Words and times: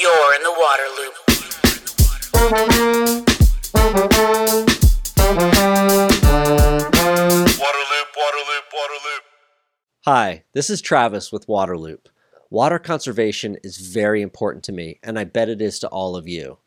You're 0.00 0.34
in 0.36 0.42
the 0.44 0.52
water 0.52 0.88
loop. 0.96 1.14
Waterloop, 7.58 8.08
Waterloop, 8.14 8.64
Waterloop. 8.72 9.22
Hi, 10.04 10.44
this 10.52 10.70
is 10.70 10.80
Travis 10.80 11.32
with 11.32 11.48
Waterloop. 11.48 12.06
Water 12.48 12.78
conservation 12.78 13.56
is 13.64 13.78
very 13.78 14.22
important 14.22 14.62
to 14.64 14.72
me, 14.72 15.00
and 15.02 15.18
I 15.18 15.24
bet 15.24 15.48
it 15.48 15.60
is 15.60 15.80
to 15.80 15.88
all 15.88 16.14
of 16.14 16.28
you. 16.28 16.58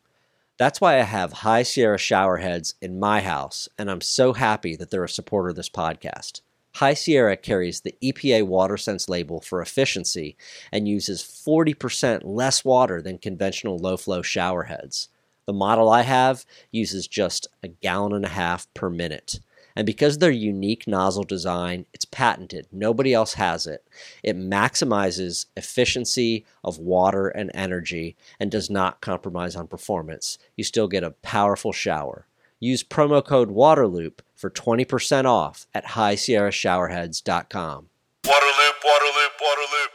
That's 0.58 0.82
why 0.82 1.00
I 1.00 1.04
have 1.04 1.32
High 1.32 1.64
Sierra 1.64 1.98
shower 1.98 2.38
heads 2.38 2.74
in 2.82 3.00
my 3.00 3.22
house, 3.22 3.70
and 3.78 3.90
I'm 3.90 4.02
so 4.02 4.34
happy 4.34 4.76
that 4.76 4.90
they're 4.92 5.06
a 5.06 5.10
supporter 5.10 5.50
of 5.50 5.56
this 5.56 5.70
podcast. 5.70 6.42
High 6.76 6.94
Sierra 6.94 7.36
carries 7.36 7.82
the 7.82 7.96
EPA 8.02 8.44
WaterSense 8.48 9.10
label 9.10 9.42
for 9.42 9.62
efficiency 9.62 10.38
and 10.72 10.88
uses 10.88 11.22
40% 11.22 12.22
less 12.24 12.64
water 12.64 13.02
than 13.02 13.18
conventional 13.18 13.78
low 13.78 13.98
flow 13.98 14.22
shower 14.22 14.64
heads. 14.64 15.10
The 15.46 15.54
model 15.54 15.90
I 15.90 16.04
have 16.04 16.46
uses 16.72 17.08
just 17.08 17.48
a 17.62 17.68
gallon 17.68 18.14
and 18.14 18.26
a 18.26 18.30
half 18.30 18.74
per 18.74 18.90
minute. 18.90 19.40
And 19.76 19.86
because 19.86 20.16
of 20.16 20.20
their 20.20 20.32
unique 20.32 20.88
nozzle 20.88 21.24
design, 21.24 21.86
it's 21.94 22.06
patented. 22.06 22.68
Nobody 22.72 23.14
else 23.14 23.34
has 23.36 23.66
it. 23.68 23.88
It 24.24 24.38
maximizes 24.38 25.46
efficiency 25.56 26.46
of 26.64 26.78
water 26.78 27.28
and 27.28 27.52
energy 27.54 28.16
and 28.40 28.52
does 28.52 28.70
not 28.70 29.02
compromise 29.02 29.56
on 29.56 29.68
performance. 29.68 30.38
You 30.56 30.64
still 30.64 30.88
get 30.88 31.04
a 31.04 31.12
powerful 31.12 31.72
shower. 31.72 32.28
Use 32.64 32.84
promo 32.84 33.26
code 33.26 33.50
WATERLOOP 33.50 34.20
for 34.36 34.52
20% 34.52 35.26
off 35.26 35.66
at 35.74 35.84
highsierrashowerheads.com. 35.84 37.90
Waterloop, 38.24 38.74
Waterloop, 38.86 39.32
Waterloop. 39.42 39.88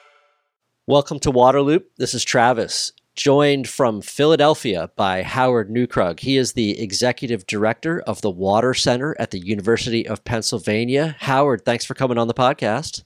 Welcome 0.88 1.20
to 1.20 1.30
Waterloop. 1.30 1.84
This 1.96 2.12
is 2.12 2.24
Travis, 2.24 2.90
joined 3.14 3.68
from 3.68 4.02
Philadelphia 4.02 4.90
by 4.96 5.22
Howard 5.22 5.70
Neukrug. 5.70 6.18
He 6.18 6.36
is 6.36 6.54
the 6.54 6.80
executive 6.82 7.46
director 7.46 8.00
of 8.00 8.20
the 8.20 8.30
Water 8.30 8.74
Center 8.74 9.14
at 9.20 9.30
the 9.30 9.38
University 9.38 10.04
of 10.04 10.24
Pennsylvania. 10.24 11.14
Howard, 11.20 11.64
thanks 11.64 11.84
for 11.84 11.94
coming 11.94 12.18
on 12.18 12.26
the 12.26 12.34
podcast. 12.34 13.04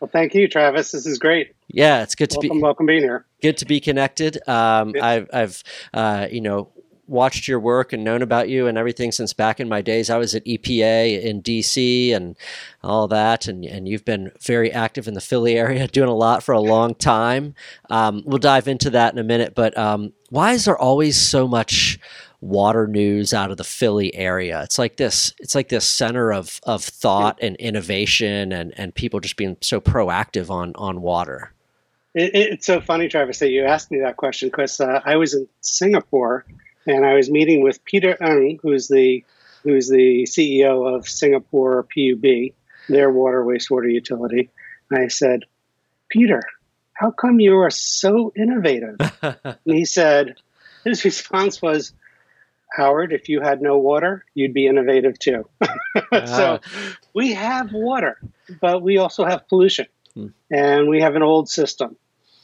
Well, 0.00 0.10
thank 0.12 0.34
you, 0.34 0.48
Travis. 0.48 0.90
This 0.90 1.06
is 1.06 1.16
great. 1.20 1.54
Yeah, 1.68 2.02
it's 2.02 2.16
good 2.16 2.30
to 2.30 2.38
Welcome, 2.38 2.58
be 2.58 2.62
welcome 2.62 2.86
being 2.86 3.02
here. 3.02 3.24
good 3.40 3.56
to 3.58 3.66
be 3.66 3.78
connected. 3.78 4.36
Um, 4.48 4.94
Yeah. 4.96 5.06
I've, 5.06 5.30
I've 5.32 5.62
uh, 5.94 6.26
you 6.28 6.40
know, 6.40 6.70
watched 7.10 7.48
your 7.48 7.60
work 7.60 7.92
and 7.92 8.02
known 8.04 8.22
about 8.22 8.48
you 8.48 8.66
and 8.66 8.78
everything 8.78 9.12
since 9.12 9.32
back 9.32 9.60
in 9.60 9.68
my 9.68 9.82
days. 9.82 10.08
I 10.08 10.16
was 10.16 10.34
at 10.34 10.44
EPA 10.44 11.22
in 11.22 11.42
DC 11.42 12.14
and 12.14 12.36
all 12.82 13.08
that, 13.08 13.46
and 13.46 13.64
and 13.64 13.88
you've 13.88 14.04
been 14.04 14.30
very 14.40 14.72
active 14.72 15.06
in 15.08 15.14
the 15.14 15.20
Philly 15.20 15.58
area, 15.58 15.86
doing 15.98 16.08
a 16.08 16.14
lot 16.14 16.42
for 16.42 16.52
a 16.52 16.60
long 16.60 16.94
time. 16.94 17.54
Um, 17.90 18.22
we'll 18.24 18.38
dive 18.38 18.68
into 18.68 18.90
that 18.90 19.12
in 19.12 19.18
a 19.18 19.24
minute, 19.24 19.54
but 19.54 19.76
um, 19.76 20.12
why 20.30 20.52
is 20.52 20.64
there 20.64 20.78
always 20.78 21.16
so 21.16 21.46
much? 21.46 21.98
water 22.42 22.86
news 22.86 23.34
out 23.34 23.50
of 23.50 23.58
the 23.58 23.64
Philly 23.64 24.14
area. 24.14 24.62
It's 24.62 24.78
like 24.78 24.96
this 24.96 25.34
it's 25.40 25.54
like 25.54 25.68
this 25.68 25.86
center 25.86 26.32
of 26.32 26.58
of 26.62 26.82
thought 26.82 27.38
and 27.42 27.54
innovation 27.56 28.50
and 28.50 28.72
and 28.78 28.94
people 28.94 29.20
just 29.20 29.36
being 29.36 29.58
so 29.60 29.78
proactive 29.78 30.48
on 30.48 30.72
on 30.76 31.02
water. 31.02 31.52
It, 32.14 32.34
it- 32.34 32.52
it's 32.54 32.66
so 32.66 32.80
funny, 32.80 33.08
Travis, 33.08 33.40
that 33.40 33.50
you 33.50 33.64
asked 33.66 33.90
me 33.90 33.98
that 34.00 34.16
question 34.16 34.48
because 34.48 34.80
uh, 34.80 35.02
I 35.04 35.16
was 35.16 35.34
in 35.34 35.48
Singapore 35.60 36.46
and 36.86 37.04
I 37.04 37.14
was 37.14 37.30
meeting 37.30 37.62
with 37.62 37.84
Peter 37.84 38.16
Ng, 38.22 38.58
who's 38.62 38.88
the 38.88 39.24
who's 39.62 39.88
the 39.88 40.26
CEO 40.28 40.96
of 40.96 41.06
Singapore 41.06 41.86
PUB, 41.94 42.54
their 42.88 43.10
water 43.10 43.44
wastewater 43.44 43.92
utility. 43.92 44.50
And 44.90 45.02
I 45.02 45.08
said, 45.08 45.44
Peter, 46.08 46.42
how 46.94 47.10
come 47.10 47.40
you 47.40 47.58
are 47.58 47.70
so 47.70 48.32
innovative? 48.36 48.96
And 49.22 49.76
he 49.76 49.84
said, 49.84 50.36
his 50.84 51.04
response 51.04 51.60
was, 51.60 51.92
Howard, 52.72 53.12
if 53.12 53.28
you 53.28 53.40
had 53.40 53.60
no 53.60 53.78
water, 53.78 54.24
you'd 54.34 54.54
be 54.54 54.66
innovative 54.66 55.18
too. 55.18 55.48
so 56.26 56.60
we 57.14 57.32
have 57.34 57.72
water, 57.72 58.18
but 58.60 58.82
we 58.82 58.98
also 58.98 59.24
have 59.24 59.48
pollution. 59.48 59.86
Hmm. 60.14 60.28
And 60.50 60.88
we 60.88 61.00
have 61.00 61.16
an 61.16 61.22
old 61.22 61.48
system. 61.48 61.96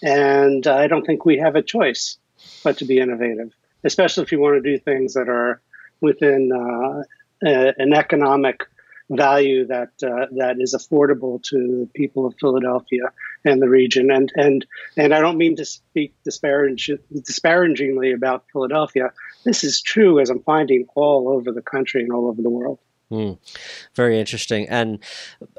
And 0.02 0.66
I 0.66 0.88
don't 0.88 1.06
think 1.06 1.24
we 1.24 1.38
have 1.38 1.56
a 1.56 1.62
choice 1.62 2.18
but 2.62 2.78
to 2.78 2.84
be 2.84 2.98
innovative, 2.98 3.52
especially 3.86 4.24
if 4.24 4.32
you 4.32 4.40
want 4.40 4.62
to 4.62 4.70
do 4.70 4.78
things 4.78 5.14
that 5.14 5.28
are 5.28 5.60
within 6.00 6.50
uh, 6.52 7.02
a, 7.46 7.72
an 7.78 7.94
economic 7.94 8.66
value 9.08 9.66
that 9.66 9.90
uh, 10.02 10.26
that 10.36 10.56
is 10.58 10.74
affordable 10.74 11.40
to 11.40 11.56
the 11.56 11.88
people 11.94 12.26
of 12.26 12.34
Philadelphia 12.40 13.12
and 13.44 13.62
the 13.62 13.68
region. 13.68 14.10
And 14.10 14.32
and 14.34 14.66
and 14.96 15.14
I 15.14 15.20
don't 15.20 15.38
mean 15.38 15.56
to 15.56 15.64
speak 15.64 16.14
disparagingly 16.24 18.12
about 18.12 18.44
Philadelphia. 18.52 19.12
This 19.44 19.62
is 19.64 19.80
true, 19.80 20.18
as 20.20 20.30
I'm 20.30 20.42
finding 20.42 20.86
all 20.94 21.28
over 21.28 21.52
the 21.52 21.62
country 21.62 22.02
and 22.02 22.12
all 22.12 22.26
over 22.26 22.42
the 22.42 22.50
world. 22.50 22.78
Hmm. 23.08 23.32
Very 23.94 24.18
interesting. 24.18 24.68
And 24.68 24.98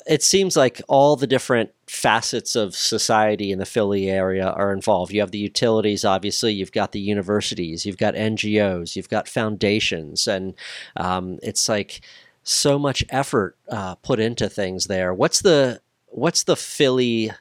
it 0.06 0.22
seems 0.22 0.58
like 0.58 0.82
all 0.90 1.16
the 1.16 1.28
different 1.28 1.72
facets 1.88 2.56
of 2.56 2.76
society 2.76 3.52
in 3.52 3.60
the 3.60 3.66
Philly 3.66 4.10
area 4.10 4.50
are 4.50 4.74
involved. 4.74 5.14
You 5.14 5.22
have 5.22 5.32
the 5.32 5.38
utilities, 5.38 6.04
obviously, 6.04 6.54
you've 6.54 6.72
got 6.72 6.92
the 6.92 7.00
universities, 7.00 7.86
you've 7.86 7.98
got 7.98 8.14
NGOs, 8.14 8.96
you've 8.96 9.10
got 9.10 9.28
foundations, 9.28 10.28
and 10.28 10.54
um, 10.98 11.40
it's 11.42 11.70
like 11.70 12.02
so 12.44 12.78
much 12.78 13.04
effort 13.10 13.58
uh, 13.70 13.96
put 13.96 14.20
into 14.20 14.50
things 14.50 14.88
there. 14.88 15.14
What's 15.14 15.42
the 15.42 15.82
What's 16.18 16.44
the 16.44 16.56
Philly 16.56 17.32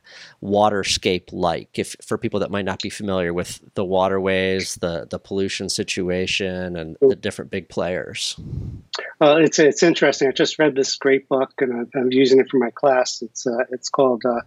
waterscape 0.43 1.33
like? 1.33 1.79
If 1.79 1.97
for 2.03 2.19
people 2.19 2.41
that 2.41 2.51
might 2.51 2.67
not 2.67 2.83
be 2.83 2.91
familiar 2.91 3.33
with 3.33 3.63
the 3.75 3.87
waterways, 3.87 4.75
the 4.75 5.07
the 5.09 5.19
pollution 5.19 5.71
situation, 5.71 6.77
and 6.77 6.99
the 7.01 7.17
different 7.17 7.51
big 7.51 7.71
players. 7.71 8.39
Well, 9.19 9.39
it's 9.39 9.59
it's 9.59 9.83
interesting. 9.83 10.29
I 10.29 10.33
just 10.33 10.59
read 10.59 10.75
this 10.75 10.95
great 10.97 11.27
book, 11.27 11.53
and 11.61 11.73
I'm, 11.73 11.91
I'm 11.95 12.13
using 12.13 12.39
it 12.39 12.51
for 12.51 12.59
my 12.59 12.71
class. 12.71 13.23
It's 13.23 13.47
uh, 13.47 13.65
it's 13.71 13.89
called 13.89 14.25
uh, 14.27 14.43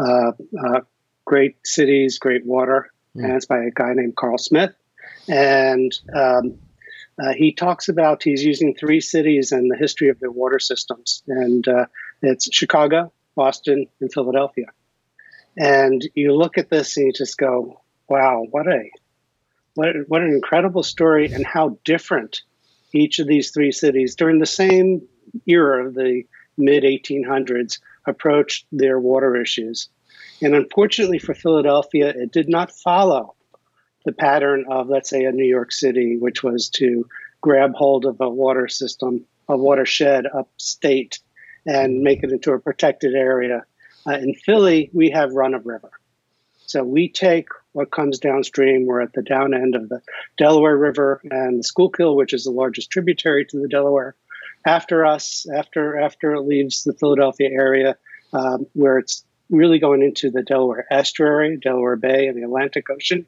uh, 0.00 0.32
uh, 0.66 0.80
"Great 1.26 1.56
Cities, 1.66 2.18
Great 2.18 2.46
Water," 2.46 2.90
Mm. 3.14 3.24
and 3.24 3.32
it's 3.34 3.46
by 3.46 3.62
a 3.64 3.70
guy 3.70 3.92
named 3.94 4.16
Carl 4.16 4.38
Smith. 4.38 4.74
And 5.28 5.92
um, 6.16 6.58
uh, 7.22 7.34
he 7.34 7.52
talks 7.52 7.88
about 7.88 8.22
he's 8.22 8.42
using 8.42 8.74
three 8.74 9.00
cities 9.00 9.52
and 9.52 9.70
the 9.70 9.76
history 9.76 10.08
of 10.08 10.18
their 10.20 10.30
water 10.32 10.58
systems, 10.58 11.22
and 11.28 11.68
uh, 11.68 11.84
it's 12.22 12.48
Chicago, 12.50 13.12
Boston, 13.34 13.86
and 14.00 14.12
Philadelphia. 14.12 14.66
And 15.56 16.02
you 16.14 16.34
look 16.34 16.58
at 16.58 16.70
this 16.70 16.96
and 16.96 17.06
you 17.06 17.12
just 17.12 17.38
go, 17.38 17.80
"Wow, 18.08 18.46
what 18.50 18.66
a 18.66 18.90
what 19.74 19.94
what 20.08 20.22
an 20.22 20.30
incredible 20.30 20.82
story, 20.82 21.32
and 21.32 21.46
how 21.46 21.78
different." 21.84 22.42
each 22.94 23.18
of 23.18 23.26
these 23.26 23.50
three 23.50 23.72
cities 23.72 24.14
during 24.14 24.38
the 24.38 24.46
same 24.46 25.02
era 25.46 25.86
of 25.86 25.94
the 25.94 26.22
mid 26.56 26.84
1800s 26.84 27.80
approached 28.06 28.66
their 28.70 28.98
water 28.98 29.36
issues. 29.36 29.88
And 30.40 30.54
unfortunately 30.54 31.18
for 31.18 31.34
Philadelphia, 31.34 32.08
it 32.08 32.32
did 32.32 32.48
not 32.48 32.70
follow 32.70 33.34
the 34.04 34.12
pattern 34.12 34.66
of, 34.70 34.88
let's 34.88 35.10
say, 35.10 35.24
a 35.24 35.32
New 35.32 35.44
York 35.44 35.72
City, 35.72 36.16
which 36.18 36.42
was 36.42 36.68
to 36.70 37.06
grab 37.40 37.74
hold 37.74 38.04
of 38.04 38.20
a 38.20 38.28
water 38.28 38.68
system, 38.68 39.24
a 39.48 39.56
watershed 39.56 40.26
upstate, 40.32 41.18
and 41.66 42.02
make 42.02 42.22
it 42.22 42.30
into 42.30 42.52
a 42.52 42.58
protected 42.58 43.14
area. 43.14 43.64
Uh, 44.06 44.12
in 44.12 44.34
Philly, 44.34 44.90
we 44.92 45.10
have 45.10 45.32
run 45.32 45.54
of 45.54 45.66
river. 45.66 45.90
So 46.66 46.82
we 46.82 47.08
take 47.08 47.48
what 47.72 47.90
comes 47.90 48.18
downstream. 48.18 48.86
We're 48.86 49.02
at 49.02 49.12
the 49.12 49.22
down 49.22 49.54
end 49.54 49.74
of 49.74 49.88
the 49.88 50.00
Delaware 50.36 50.76
River 50.76 51.20
and 51.30 51.58
the 51.58 51.64
Schuylkill, 51.64 52.16
which 52.16 52.32
is 52.32 52.44
the 52.44 52.50
largest 52.50 52.90
tributary 52.90 53.44
to 53.46 53.60
the 53.60 53.68
Delaware. 53.68 54.14
After 54.66 55.04
us, 55.04 55.46
after 55.54 56.00
after 56.00 56.34
it 56.34 56.40
leaves 56.40 56.84
the 56.84 56.94
Philadelphia 56.94 57.50
area, 57.50 57.96
um, 58.32 58.66
where 58.72 58.98
it's 58.98 59.24
really 59.50 59.78
going 59.78 60.02
into 60.02 60.30
the 60.30 60.42
Delaware 60.42 60.86
estuary, 60.90 61.58
Delaware 61.58 61.96
Bay, 61.96 62.28
and 62.28 62.36
the 62.36 62.44
Atlantic 62.44 62.88
Ocean, 62.90 63.26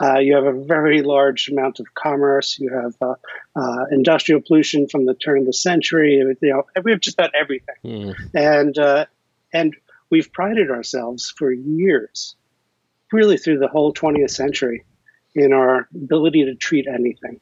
uh, 0.00 0.18
you 0.18 0.34
have 0.34 0.44
a 0.44 0.52
very 0.52 1.02
large 1.02 1.48
amount 1.48 1.80
of 1.80 1.94
commerce. 1.94 2.58
You 2.58 2.70
have 2.70 2.94
uh, 3.00 3.14
uh, 3.54 3.84
industrial 3.90 4.42
pollution 4.46 4.88
from 4.88 5.06
the 5.06 5.14
turn 5.14 5.40
of 5.40 5.46
the 5.46 5.52
century. 5.52 6.16
You 6.16 6.36
know, 6.42 6.64
we 6.84 6.90
have 6.90 7.00
just 7.00 7.18
about 7.18 7.34
everything 7.34 7.74
Hmm. 7.82 8.10
and 8.34 8.76
uh, 8.78 9.06
and 9.52 9.74
we've 10.10 10.32
prided 10.32 10.70
ourselves 10.70 11.32
for 11.36 11.50
years, 11.50 12.36
really 13.12 13.36
through 13.36 13.58
the 13.58 13.68
whole 13.68 13.92
20th 13.92 14.30
century, 14.30 14.84
in 15.34 15.52
our 15.52 15.88
ability 15.94 16.44
to 16.46 16.54
treat 16.54 16.86
anything. 16.86 17.40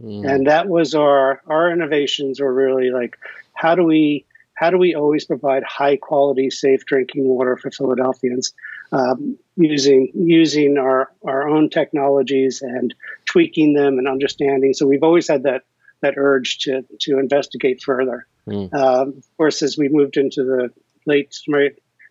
Hmm. 0.00 0.24
And 0.24 0.46
that 0.46 0.68
was 0.68 0.94
our 0.94 1.42
our 1.46 1.70
innovations 1.70 2.40
were 2.40 2.52
really 2.52 2.90
like, 2.90 3.16
how 3.52 3.74
do 3.74 3.84
we 3.84 4.24
how 4.54 4.70
do 4.70 4.78
we 4.78 4.94
always 4.94 5.24
provide 5.24 5.64
high 5.64 5.96
quality, 5.96 6.48
safe 6.50 6.86
drinking 6.86 7.24
water 7.24 7.56
for 7.56 7.70
Philadelphians 7.70 8.54
um, 8.94 9.38
using 9.56 10.10
using 10.14 10.78
our 10.78 11.10
our 11.24 11.48
own 11.48 11.68
technologies 11.68 12.62
and 12.62 12.94
tweaking 13.24 13.74
them 13.74 13.98
and 13.98 14.08
understanding. 14.08 14.72
So 14.72 14.86
we've 14.86 15.02
always 15.02 15.28
had 15.28 15.42
that 15.42 15.62
that 16.00 16.14
urge 16.16 16.58
to 16.60 16.84
to 17.00 17.18
investigate 17.18 17.82
further. 17.82 18.26
Hmm. 18.46 18.74
Um, 18.74 19.14
of 19.18 19.36
course, 19.36 19.62
as 19.62 19.76
we 19.76 19.88
moved 19.88 20.16
into 20.16 20.44
the 20.44 20.70
late 21.06 21.34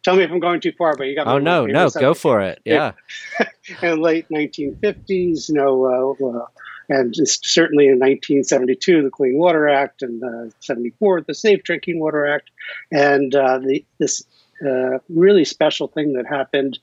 tell 0.03 0.15
me 0.15 0.23
if 0.23 0.31
I'm 0.31 0.39
going 0.39 0.61
too 0.61 0.73
far, 0.73 0.95
but 0.95 1.05
you 1.05 1.15
got. 1.15 1.27
Oh 1.27 1.39
no, 1.39 1.65
no, 1.65 1.89
go 1.89 2.13
for 2.13 2.41
it. 2.41 2.59
Yeah. 2.65 2.93
in 3.81 4.01
late 4.01 4.27
1950s, 4.29 5.49
you 5.49 5.55
know, 5.55 6.17
uh, 6.21 6.25
uh, 6.25 6.45
and 6.89 7.15
certainly 7.15 7.85
in 7.85 7.99
1972, 7.99 9.03
the 9.03 9.09
Clean 9.09 9.37
Water 9.37 9.69
Act, 9.69 10.01
and 10.01 10.23
uh, 10.23 10.53
74, 10.59 11.21
the 11.21 11.33
Safe 11.33 11.63
Drinking 11.63 11.99
Water 11.99 12.25
Act, 12.25 12.49
and 12.91 13.33
uh, 13.33 13.59
the, 13.59 13.85
this 13.99 14.25
uh, 14.65 14.99
really 15.09 15.45
special 15.45 15.87
thing 15.87 16.13
that 16.13 16.25
happened 16.25 16.79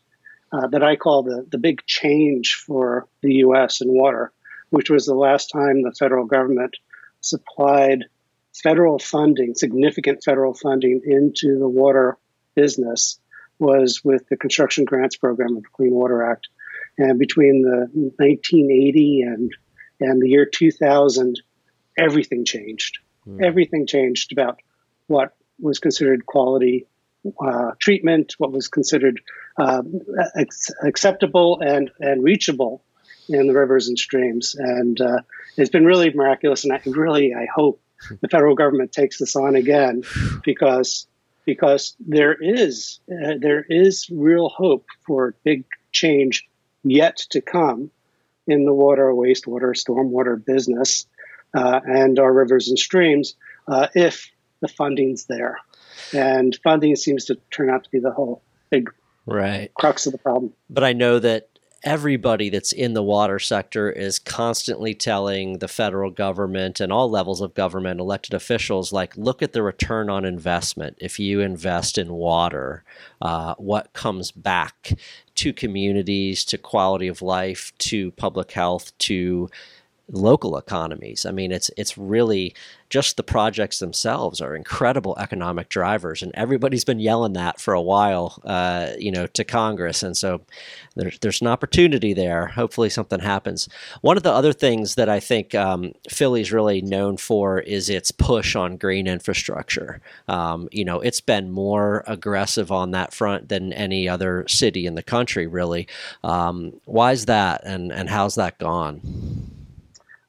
uh, 0.52 0.66
that 0.68 0.82
I 0.82 0.96
call 0.96 1.22
the, 1.22 1.46
the 1.50 1.58
big 1.58 1.84
change 1.86 2.56
for 2.56 3.06
the 3.22 3.34
U.S. 3.34 3.80
in 3.80 3.88
water, 3.88 4.32
which 4.70 4.90
was 4.90 5.06
the 5.06 5.14
last 5.14 5.48
time 5.48 5.82
the 5.82 5.92
federal 5.92 6.26
government 6.26 6.76
supplied 7.20 8.06
federal 8.62 8.98
funding, 8.98 9.54
significant 9.54 10.24
federal 10.24 10.54
funding 10.54 11.02
into 11.04 11.58
the 11.58 11.68
water 11.68 12.18
business 12.54 13.18
was 13.58 14.00
with 14.02 14.26
the 14.28 14.36
construction 14.36 14.84
grants 14.84 15.16
program 15.16 15.56
of 15.56 15.62
the 15.62 15.68
Clean 15.68 15.92
Water 15.92 16.24
Act. 16.24 16.48
And 16.98 17.18
between 17.18 17.62
the 17.62 17.88
1980 17.92 19.22
and 19.22 19.52
and 20.00 20.22
the 20.22 20.30
year 20.30 20.46
2000, 20.46 21.40
everything 21.98 22.44
changed. 22.44 22.98
Mm. 23.28 23.44
Everything 23.44 23.86
changed 23.86 24.32
about 24.32 24.60
what 25.06 25.36
was 25.60 25.78
considered 25.78 26.24
quality 26.24 26.86
uh, 27.40 27.72
treatment, 27.78 28.34
what 28.38 28.52
was 28.52 28.68
considered 28.68 29.20
uh, 29.58 29.82
acceptable 30.82 31.60
and, 31.60 31.90
and 32.00 32.22
reachable 32.22 32.82
in 33.28 33.46
the 33.46 33.54
rivers 33.54 33.88
and 33.88 33.98
streams. 33.98 34.54
And 34.54 35.00
uh, 35.00 35.20
it's 35.56 35.70
been 35.70 35.84
really 35.84 36.12
miraculous. 36.12 36.64
And 36.64 36.72
I 36.72 36.80
really, 36.86 37.34
I 37.34 37.46
hope 37.54 37.80
the 38.20 38.28
federal 38.28 38.54
government 38.54 38.92
takes 38.92 39.18
this 39.18 39.36
on 39.36 39.56
again 39.56 40.02
because 40.44 41.06
because 41.46 41.96
there 41.98 42.36
is 42.38 43.00
uh, 43.10 43.34
there 43.38 43.64
is 43.68 44.08
real 44.10 44.48
hope 44.48 44.86
for 45.06 45.34
big 45.44 45.64
change 45.92 46.48
yet 46.84 47.16
to 47.30 47.40
come 47.40 47.90
in 48.46 48.64
the 48.64 48.74
water, 48.74 49.12
wastewater, 49.12 49.74
stormwater 49.74 50.42
business 50.42 51.06
uh, 51.54 51.80
and 51.84 52.18
our 52.18 52.32
rivers 52.32 52.68
and 52.68 52.78
streams 52.78 53.34
uh, 53.68 53.88
if 53.94 54.30
the 54.60 54.68
funding's 54.68 55.26
there. 55.26 55.58
And 56.12 56.58
funding 56.62 56.96
seems 56.96 57.24
to 57.26 57.38
turn 57.50 57.70
out 57.70 57.84
to 57.84 57.90
be 57.90 57.98
the 57.98 58.12
whole 58.12 58.42
big 58.70 58.90
right 59.26 59.72
crux 59.74 60.06
of 60.06 60.12
the 60.12 60.18
problem. 60.18 60.52
But 60.68 60.84
I 60.84 60.92
know 60.92 61.18
that 61.18 61.48
everybody 61.82 62.50
that's 62.50 62.72
in 62.72 62.92
the 62.92 63.02
water 63.02 63.38
sector 63.38 63.90
is 63.90 64.18
constantly 64.18 64.94
telling 64.94 65.58
the 65.58 65.68
federal 65.68 66.10
government 66.10 66.78
and 66.78 66.92
all 66.92 67.10
levels 67.10 67.40
of 67.40 67.54
government, 67.54 68.00
elected 68.00 68.34
officials, 68.34 68.92
like, 68.92 69.16
look 69.16 69.42
at 69.42 69.52
the 69.52 69.62
return 69.62 70.10
on 70.10 70.24
investment. 70.24 70.96
If 71.00 71.18
you 71.18 71.40
invest 71.40 71.96
in 71.96 72.12
water, 72.12 72.84
uh, 73.22 73.54
what 73.56 73.92
comes 73.94 74.30
back 74.30 74.92
to 75.36 75.54
communities, 75.54 76.44
to 76.46 76.58
quality 76.58 77.08
of 77.08 77.22
life, 77.22 77.72
to 77.78 78.10
public 78.12 78.52
health, 78.52 78.96
to 78.98 79.48
local 80.12 80.56
economies. 80.56 81.24
I 81.24 81.30
mean, 81.30 81.52
it's 81.52 81.70
it's 81.76 81.96
really 81.96 82.54
just 82.88 83.16
the 83.16 83.22
projects 83.22 83.78
themselves 83.78 84.40
are 84.40 84.56
incredible 84.56 85.16
economic 85.18 85.68
drivers, 85.68 86.22
and 86.22 86.32
everybody's 86.34 86.84
been 86.84 86.98
yelling 86.98 87.34
that 87.34 87.60
for 87.60 87.72
a 87.72 87.80
while, 87.80 88.40
uh, 88.44 88.90
you 88.98 89.12
know, 89.12 89.26
to 89.28 89.44
Congress, 89.44 90.02
and 90.02 90.16
so 90.16 90.40
there's 90.96 91.18
there's 91.20 91.40
an 91.40 91.46
opportunity 91.46 92.12
there. 92.12 92.46
Hopefully, 92.46 92.90
something 92.90 93.20
happens. 93.20 93.68
One 94.00 94.16
of 94.16 94.22
the 94.22 94.32
other 94.32 94.52
things 94.52 94.96
that 94.96 95.08
I 95.08 95.20
think 95.20 95.54
um, 95.54 95.92
Philly's 96.08 96.52
really 96.52 96.82
known 96.82 97.16
for 97.16 97.60
is 97.60 97.88
its 97.88 98.10
push 98.10 98.56
on 98.56 98.76
green 98.76 99.06
infrastructure. 99.06 100.00
Um, 100.28 100.68
you 100.72 100.84
know, 100.84 101.00
it's 101.00 101.20
been 101.20 101.50
more 101.50 102.02
aggressive 102.06 102.72
on 102.72 102.90
that 102.90 103.14
front 103.14 103.48
than 103.48 103.72
any 103.72 104.08
other 104.08 104.46
city 104.48 104.86
in 104.86 104.96
the 104.96 105.02
country, 105.02 105.46
really. 105.46 105.86
Um, 106.24 106.80
why 106.84 107.12
is 107.12 107.26
that, 107.26 107.62
and 107.64 107.92
and 107.92 108.08
how's 108.08 108.34
that 108.34 108.58
gone? 108.58 109.59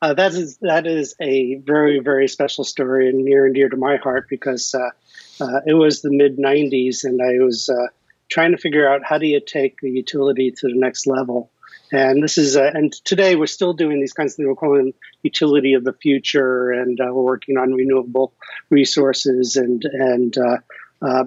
Uh, 0.01 0.15
that 0.15 0.33
is 0.33 0.57
that 0.61 0.87
is 0.87 1.13
a 1.21 1.55
very 1.57 1.99
very 1.99 2.27
special 2.27 2.63
story 2.63 3.07
and 3.07 3.23
near 3.23 3.45
and 3.45 3.53
dear 3.53 3.69
to 3.69 3.77
my 3.77 3.97
heart 3.97 4.25
because 4.29 4.73
uh, 4.73 4.89
uh, 5.39 5.61
it 5.67 5.75
was 5.75 6.01
the 6.01 6.09
mid 6.11 6.37
'90s 6.37 7.03
and 7.03 7.21
I 7.21 7.43
was 7.43 7.69
uh, 7.69 7.87
trying 8.27 8.51
to 8.51 8.57
figure 8.57 8.89
out 8.89 9.01
how 9.03 9.19
do 9.19 9.27
you 9.27 9.39
take 9.39 9.79
the 9.79 9.91
utility 9.91 10.51
to 10.51 10.67
the 10.67 10.75
next 10.75 11.05
level. 11.05 11.51
And 11.91 12.23
this 12.23 12.39
is 12.39 12.57
uh, 12.57 12.71
and 12.73 12.91
today 13.05 13.35
we're 13.35 13.45
still 13.45 13.73
doing 13.73 13.99
these 13.99 14.13
kinds 14.13 14.33
of 14.33 14.37
things. 14.37 14.47
We're 14.47 14.55
calling 14.55 14.93
utility 15.21 15.73
of 15.73 15.83
the 15.83 15.93
future, 15.93 16.71
and 16.71 16.99
uh, 16.99 17.13
we're 17.13 17.21
working 17.21 17.57
on 17.57 17.73
renewable 17.73 18.33
resources 18.71 19.55
and 19.55 19.83
and 19.85 20.35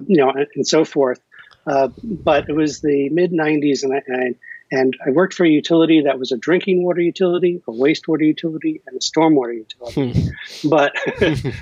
you 0.07 0.17
know 0.17 0.31
and, 0.31 0.47
and 0.53 0.67
so 0.67 0.83
forth. 0.83 1.21
but 1.65 2.49
it 2.49 2.55
was 2.55 2.81
the 2.81 3.07
mid 3.09 3.31
'90s, 3.31 3.83
and 3.83 3.93
I, 3.93 4.01
and 4.05 4.35
and 4.71 4.97
I 5.05 5.11
worked 5.11 5.33
for 5.33 5.45
a 5.45 5.49
utility 5.49 6.01
that 6.01 6.19
was 6.19 6.31
a 6.31 6.37
drinking 6.37 6.83
water 6.83 7.01
utility, 7.01 7.61
a 7.67 7.71
wastewater 7.71 8.25
utility, 8.25 8.81
and 8.87 8.97
a 8.97 8.99
stormwater 8.99 9.55
utility. 9.55 10.13
Hmm. 10.13 10.29
but 10.69 10.95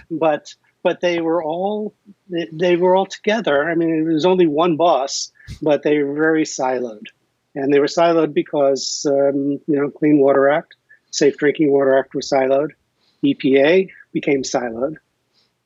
but 0.11 0.55
but 0.83 1.01
they 1.01 1.21
were 1.21 1.43
all 1.43 1.95
they, 2.29 2.47
they, 2.51 2.75
were 2.75 2.95
all 2.95 3.05
together. 3.05 3.69
I 3.69 3.75
mean, 3.75 4.05
it 4.07 4.13
was 4.13 4.25
only 4.25 4.47
one 4.47 4.75
boss, 4.75 5.31
but 5.61 5.83
they 5.83 6.01
were 6.01 6.13
very 6.13 6.43
siloed, 6.43 7.07
and 7.55 7.73
they 7.73 7.79
were 7.79 7.87
siloed 7.87 8.33
because 8.33 9.05
um, 9.09 9.59
you 9.67 9.79
know, 9.79 9.89
Clean 9.89 10.17
Water 10.17 10.49
Act, 10.49 10.75
Safe 11.11 11.37
Drinking 11.37 11.71
Water 11.71 11.97
Act 11.97 12.13
was 12.13 12.29
siloed, 12.29 12.69
EPA 13.23 13.89
became 14.11 14.43
siloed, 14.43 14.95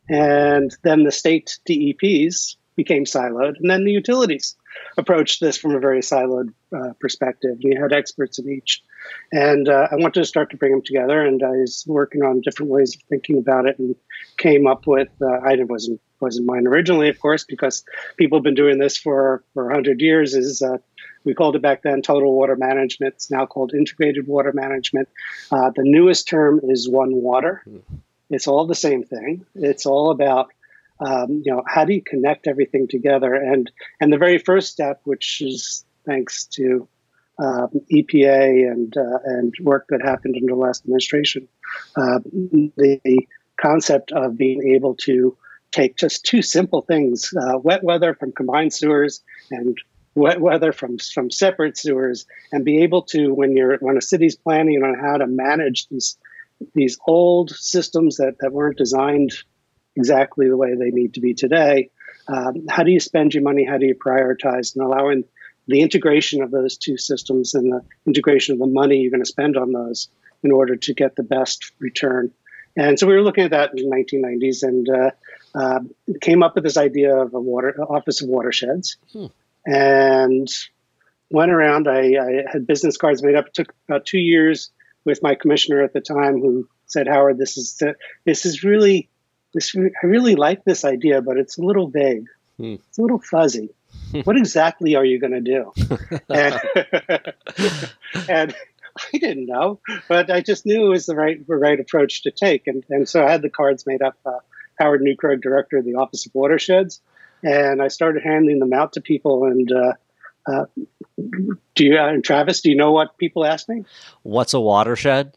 and 0.10 0.76
then 0.84 1.04
the 1.04 1.12
state 1.12 1.60
DEPs 1.68 2.58
became 2.76 3.06
siloed, 3.06 3.56
and 3.60 3.70
then 3.70 3.84
the 3.84 3.92
utilities 3.92 4.56
approached 4.98 5.40
this 5.40 5.58
from 5.58 5.76
a 5.76 5.80
very 5.80 6.02
siloed 6.02 6.54
uh, 6.76 6.94
perspective. 7.00 7.58
We 7.64 7.76
had 7.76 7.94
experts 7.94 8.40
in 8.40 8.50
each, 8.50 8.84
and 9.32 9.70
uh, 9.70 9.88
I 9.92 9.96
wanted 9.96 10.22
to 10.22 10.26
start 10.26 10.50
to 10.52 10.58
bring 10.58 10.72
them 10.72 10.82
together. 10.82 11.22
And 11.26 11.44
I 11.44 11.52
was 11.52 11.84
working 11.88 12.24
on 12.24 12.42
different 12.42 12.72
ways 12.72 12.96
of 12.96 13.02
thinking 13.04 13.38
about 13.38 13.66
it, 13.66 13.80
and 13.80 13.96
came 14.38 14.68
up 14.68 14.88
with. 14.88 15.10
Uh, 15.22 15.40
I 15.44 15.56
wasn't 15.64 16.02
wasn't 16.20 16.48
mine 16.48 16.68
originally, 16.68 17.10
of 17.10 17.20
course, 17.20 17.44
because 17.44 17.84
people 18.18 18.40
have 18.40 18.44
been 18.44 18.56
doing 18.56 18.80
this 18.80 18.98
for 18.98 19.44
for 19.54 19.70
hundred 19.70 20.02
years. 20.02 20.34
Is 20.34 20.62
uh, 20.62 20.78
we 21.24 21.34
called 21.34 21.56
it 21.56 21.62
back 21.62 21.84
then 21.84 22.02
total 22.02 22.34
water 22.34 22.56
management. 22.56 23.16
It's 23.16 23.32
now 23.32 23.46
called 23.46 23.74
integrated 23.74 24.28
water 24.28 24.52
management. 24.54 25.10
Uh, 25.52 25.72
the 25.76 25.84
newest 25.84 26.28
term 26.28 26.62
is 26.64 26.90
one 26.90 27.14
water. 27.14 27.64
It's 28.30 28.48
all 28.48 28.66
the 28.66 28.76
same 28.76 29.04
thing. 29.04 29.46
It's 29.56 29.86
all 29.86 30.12
about 30.12 30.52
um, 31.00 31.42
you 31.44 31.54
know, 31.54 31.64
how 31.68 31.86
do 31.86 31.94
you 31.94 32.02
connect 32.02 32.48
everything 32.48 32.88
together? 32.88 33.34
And 33.34 33.72
and 34.00 34.12
the 34.12 34.18
very 34.18 34.38
first 34.38 34.72
step, 34.72 35.02
which 35.04 35.42
is 35.42 35.86
thanks 36.06 36.46
to 36.46 36.88
um, 37.40 37.70
EPA 37.92 38.72
and 38.72 38.96
uh, 38.98 39.20
and 39.26 39.54
work 39.62 39.86
that 39.90 40.02
happened 40.02 40.36
under 40.36 40.54
the 40.54 40.60
last 40.60 40.84
administration, 40.86 41.48
uh, 41.96 42.20
the 42.24 43.28
concept 43.62 44.12
of 44.12 44.38
being 44.38 44.74
able 44.76 44.96
to 44.96 45.38
take 45.72 45.98
just 45.98 46.26
two 46.26 46.42
simple 46.42 46.82
things: 46.82 47.34
uh, 47.40 47.58
wet 47.60 47.84
weather 47.84 48.16
from 48.16 48.32
combined 48.32 48.74
sewers 48.74 49.22
and 49.52 49.78
wet 50.16 50.42
weather 50.42 50.72
from 50.72 50.98
from 50.98 51.30
separate 51.30 51.78
sewers, 51.78 52.26
and 52.52 52.66
be 52.66 52.82
able 52.82 53.04
to 53.04 53.34
when 53.34 53.56
you're 53.56 53.78
when 53.78 53.98
a 53.98 54.02
city's 54.02 54.36
planning 54.36 54.82
on 54.82 54.96
how 55.00 55.18
to 55.18 55.28
manage 55.28 55.88
these 55.90 56.18
these 56.74 56.98
old 57.08 57.52
systems 57.52 58.18
that, 58.18 58.36
that 58.40 58.52
weren't 58.52 58.78
designed 58.78 59.32
exactly 59.98 60.48
the 60.48 60.56
way 60.56 60.76
they 60.76 60.92
need 60.92 61.16
to 61.16 61.22
be 61.22 61.34
today. 61.34 61.90
Um, 62.28 62.68
how 62.70 62.84
do 62.84 62.92
you 62.92 63.00
spend 63.00 63.34
your 63.34 63.44
money? 63.44 63.66
How 63.66 63.78
do 63.78 63.86
you 63.86 63.96
prioritize? 63.96 64.76
And 64.76 64.86
allowing 64.86 65.24
the 65.68 65.82
integration 65.82 66.42
of 66.42 66.52
those 66.52 66.78
two 66.78 66.98
systems 66.98 67.54
and 67.56 67.72
the 67.72 67.82
integration 68.06 68.54
of 68.54 68.60
the 68.60 68.68
money 68.68 68.98
you're 68.98 69.12
going 69.12 69.24
to 69.24 69.26
spend 69.26 69.58
on 69.58 69.74
those 69.74 70.08
in 70.44 70.52
order 70.52 70.76
to 70.76 70.94
get 70.94 71.16
the 71.16 71.24
best 71.24 71.72
return. 71.80 72.32
And 72.78 73.00
so 73.00 73.08
we 73.08 73.16
were 73.16 73.24
looking 73.24 73.44
at 73.44 73.52
that 73.52 73.72
in 73.76 73.90
the 73.90 73.96
1990s 73.96 74.64
and 74.64 74.88
uh, 74.88 75.12
uh, 75.56 75.80
came 76.22 76.44
up 76.44 76.56
with 76.56 76.64
this 76.64 76.78
idea 76.78 77.16
of 77.18 77.34
a 77.34 77.40
water 77.40 77.76
office 77.82 78.22
of 78.22 78.30
watersheds, 78.30 78.98
hmm. 79.12 79.26
and 79.66 80.48
went 81.32 81.52
around. 81.52 81.88
I, 81.88 82.18
I, 82.18 82.44
had 82.52 82.68
business 82.68 82.98
cards 82.98 83.24
made 83.24 83.36
up. 83.36 83.48
It 83.48 83.54
took 83.56 83.74
about 83.90 84.06
two 84.06 84.20
years 84.20 84.70
with 85.06 85.24
my 85.24 85.34
commissioner 85.34 85.82
at 85.82 85.94
the 85.94 86.02
time, 86.02 86.40
who 86.40 86.70
said, 86.86 87.08
"Howard, 87.08 87.40
this 87.40 87.58
is 87.58 87.82
this 88.26 88.46
is 88.46 88.64
really 88.64 89.10
this, 89.58 89.76
I 89.76 90.06
really 90.06 90.36
like 90.36 90.64
this 90.64 90.86
idea, 90.86 91.22
but 91.22 91.38
it's 91.38 91.58
a 91.58 91.62
little 91.62 91.88
vague. 91.88 92.28
Hmm. 92.58 92.76
It's 92.90 92.98
a 92.98 93.02
little 93.02 93.20
fuzzy. 93.20 93.70
what 94.24 94.38
exactly 94.38 94.96
are 94.96 95.04
you 95.04 95.20
going 95.20 95.34
to 95.34 95.42
do? 95.42 95.74
and, 96.30 96.62
and, 98.30 98.56
I 99.14 99.18
didn't 99.20 99.46
know, 99.46 99.80
but 100.10 100.32
I 100.32 100.42
just 100.42 100.66
knew 100.66 100.88
it 100.88 100.90
was 100.90 101.06
the 101.06 101.16
right 101.16 101.46
the 101.46 101.56
right 101.56 101.80
approach 101.80 102.24
to 102.24 102.32
take, 102.32 102.66
and 102.66 102.84
and 102.90 103.08
so 103.08 103.24
I 103.24 103.30
had 103.30 103.44
the 103.44 103.50
cards 103.50 103.86
made 103.86 104.02
up. 104.02 104.18
Uh, 104.26 104.40
Howard 104.80 105.02
Neukrug, 105.02 105.42
director 105.42 105.78
of 105.78 105.86
the 105.86 105.96
Office 105.96 106.26
of 106.26 106.34
Watersheds, 106.34 107.00
and 107.44 107.80
I 107.80 107.90
started 107.90 108.24
handing 108.24 108.58
them 108.58 108.74
out 108.74 108.94
to 108.94 109.02
people. 109.02 109.46
And 109.46 109.72
uh, 109.72 109.94
uh, 110.48 110.66
do 111.76 111.86
you, 111.86 111.96
uh, 111.96 112.14
Travis? 112.24 112.62
Do 112.62 112.72
you 112.72 112.76
know 112.76 112.92
what 112.92 113.18
people 113.20 113.46
ask 113.46 113.70
me? 113.70 113.86
What's 114.24 114.56
a 114.56 114.60
watershed? 114.60 115.34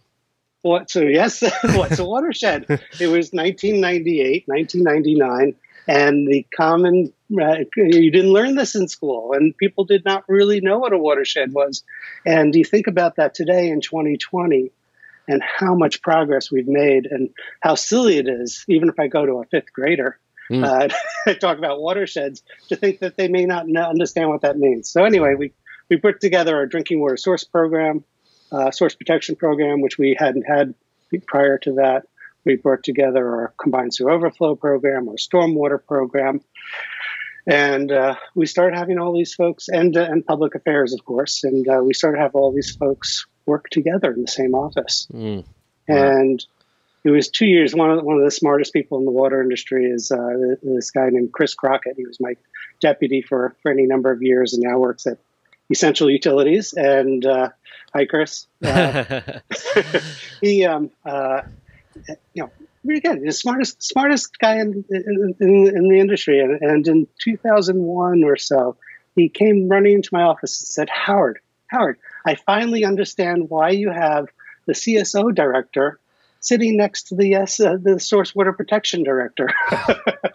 What, 0.62 0.90
so 0.90 1.02
yes, 1.02 1.42
what's 1.62 1.98
a 1.98 2.04
watershed? 2.04 2.64
it 2.68 3.06
was 3.06 3.30
1998, 3.32 4.44
1999, 4.46 5.54
And 5.88 6.28
the 6.28 6.46
common, 6.54 7.12
uh, 7.40 7.64
you 7.76 8.10
didn't 8.10 8.32
learn 8.32 8.54
this 8.54 8.74
in 8.74 8.88
school, 8.88 9.32
and 9.32 9.56
people 9.56 9.84
did 9.84 10.04
not 10.04 10.24
really 10.28 10.60
know 10.60 10.78
what 10.78 10.92
a 10.92 10.98
watershed 10.98 11.52
was. 11.52 11.82
And 12.26 12.54
you 12.54 12.64
think 12.64 12.86
about 12.86 13.16
that 13.16 13.34
today 13.34 13.70
in 13.70 13.80
2020 13.80 14.70
and 15.28 15.42
how 15.42 15.74
much 15.74 16.02
progress 16.02 16.50
we've 16.50 16.68
made 16.68 17.06
and 17.06 17.30
how 17.60 17.74
silly 17.74 18.18
it 18.18 18.28
is, 18.28 18.64
even 18.68 18.88
if 18.88 18.98
I 18.98 19.06
go 19.06 19.24
to 19.24 19.38
a 19.38 19.44
fifth 19.46 19.72
grader. 19.72 20.18
Mm. 20.50 20.64
Uh, 20.64 21.34
talk 21.40 21.58
about 21.58 21.80
watersheds 21.80 22.42
to 22.68 22.76
think 22.76 22.98
that 22.98 23.16
they 23.16 23.28
may 23.28 23.46
not 23.46 23.66
understand 23.76 24.28
what 24.28 24.40
that 24.40 24.58
means. 24.58 24.90
So 24.90 25.04
anyway, 25.04 25.36
we 25.38 25.52
we 25.88 25.96
put 25.96 26.20
together 26.20 26.56
our 26.56 26.66
drinking 26.66 27.00
water 27.00 27.16
source 27.16 27.44
program, 27.44 28.04
uh, 28.52 28.70
source 28.70 28.94
protection 28.94 29.36
program, 29.36 29.80
which 29.80 29.98
we 29.98 30.16
hadn't 30.18 30.42
had 30.42 30.74
prior 31.26 31.58
to 31.58 31.74
that. 31.74 32.06
We 32.44 32.56
brought 32.56 32.82
together 32.84 33.26
our 33.26 33.54
combined 33.60 33.94
sewer 33.94 34.12
overflow 34.12 34.54
program, 34.54 35.08
our 35.08 35.16
stormwater 35.16 35.84
program, 35.84 36.40
and 37.46 37.90
uh, 37.92 38.14
we 38.34 38.46
started 38.46 38.76
having 38.76 38.98
all 38.98 39.12
these 39.12 39.34
folks 39.34 39.68
and 39.68 39.96
uh, 39.96 40.02
and 40.08 40.24
public 40.24 40.54
affairs, 40.54 40.92
of 40.94 41.04
course, 41.04 41.44
and 41.44 41.68
uh, 41.68 41.80
we 41.82 41.94
started 41.94 42.16
to 42.16 42.22
have 42.22 42.34
all 42.34 42.52
these 42.52 42.74
folks 42.76 43.26
work 43.46 43.68
together 43.70 44.12
in 44.12 44.22
the 44.22 44.28
same 44.28 44.54
office. 44.54 45.06
Mm. 45.12 45.44
And 45.88 46.44
it 47.02 47.10
was 47.10 47.28
two 47.28 47.46
years. 47.46 47.74
One 47.74 47.90
of 47.90 47.98
the, 47.98 48.04
one 48.04 48.18
of 48.18 48.24
the 48.24 48.30
smartest 48.30 48.72
people 48.72 48.98
in 48.98 49.04
the 49.04 49.10
water 49.10 49.42
industry 49.42 49.86
is 49.86 50.12
uh, 50.12 50.54
this 50.62 50.90
guy 50.90 51.08
named 51.10 51.32
Chris 51.32 51.54
Crockett. 51.54 51.96
He 51.96 52.06
was 52.06 52.18
my 52.20 52.34
deputy 52.80 53.22
for 53.22 53.56
for 53.62 53.72
any 53.72 53.86
number 53.86 54.12
of 54.12 54.22
years, 54.22 54.54
and 54.54 54.62
now 54.62 54.78
works 54.78 55.06
at 55.06 55.18
Essential 55.70 56.10
Utilities. 56.10 56.74
And 56.74 57.24
uh, 57.24 57.50
hi, 57.94 58.06
Chris. 58.06 58.46
Uh, 58.62 59.20
he, 60.40 60.64
um, 60.64 60.90
uh, 61.04 61.42
you 62.34 62.42
know, 62.42 62.50
really 62.84 63.00
good. 63.00 63.22
The 63.22 63.32
smartest 63.32 63.82
smartest 63.82 64.38
guy 64.38 64.56
in 64.60 64.84
in, 64.90 65.34
in, 65.40 65.88
the 65.88 65.98
industry. 65.98 66.40
And, 66.40 66.60
and 66.60 66.86
in 66.86 67.06
2001 67.20 68.24
or 68.24 68.36
so, 68.36 68.76
he 69.16 69.28
came 69.28 69.68
running 69.68 69.94
into 69.94 70.10
my 70.12 70.22
office 70.22 70.60
and 70.60 70.68
said, 70.68 70.88
"Howard, 70.90 71.40
Howard, 71.66 71.98
I 72.24 72.34
finally 72.34 72.84
understand 72.84 73.50
why 73.50 73.70
you 73.70 73.90
have 73.90 74.26
the 74.66 74.72
CSO 74.72 75.34
director." 75.34 75.98
Sitting 76.42 76.78
next 76.78 77.08
to 77.08 77.16
the 77.16 77.36
uh, 77.36 77.46
the 77.82 78.00
source 78.00 78.34
water 78.34 78.54
protection 78.54 79.02
director. 79.02 79.48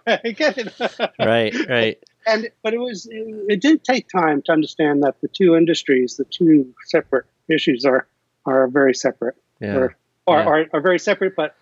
I 0.06 0.34
get 0.36 0.56
it. 0.56 0.72
right, 1.18 1.52
right. 1.68 1.98
And 2.26 2.50
but 2.62 2.74
it 2.74 2.78
was 2.78 3.08
it, 3.10 3.60
did 3.60 3.84
take 3.84 4.08
time 4.08 4.42
to 4.42 4.52
understand 4.52 5.02
that 5.02 5.20
the 5.20 5.28
two 5.28 5.56
industries, 5.56 6.16
the 6.16 6.24
two 6.24 6.72
separate 6.86 7.26
issues, 7.48 7.84
are 7.84 8.06
are 8.44 8.68
very 8.68 8.94
separate. 8.94 9.36
Yeah. 9.60 9.74
Or, 9.76 9.96
are, 10.26 10.38
Yeah. 10.38 10.46
are, 10.46 10.66
are 10.74 10.80
very 10.80 10.98
separate, 10.98 11.34
but 11.36 11.54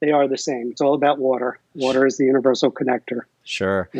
they 0.00 0.10
are 0.12 0.28
the 0.28 0.38
same. 0.38 0.70
It's 0.70 0.80
all 0.80 0.94
about 0.94 1.18
water. 1.18 1.58
Water 1.74 2.06
is 2.06 2.18
the 2.18 2.24
universal 2.24 2.70
connector. 2.70 3.22
Sure. 3.42 3.90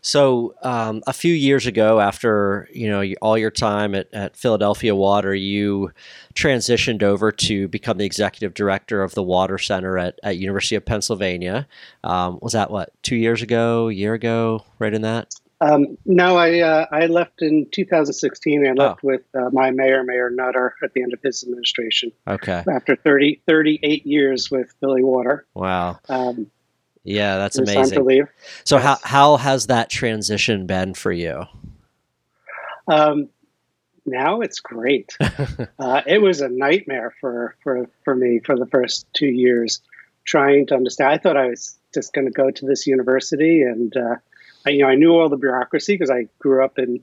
So 0.00 0.54
um, 0.62 1.02
a 1.06 1.12
few 1.12 1.34
years 1.34 1.66
ago, 1.66 2.00
after 2.00 2.68
you 2.72 2.88
know 2.88 3.02
all 3.20 3.36
your 3.36 3.50
time 3.50 3.94
at, 3.94 4.12
at 4.14 4.36
Philadelphia 4.36 4.94
Water, 4.94 5.34
you 5.34 5.90
transitioned 6.34 7.02
over 7.02 7.32
to 7.32 7.68
become 7.68 7.98
the 7.98 8.04
executive 8.04 8.54
director 8.54 9.02
of 9.02 9.14
the 9.14 9.22
Water 9.22 9.58
Center 9.58 9.98
at, 9.98 10.18
at 10.22 10.38
University 10.38 10.76
of 10.76 10.84
Pennsylvania. 10.84 11.66
Um, 12.04 12.38
was 12.40 12.52
that 12.52 12.70
what 12.70 12.92
two 13.02 13.16
years 13.16 13.42
ago, 13.42 13.88
a 13.88 13.92
year 13.92 14.14
ago, 14.14 14.64
right 14.78 14.94
in 14.94 15.02
that? 15.02 15.34
Um, 15.64 15.96
no, 16.04 16.36
I 16.36 16.60
uh, 16.60 16.86
I 16.92 17.06
left 17.06 17.40
in 17.40 17.66
2016. 17.70 18.66
I 18.66 18.72
left 18.72 19.00
Oh. 19.02 19.06
with 19.06 19.22
uh, 19.34 19.48
my 19.52 19.70
mayor, 19.70 20.02
Mayor 20.04 20.28
Nutter, 20.30 20.74
at 20.82 20.92
the 20.92 21.02
end 21.02 21.12
of 21.14 21.20
his 21.22 21.42
administration 21.42 22.12
Okay. 22.28 22.62
after 22.70 22.96
30, 22.96 23.40
38 23.46 24.06
years 24.06 24.50
with 24.50 24.74
Philly 24.80 25.02
Water. 25.02 25.46
Wow. 25.54 26.00
Um, 26.08 26.50
Yeah, 27.04 27.36
that's 27.38 27.56
it 27.56 27.62
was 27.62 27.68
time 27.70 27.74
to 27.76 28.00
amazing. 28.00 28.04
leave. 28.04 28.28
So 28.64 28.78
how 28.78 28.98
how 29.02 29.36
has 29.38 29.68
that 29.68 29.88
transition 29.90 30.66
been 30.66 30.92
for 30.94 31.12
you? 31.12 31.44
Um, 32.88 33.28
now 34.06 34.40
it's 34.42 34.60
great. 34.60 35.16
uh, 35.78 36.02
it 36.06 36.20
was 36.20 36.40
a 36.42 36.48
nightmare 36.48 37.14
for, 37.20 37.56
for, 37.62 37.88
for 38.04 38.14
me 38.14 38.40
for 38.44 38.58
the 38.58 38.66
first 38.66 39.06
two 39.14 39.28
years, 39.28 39.80
trying 40.24 40.66
to 40.66 40.74
understand. 40.74 41.10
I 41.12 41.18
thought 41.18 41.36
I 41.38 41.48
was 41.48 41.78
just 41.94 42.12
going 42.12 42.26
to 42.26 42.30
go 42.32 42.50
to 42.50 42.66
this 42.66 42.86
university, 42.86 43.62
and 43.62 43.96
uh, 43.96 44.16
I, 44.66 44.70
you 44.70 44.82
know, 44.82 44.88
I 44.88 44.94
knew 44.94 45.12
all 45.12 45.28
the 45.28 45.36
bureaucracy 45.36 45.94
because 45.94 46.10
I 46.10 46.28
grew 46.38 46.64
up 46.64 46.78
in 46.78 47.00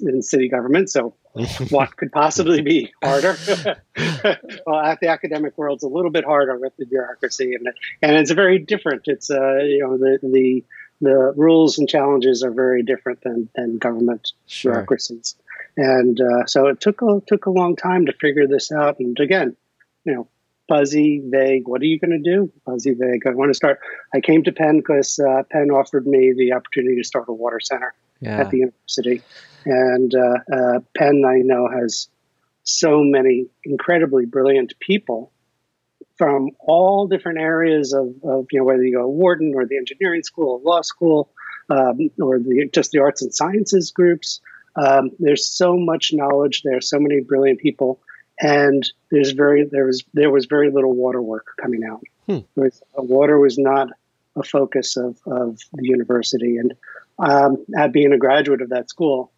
in 0.00 0.22
city 0.22 0.48
government. 0.48 0.90
So, 0.90 1.14
what 1.70 1.96
could 1.96 2.12
possibly 2.12 2.62
be 2.62 2.92
harder? 3.02 3.36
well, 4.66 4.80
at 4.80 5.00
the 5.00 5.08
academic 5.08 5.56
world's 5.58 5.82
a 5.82 5.88
little 5.88 6.10
bit 6.10 6.24
harder 6.24 6.56
with 6.58 6.76
the 6.78 6.86
bureaucracy, 6.86 7.54
and 7.54 7.68
and 8.02 8.16
it's 8.16 8.30
very 8.30 8.58
different. 8.58 9.02
It's 9.06 9.30
uh, 9.30 9.58
you 9.58 9.80
know, 9.80 9.96
the 9.98 10.18
the 10.22 10.64
the 11.00 11.32
rules 11.36 11.78
and 11.78 11.88
challenges 11.88 12.42
are 12.42 12.50
very 12.50 12.82
different 12.82 13.22
than 13.22 13.48
than 13.54 13.78
government 13.78 14.32
Sure. 14.46 14.72
bureaucracies. 14.72 15.34
And 15.76 16.20
uh, 16.20 16.46
so 16.46 16.66
it 16.66 16.80
took 16.80 17.00
a 17.02 17.22
took 17.26 17.46
a 17.46 17.50
long 17.50 17.76
time 17.76 18.06
to 18.06 18.12
figure 18.12 18.46
this 18.46 18.70
out. 18.72 18.98
And 18.98 19.18
again, 19.18 19.56
you 20.04 20.14
know, 20.14 20.28
fuzzy, 20.70 21.20
vague. 21.26 21.66
What 21.66 21.82
are 21.82 21.86
you 21.86 21.98
going 21.98 22.22
to 22.22 22.30
do? 22.30 22.50
Fuzzy, 22.64 22.94
vague. 22.94 23.26
I 23.26 23.30
want 23.30 23.50
to 23.50 23.54
start. 23.54 23.80
I 24.14 24.20
came 24.20 24.44
to 24.44 24.52
Penn 24.52 24.78
because 24.78 25.18
uh, 25.18 25.42
Penn 25.50 25.70
offered 25.70 26.06
me 26.06 26.32
the 26.36 26.52
opportunity 26.52 26.96
to 26.96 27.04
start 27.04 27.26
a 27.28 27.32
water 27.32 27.58
center 27.60 27.92
Yeah. 28.20 28.38
at 28.40 28.50
the 28.50 28.58
university. 28.58 29.22
And 29.66 30.14
uh, 30.14 30.56
uh, 30.56 30.80
Penn, 30.96 31.24
I 31.26 31.38
know, 31.38 31.68
has 31.68 32.08
so 32.62 33.02
many 33.02 33.46
incredibly 33.64 34.26
brilliant 34.26 34.74
people 34.78 35.32
from 36.16 36.50
all 36.60 37.08
different 37.08 37.40
areas 37.40 37.92
of, 37.92 38.06
of 38.22 38.46
you 38.52 38.60
know, 38.60 38.64
whether 38.64 38.84
you 38.84 38.94
go 38.96 39.02
to 39.02 39.08
Wharton 39.08 39.52
or 39.56 39.66
the 39.66 39.76
engineering 39.76 40.22
school, 40.22 40.60
or 40.62 40.72
law 40.72 40.82
school, 40.82 41.30
um, 41.68 42.10
or 42.22 42.38
the, 42.38 42.68
just 42.72 42.92
the 42.92 43.00
arts 43.00 43.22
and 43.22 43.34
sciences 43.34 43.90
groups. 43.90 44.40
Um, 44.76 45.10
there's 45.18 45.48
so 45.48 45.76
much 45.76 46.12
knowledge 46.12 46.62
there, 46.62 46.80
so 46.80 47.00
many 47.00 47.20
brilliant 47.22 47.58
people, 47.58 48.00
and 48.40 48.90
there's 49.10 49.32
very 49.32 49.64
there 49.64 49.84
was 49.84 50.04
there 50.14 50.30
was 50.30 50.46
very 50.46 50.70
little 50.70 50.94
water 50.94 51.20
work 51.20 51.46
coming 51.60 51.84
out. 51.84 52.02
Hmm. 52.26 52.38
Was- 52.56 52.82
water 52.96 53.38
was 53.38 53.58
not 53.58 53.88
a 54.36 54.42
focus 54.42 54.96
of, 54.96 55.18
of 55.26 55.58
the 55.72 55.86
university, 55.86 56.56
and 56.56 56.74
um, 57.18 57.64
at 57.76 57.92
being 57.92 58.12
a 58.12 58.18
graduate 58.18 58.62
of 58.62 58.70
that 58.70 58.88
school, 58.88 59.32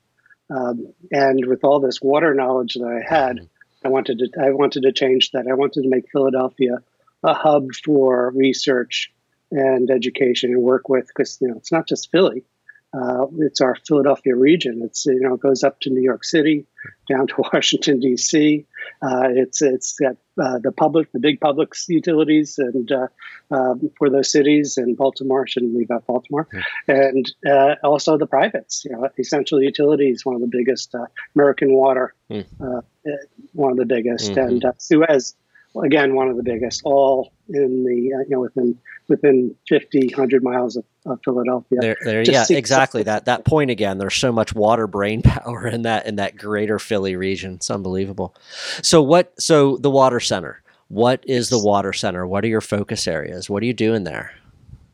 um, 0.51 0.93
and 1.11 1.45
with 1.47 1.65
all 1.65 1.81
this 1.81 2.01
water 2.01 2.35
knowledge 2.35 2.75
that 2.75 2.87
I 2.87 3.15
had, 3.15 3.49
I 3.85 3.89
wanted 3.89 4.19
to 4.19 4.29
I 4.41 4.51
wanted 4.51 4.83
to 4.83 4.93
change 4.93 5.31
that. 5.33 5.47
I 5.51 5.55
wanted 5.55 5.83
to 5.83 5.89
make 5.89 6.11
Philadelphia 6.11 6.79
a 7.25 7.35
hub 7.35 7.69
for 7.85 8.31
research 8.35 9.13
and 9.51 9.91
education 9.91 10.53
and 10.53 10.63
work 10.63 10.89
with 10.89 11.09
because 11.09 11.39
you 11.41 11.49
know 11.49 11.57
it's 11.57 11.73
not 11.73 11.89
just 11.89 12.11
Philly. 12.11 12.45
Uh, 12.95 13.27
it's 13.39 13.61
our 13.61 13.75
Philadelphia 13.87 14.37
region. 14.37 14.83
It's 14.85 15.07
you 15.07 15.21
know 15.21 15.35
it 15.35 15.41
goes 15.41 15.65
up 15.65 15.81
to 15.81 15.91
New 15.91 16.03
York 16.03 16.25
City, 16.25 16.67
down 17.09 17.27
to 17.29 17.35
Washington 17.53 18.01
D.C. 18.01 18.67
Uh, 19.01 19.29
it's 19.31 19.63
it's 19.63 19.95
got 19.99 20.17
uh, 20.43 20.59
the 20.59 20.73
public, 20.73 21.11
the 21.13 21.19
big 21.19 21.41
public 21.41 21.73
utilities, 21.89 22.59
and 22.59 22.91
uh, 22.93 23.07
um, 23.51 23.91
for 23.99 24.11
those 24.11 24.31
cities, 24.31 24.77
and 24.77 24.97
Baltimore 24.97 25.47
shouldn't 25.47 25.75
leave 25.75 25.91
out 25.91 26.07
Baltimore, 26.07 26.47
and 26.87 27.33
uh, 27.49 27.77
also 27.83 28.19
the 28.19 28.27
privates. 28.27 28.85
You 28.85 28.93
know, 28.93 29.09
Essential 29.19 29.63
Utilities, 29.63 30.25
one 30.25 30.35
of 30.35 30.41
the 30.43 30.47
biggest, 30.51 30.95
uh, 30.95 31.07
American 31.35 31.73
Water, 31.75 32.15
uh, 32.61 32.81
one 33.53 33.73
of 33.73 33.79
the 33.79 33.87
biggest, 33.87 34.33
Mhm. 34.33 34.47
and 34.49 34.65
uh, 34.65 34.73
Suez, 34.79 35.35
again 35.85 36.15
one 36.15 36.29
of 36.29 36.37
the 36.37 36.43
biggest. 36.43 36.83
All 36.85 37.33
in 37.49 37.85
the 37.85 38.15
uh, 38.15 38.21
you 38.21 38.27
know 38.31 38.41
within 38.41 38.79
within 39.09 39.55
50, 39.69 40.07
100 40.07 40.43
miles 40.43 40.77
of, 40.77 40.85
of 41.07 41.21
Philadelphia. 41.25 41.79
There, 41.81 41.97
there, 42.05 42.23
yeah, 42.23 42.45
exactly. 42.49 43.03
That 43.03 43.27
that 43.27 43.45
point 43.45 43.71
again. 43.71 43.99
There's 43.99 44.15
so 44.15 44.33
much 44.33 44.55
water 44.55 44.87
brain 44.87 45.23
power 45.23 45.67
in 45.67 45.83
that 45.83 46.07
in 46.07 46.17
that 46.17 46.37
greater 46.37 46.79
Philly 46.79 47.17
region. 47.17 47.55
It's 47.55 47.71
unbelievable. 47.71 48.35
So 48.83 49.03
what? 49.03 49.33
So 49.41 49.77
the 49.77 49.91
water 49.91 50.21
center. 50.21 50.63
What 50.89 51.25
is 51.27 51.49
the 51.49 51.59
water 51.59 51.95
center? 51.95 52.27
What 52.27 52.45
are 52.45 52.49
your 52.49 52.61
focus 52.61 53.09
areas? 53.09 53.49
What 53.49 53.63
are 53.63 53.67
you 53.67 53.73
doing 53.73 54.05
there? 54.05 54.33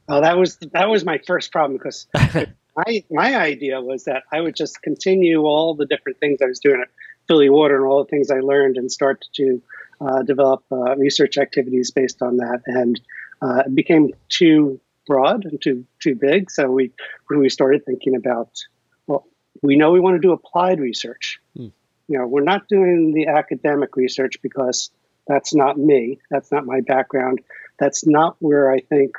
Oh, 0.08 0.20
that 0.20 0.38
was 0.38 0.56
that 0.72 0.88
was 0.88 1.04
my 1.04 1.18
first 1.26 1.50
problem 1.50 1.76
because 1.76 2.06
my 2.76 3.04
my 3.10 3.36
idea 3.36 3.80
was 3.80 4.04
that 4.04 4.22
I 4.32 4.40
would 4.40 4.54
just 4.54 4.80
continue 4.82 5.42
all 5.42 5.74
the 5.74 5.86
different 5.86 6.18
things 6.20 6.38
I 6.40 6.46
was 6.46 6.60
doing 6.60 6.80
at 6.80 6.88
Philly 7.26 7.50
Water 7.50 7.76
and 7.76 7.84
all 7.84 8.04
the 8.04 8.08
things 8.08 8.30
I 8.30 8.40
learned 8.40 8.76
and 8.76 8.90
start 8.90 9.24
to 9.34 9.60
uh, 10.00 10.22
develop 10.22 10.64
uh, 10.70 10.96
research 10.96 11.38
activities 11.38 11.90
based 11.90 12.22
on 12.22 12.38
that. 12.38 12.60
And 12.66 13.00
uh, 13.42 13.62
it 13.66 13.74
became 13.74 14.12
too 14.28 14.80
broad 15.06 15.44
and 15.44 15.60
too 15.60 15.84
too 16.00 16.14
big. 16.14 16.50
So 16.50 16.70
we 16.70 16.92
we 17.30 17.48
started 17.48 17.84
thinking 17.84 18.14
about 18.16 18.50
well, 19.06 19.26
we 19.62 19.76
know 19.76 19.90
we 19.90 20.00
want 20.00 20.14
to 20.16 20.20
do 20.20 20.32
applied 20.32 20.80
research. 20.80 21.40
Hmm. 21.56 21.68
You 22.08 22.18
know, 22.18 22.26
we're 22.26 22.42
not 22.42 22.68
doing 22.68 23.12
the 23.12 23.26
academic 23.26 23.96
research 23.96 24.40
because 24.42 24.90
that's 25.26 25.54
not 25.54 25.78
me. 25.78 26.20
That's 26.30 26.50
not 26.50 26.64
my 26.64 26.80
background. 26.80 27.40
That's 27.78 28.06
not 28.06 28.36
where 28.38 28.72
I 28.72 28.80
think 28.80 29.12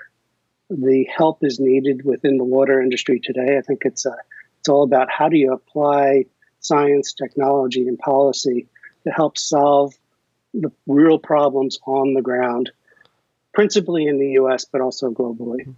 the 0.70 1.08
help 1.16 1.44
is 1.44 1.60
needed 1.60 2.04
within 2.04 2.38
the 2.38 2.44
water 2.44 2.82
industry 2.82 3.20
today. 3.24 3.58
I 3.58 3.62
think 3.62 3.82
it's 3.86 4.06
uh, 4.06 4.16
it's 4.60 4.70
all 4.70 4.84
about 4.84 5.10
how 5.10 5.30
do 5.30 5.38
you 5.38 5.54
apply 5.54 6.26
science, 6.60 7.14
technology, 7.14 7.88
and 7.88 7.98
policy 7.98 8.68
to 9.04 9.12
help 9.12 9.38
solve 9.38 9.94
the 10.54 10.72
real 10.88 11.20
problems 11.20 11.80
on 11.86 12.14
the 12.14 12.22
ground, 12.22 12.72
principally 13.54 14.08
in 14.08 14.20
the 14.20 14.32
U.S. 14.32 14.66
but 14.66 14.82
also 14.82 15.12
globally. 15.12 15.74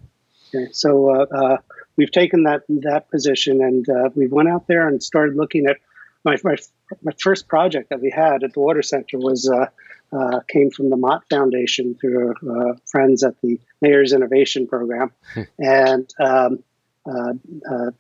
Okay, 0.54 0.72
so 0.72 1.10
uh, 1.16 1.26
uh, 1.26 1.58
we've 1.96 2.12
taken 2.12 2.44
that 2.44 2.64
that 2.70 3.10
position, 3.10 3.62
and 3.62 3.88
uh, 3.90 4.10
we 4.16 4.28
went 4.28 4.50
out 4.50 4.68
there 4.68 4.88
and 4.88 5.02
started 5.02 5.36
looking 5.36 5.68
at 5.68 5.78
my, 6.24 6.38
my 6.44 6.56
my 7.02 7.12
first 7.20 7.48
project 7.48 7.90
that 7.90 8.02
we 8.02 8.12
had 8.12 8.44
at 8.44 8.54
the 8.54 8.60
water 8.60 8.82
center 8.82 9.18
was 9.18 9.50
uh, 9.50 9.68
uh, 10.16 10.42
came 10.50 10.72
from 10.72 10.90
the 10.90 10.98
Mott 10.98 11.24
Foundation 11.30 11.96
through 11.96 12.32
uh, 12.32 12.74
friends 12.86 13.24
at 13.24 13.40
the 13.42 13.60
Mayor's 13.82 14.14
Innovation 14.14 14.68
Program, 14.68 15.12
and 15.60 16.10
um, 16.20 16.64
uh, 17.06 17.34
uh, 17.70 17.92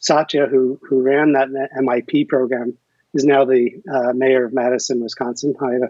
Satya, 0.00 0.46
who 0.46 0.78
who 0.82 1.02
ran 1.02 1.32
that 1.32 1.48
MIP 1.48 2.28
program, 2.28 2.76
is 3.14 3.24
now 3.24 3.44
the 3.44 3.70
uh, 3.92 4.12
mayor 4.12 4.44
of 4.44 4.52
Madison, 4.52 5.02
Wisconsin. 5.02 5.54
Hi, 5.60 5.76
uh, 5.76 5.88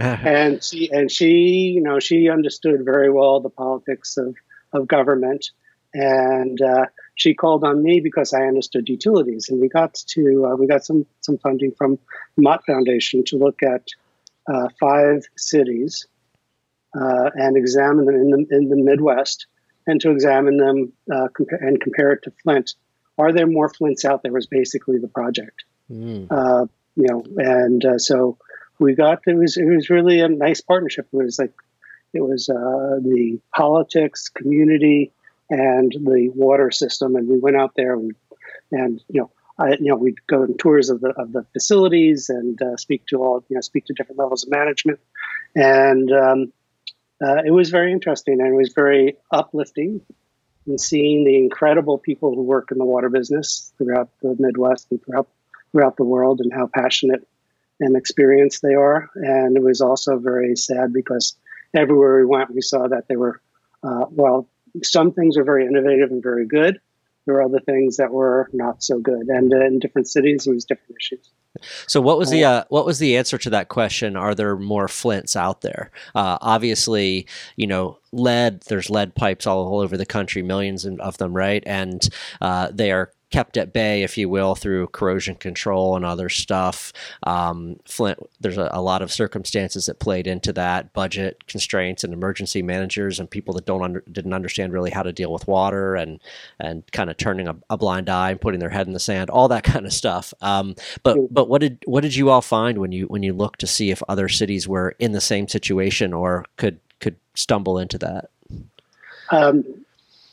Ah. 0.00 0.20
And 0.24 0.62
she 0.62 0.90
and 0.92 1.10
she, 1.10 1.72
you 1.76 1.82
know, 1.82 1.98
she 1.98 2.28
understood 2.28 2.84
very 2.84 3.10
well 3.10 3.40
the 3.40 3.50
politics 3.50 4.16
of 4.16 4.36
of 4.72 4.86
government, 4.86 5.50
and 5.94 6.60
uh, 6.60 6.86
she 7.14 7.34
called 7.34 7.64
on 7.64 7.82
me 7.82 8.00
because 8.00 8.32
I 8.34 8.42
understood 8.42 8.88
utilities, 8.88 9.48
and 9.48 9.60
we 9.60 9.68
got 9.68 9.94
to 9.94 10.46
uh, 10.46 10.56
we 10.56 10.66
got 10.66 10.84
some 10.84 11.06
some 11.20 11.38
funding 11.38 11.72
from 11.72 11.98
the 12.36 12.42
Mott 12.42 12.64
Foundation 12.66 13.24
to 13.26 13.36
look 13.36 13.62
at 13.62 13.88
uh, 14.46 14.68
five 14.78 15.24
cities 15.36 16.06
uh, 16.98 17.30
and 17.34 17.56
examine 17.56 18.04
them 18.04 18.14
in 18.14 18.30
the 18.30 18.56
in 18.56 18.68
the 18.68 18.76
Midwest, 18.76 19.46
and 19.86 20.00
to 20.02 20.10
examine 20.10 20.58
them 20.58 20.92
uh, 21.12 21.28
compa- 21.28 21.60
and 21.60 21.80
compare 21.80 22.12
it 22.12 22.22
to 22.24 22.32
Flint. 22.42 22.74
Are 23.16 23.32
there 23.32 23.46
more 23.48 23.68
Flints 23.68 24.04
out 24.04 24.22
there? 24.22 24.32
Was 24.32 24.46
basically 24.46 24.98
the 24.98 25.08
project, 25.08 25.64
Mm. 25.90 26.26
uh, 26.30 26.66
you 26.96 27.06
know, 27.08 27.24
and 27.36 27.84
uh, 27.84 27.98
so 27.98 28.38
we 28.78 28.94
got 28.94 29.20
it 29.26 29.34
was 29.34 29.56
it 29.56 29.64
was 29.64 29.90
really 29.90 30.20
a 30.20 30.28
nice 30.28 30.60
partnership. 30.60 31.08
It 31.12 31.16
was 31.16 31.38
like 31.38 31.54
it 32.12 32.20
was 32.20 32.48
uh, 32.48 33.00
the 33.02 33.40
politics, 33.54 34.28
community, 34.28 35.12
and 35.48 35.92
the 35.92 36.30
water 36.34 36.70
system, 36.70 37.16
and 37.16 37.28
we 37.28 37.38
went 37.38 37.56
out 37.56 37.72
there 37.76 37.94
and, 37.94 38.12
and 38.72 39.02
you 39.08 39.22
know. 39.22 39.30
I, 39.60 39.70
you 39.70 39.86
know, 39.86 39.96
we'd 39.96 40.24
go 40.28 40.42
on 40.42 40.56
tours 40.56 40.88
of 40.88 41.00
the 41.00 41.08
of 41.08 41.32
the 41.32 41.44
facilities 41.52 42.28
and 42.28 42.62
uh, 42.62 42.76
speak 42.76 43.04
to 43.06 43.16
all, 43.16 43.44
you 43.48 43.56
know, 43.56 43.60
speak 43.60 43.86
to 43.86 43.92
different 43.92 44.20
levels 44.20 44.44
of 44.44 44.52
management, 44.52 45.00
and 45.56 46.12
um, 46.12 46.52
uh, 47.20 47.42
it 47.44 47.50
was 47.50 47.70
very 47.70 47.92
interesting 47.92 48.40
and 48.40 48.54
it 48.54 48.56
was 48.56 48.72
very 48.72 49.16
uplifting 49.32 50.00
in 50.66 50.78
seeing 50.78 51.24
the 51.24 51.36
incredible 51.36 51.98
people 51.98 52.34
who 52.34 52.42
work 52.42 52.70
in 52.70 52.78
the 52.78 52.84
water 52.84 53.08
business 53.08 53.72
throughout 53.78 54.10
the 54.22 54.36
Midwest 54.38 54.86
and 54.90 55.02
throughout 55.04 55.28
throughout 55.72 55.96
the 55.96 56.04
world 56.04 56.40
and 56.40 56.52
how 56.52 56.68
passionate 56.74 57.26
and 57.80 57.96
experienced 57.96 58.62
they 58.62 58.74
are. 58.74 59.08
And 59.14 59.56
it 59.56 59.62
was 59.62 59.80
also 59.80 60.18
very 60.18 60.56
sad 60.56 60.92
because 60.92 61.36
everywhere 61.74 62.18
we 62.18 62.26
went, 62.26 62.54
we 62.54 62.62
saw 62.62 62.88
that 62.88 63.08
they 63.08 63.16
were, 63.16 63.40
uh, 63.82 64.06
well, 64.10 64.48
some 64.82 65.12
things 65.12 65.36
were 65.36 65.44
very 65.44 65.66
innovative 65.66 66.10
and 66.10 66.22
very 66.22 66.46
good. 66.46 66.80
There 67.26 67.34
were 67.34 67.42
other 67.42 67.60
things 67.60 67.98
that 67.98 68.10
were 68.10 68.48
not 68.54 68.82
so 68.82 68.98
good, 69.00 69.28
and 69.28 69.52
uh, 69.52 69.66
in 69.66 69.80
different 69.80 70.08
cities, 70.08 70.44
there 70.44 70.54
was 70.54 70.64
different 70.64 70.96
issues. 70.98 71.28
So 71.86 72.00
what 72.00 72.16
was 72.16 72.30
the 72.30 72.42
uh, 72.42 72.64
what 72.70 72.86
was 72.86 73.00
the 73.00 73.18
answer 73.18 73.36
to 73.36 73.50
that 73.50 73.68
question? 73.68 74.16
Are 74.16 74.34
there 74.34 74.56
more 74.56 74.88
flints 74.88 75.36
out 75.36 75.60
there? 75.60 75.90
Uh, 76.14 76.38
obviously, 76.40 77.26
you 77.56 77.66
know, 77.66 77.98
lead. 78.12 78.62
There's 78.62 78.88
lead 78.88 79.14
pipes 79.14 79.46
all, 79.46 79.66
all 79.66 79.80
over 79.80 79.98
the 79.98 80.06
country, 80.06 80.40
millions 80.42 80.86
of 80.86 81.18
them, 81.18 81.34
right? 81.34 81.62
And 81.66 82.08
uh, 82.40 82.70
they 82.72 82.92
are 82.92 83.12
kept 83.30 83.56
at 83.56 83.72
bay, 83.72 84.02
if 84.02 84.16
you 84.16 84.28
will, 84.28 84.54
through 84.54 84.86
corrosion 84.88 85.34
control 85.34 85.96
and 85.96 86.04
other 86.04 86.28
stuff. 86.28 86.92
Um, 87.24 87.78
Flint, 87.84 88.18
there's 88.40 88.56
a, 88.56 88.70
a, 88.72 88.80
lot 88.80 89.02
of 89.02 89.12
circumstances 89.12 89.86
that 89.86 89.98
played 89.98 90.26
into 90.26 90.52
that, 90.54 90.92
budget 90.94 91.46
constraints 91.46 92.04
and 92.04 92.14
emergency 92.14 92.62
managers 92.62 93.20
and 93.20 93.30
people 93.30 93.52
that 93.54 93.66
don't 93.66 93.82
under, 93.82 94.02
didn't 94.10 94.32
understand 94.32 94.72
really 94.72 94.90
how 94.90 95.02
to 95.02 95.12
deal 95.12 95.32
with 95.32 95.46
water 95.46 95.94
and 95.94 96.20
and 96.58 96.90
kind 96.92 97.10
of 97.10 97.16
turning 97.18 97.48
a, 97.48 97.56
a, 97.68 97.76
blind 97.76 98.08
eye 98.08 98.30
and 98.30 98.40
putting 98.40 98.60
their 98.60 98.70
head 98.70 98.86
in 98.86 98.94
the 98.94 99.00
sand, 99.00 99.28
all 99.28 99.48
that 99.48 99.64
kind 99.64 99.84
of 99.84 99.92
stuff. 99.92 100.32
Um, 100.40 100.74
but 101.02 101.18
but 101.32 101.48
what 101.48 101.60
did 101.60 101.82
what 101.84 102.02
did 102.02 102.16
you 102.16 102.30
all 102.30 102.42
find 102.42 102.78
when 102.78 102.92
you 102.92 103.06
when 103.06 103.22
you 103.22 103.34
looked 103.34 103.60
to 103.60 103.66
see 103.66 103.90
if 103.90 104.02
other 104.08 104.28
cities 104.28 104.66
were 104.66 104.94
in 104.98 105.12
the 105.12 105.20
same 105.20 105.48
situation 105.48 106.14
or 106.14 106.46
could 106.56 106.80
could 107.00 107.16
stumble 107.34 107.78
into 107.78 107.98
that? 107.98 108.30
Um, 109.30 109.64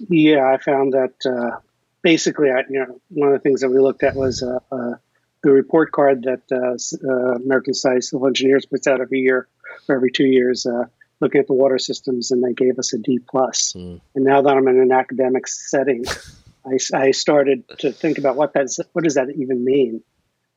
yeah, 0.07 0.53
I 0.53 0.57
found 0.57 0.93
that. 0.93 1.13
Uh, 1.25 1.59
basically, 2.05 2.51
I, 2.51 2.59
you 2.69 2.79
know, 2.79 3.01
one 3.09 3.29
of 3.29 3.33
the 3.33 3.39
things 3.39 3.61
that 3.61 3.69
we 3.69 3.79
looked 3.79 4.03
at 4.03 4.15
was 4.15 4.43
uh, 4.43 4.59
uh, 4.71 4.93
the 5.41 5.49
report 5.49 5.91
card 5.91 6.21
that 6.23 6.43
uh, 6.51 7.35
American 7.43 7.73
Society 7.73 7.97
of 7.97 8.03
Civil 8.03 8.27
Engineers 8.27 8.67
puts 8.67 8.85
out 8.85 9.01
every 9.01 9.21
year 9.21 9.47
or 9.89 9.95
every 9.95 10.11
two 10.11 10.27
years, 10.27 10.67
uh, 10.67 10.85
looking 11.19 11.41
at 11.41 11.47
the 11.47 11.53
water 11.53 11.79
systems, 11.79 12.29
and 12.29 12.43
they 12.43 12.53
gave 12.53 12.77
us 12.77 12.93
a 12.93 12.99
D 12.99 13.19
plus. 13.27 13.73
Mm. 13.75 13.99
And 14.13 14.23
now 14.23 14.43
that 14.43 14.55
I'm 14.55 14.67
in 14.67 14.79
an 14.79 14.91
academic 14.91 15.47
setting, 15.47 16.05
I, 16.65 16.77
I, 16.93 17.11
started 17.11 17.63
to 17.79 17.91
think 17.91 18.19
about 18.19 18.35
what 18.35 18.53
that's 18.53 18.79
what 18.93 19.03
does 19.03 19.15
that 19.15 19.31
even 19.35 19.65
mean, 19.65 20.03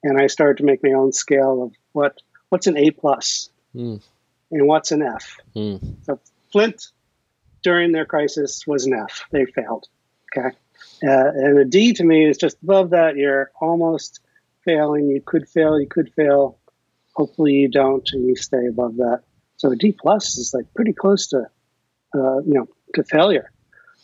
and 0.03 0.21
I 0.21 0.27
started 0.27 0.59
to 0.59 0.65
make 0.65 0.83
my 0.83 0.93
own 0.93 1.13
scale 1.13 1.63
of 1.63 1.73
what 1.93 2.19
what's 2.51 2.67
an 2.67 2.77
A 2.77 2.91
plus 2.91 3.49
mm. 3.75 4.03
and 4.51 4.67
what's 4.67 4.93
an 4.93 5.01
F. 5.01 5.39
Mm. 5.57 6.05
So 6.05 6.21
Flint 6.53 6.89
during 7.63 7.93
their 7.93 8.05
crisis 8.05 8.67
was 8.67 8.85
an 8.85 8.93
F; 8.93 9.25
they 9.31 9.47
failed. 9.47 9.89
Okay. 10.37 10.55
Uh, 11.03 11.31
and 11.35 11.59
a 11.59 11.65
D 11.65 11.93
to 11.95 12.05
me 12.05 12.29
is 12.29 12.37
just 12.37 12.57
above 12.63 12.91
that. 12.91 13.17
You're 13.17 13.51
almost 13.61 14.21
failing. 14.65 15.09
You 15.09 15.21
could 15.25 15.49
fail. 15.49 15.81
You 15.81 15.87
could 15.87 16.13
fail. 16.15 16.59
Hopefully 17.15 17.55
you 17.55 17.69
don't, 17.69 18.09
and 18.13 18.29
you 18.29 18.37
stay 18.37 18.67
above 18.69 18.97
that. 18.97 19.23
So 19.57 19.73
a 19.73 19.77
D 19.77 19.93
plus 19.93 20.39
is 20.39 20.53
like 20.55 20.73
pretty 20.75 20.93
close 20.93 21.29
to, 21.29 21.47
uh, 22.15 22.39
you 22.41 22.55
know, 22.55 22.69
to 22.95 23.05
failure. 23.05 23.51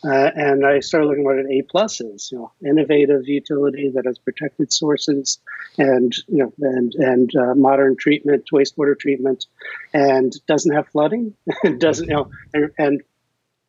Uh, 0.04 0.30
and 0.34 0.66
I 0.66 0.80
started 0.80 1.06
looking 1.06 1.22
at 1.22 1.24
what 1.24 1.38
an 1.38 1.50
A 1.50 1.62
plus 1.62 2.00
is. 2.00 2.30
You 2.30 2.38
know, 2.38 2.52
innovative 2.68 3.26
utility 3.26 3.90
that 3.94 4.04
has 4.04 4.18
protected 4.18 4.72
sources, 4.72 5.38
and 5.78 6.12
you 6.28 6.38
know, 6.38 6.52
and 6.60 6.94
and 6.94 7.30
uh, 7.34 7.54
modern 7.54 7.96
treatment, 7.96 8.44
wastewater 8.52 8.98
treatment, 8.98 9.46
and 9.94 10.34
doesn't 10.46 10.74
have 10.74 10.88
flooding. 10.88 11.34
doesn't 11.78 12.08
you 12.08 12.14
know, 12.14 12.30
and, 12.52 12.70
and 12.76 13.02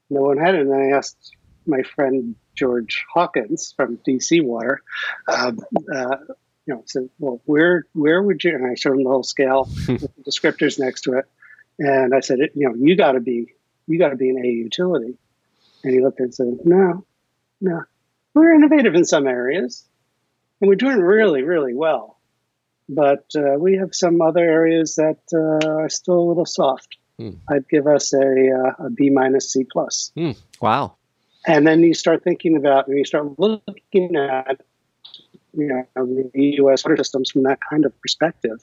no 0.09 0.21
one 0.21 0.37
had 0.37 0.55
it. 0.55 0.61
And 0.61 0.73
I 0.73 0.97
asked 0.97 1.35
my 1.65 1.83
friend 1.95 2.35
George 2.55 3.05
Hawkins 3.13 3.73
from 3.75 3.97
DC 4.07 4.43
Water, 4.43 4.81
uh, 5.27 5.51
uh, 5.93 6.17
you 6.65 6.73
know, 6.73 6.83
said, 6.85 7.09
"Well, 7.19 7.41
where 7.45 7.85
where 7.93 8.21
would 8.21 8.43
you?" 8.43 8.55
And 8.55 8.65
I 8.65 8.75
showed 8.75 8.93
him 8.93 9.03
the 9.03 9.09
whole 9.09 9.23
scale 9.23 9.69
with 9.87 10.01
the 10.01 10.23
descriptors 10.31 10.79
next 10.79 11.01
to 11.01 11.19
it, 11.19 11.25
and 11.79 12.13
I 12.13 12.21
said, 12.21 12.39
"You 12.53 12.69
know, 12.69 12.75
you 12.75 12.95
got 12.95 13.13
to 13.13 13.19
be 13.19 13.53
you 13.87 13.99
got 13.99 14.09
to 14.09 14.15
be 14.15 14.29
an 14.29 14.43
A 14.43 14.47
utility." 14.47 15.17
And 15.83 15.93
he 15.93 16.01
looked 16.01 16.19
and 16.19 16.33
said, 16.33 16.59
"No, 16.65 17.05
no, 17.61 17.83
we're 18.33 18.53
innovative 18.53 18.95
in 18.95 19.05
some 19.05 19.27
areas, 19.27 19.83
and 20.61 20.69
we're 20.69 20.75
doing 20.75 20.97
really 20.97 21.43
really 21.43 21.73
well, 21.73 22.19
but 22.89 23.25
uh, 23.35 23.57
we 23.59 23.77
have 23.77 23.93
some 23.93 24.21
other 24.21 24.43
areas 24.43 24.95
that 24.95 25.19
uh, 25.33 25.81
are 25.81 25.89
still 25.89 26.19
a 26.19 26.27
little 26.27 26.45
soft." 26.45 26.97
Hmm. 27.17 27.35
I'd 27.49 27.69
give 27.69 27.87
us 27.87 28.11
a, 28.11 28.17
uh, 28.19 28.87
a 28.87 28.89
B 28.89 29.09
minus 29.09 29.53
C 29.53 29.63
plus. 29.63 30.11
Hmm. 30.17 30.31
Wow 30.59 30.97
and 31.47 31.65
then 31.65 31.81
you 31.81 31.93
start 31.93 32.23
thinking 32.23 32.57
about 32.57 32.87
and 32.87 32.97
you 32.97 33.05
start 33.05 33.37
looking 33.37 34.15
at 34.15 34.61
you 35.53 35.67
know 35.67 36.05
the 36.33 36.55
U.S. 36.57 36.83
water 36.83 36.97
systems 36.97 37.31
from 37.31 37.43
that 37.43 37.59
kind 37.69 37.85
of 37.85 37.99
perspective 38.01 38.59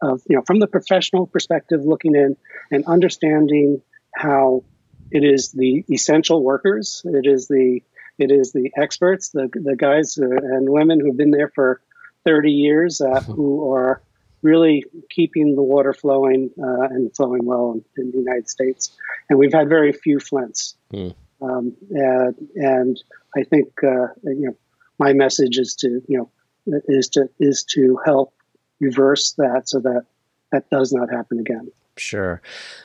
of 0.00 0.22
you 0.28 0.36
know 0.36 0.42
from 0.46 0.58
the 0.58 0.66
professional 0.66 1.26
perspective 1.26 1.80
looking 1.84 2.14
in 2.14 2.36
and 2.70 2.84
understanding 2.86 3.82
how 4.14 4.64
it 5.10 5.24
is 5.24 5.52
the 5.52 5.84
essential 5.90 6.42
workers 6.42 7.02
it 7.04 7.26
is 7.26 7.48
the 7.48 7.80
it 8.18 8.30
is 8.30 8.52
the 8.52 8.70
experts 8.76 9.30
the 9.30 9.48
the 9.52 9.76
guys 9.76 10.18
and 10.18 10.68
women 10.68 11.00
who've 11.00 11.16
been 11.16 11.30
there 11.30 11.50
for 11.54 11.80
30 12.24 12.50
years 12.50 13.00
uh, 13.00 13.20
who 13.26 13.72
are 13.72 14.02
really 14.42 14.84
keeping 15.08 15.54
the 15.54 15.62
water 15.62 15.92
flowing 15.92 16.50
uh, 16.58 16.88
and 16.90 17.14
flowing 17.14 17.44
well 17.44 17.72
in, 17.72 18.02
in, 18.02 18.10
the 18.10 18.18
United 18.18 18.48
States 18.48 18.90
and 19.30 19.38
we've 19.38 19.52
had 19.52 19.68
very 19.68 19.92
few 19.92 20.18
flints 20.18 20.76
mm. 20.92 21.14
Um, 21.42 21.76
and, 21.90 22.34
and, 22.54 23.02
I 23.34 23.44
think 23.44 23.68
uh, 23.82 24.08
you 24.24 24.48
know 24.48 24.56
my 24.98 25.14
message 25.14 25.56
is 25.58 25.74
to 25.76 26.02
you 26.06 26.18
know 26.66 26.80
is 26.86 27.08
to 27.10 27.30
is 27.40 27.64
to 27.72 27.98
help 28.04 28.34
reverse 28.78 29.32
that 29.38 29.70
so 29.70 29.80
that 29.80 30.04
that 30.50 30.68
does 30.68 30.92
not 30.92 31.10
happen 31.10 31.40
again. 31.40 31.70
Sure. 31.96 32.40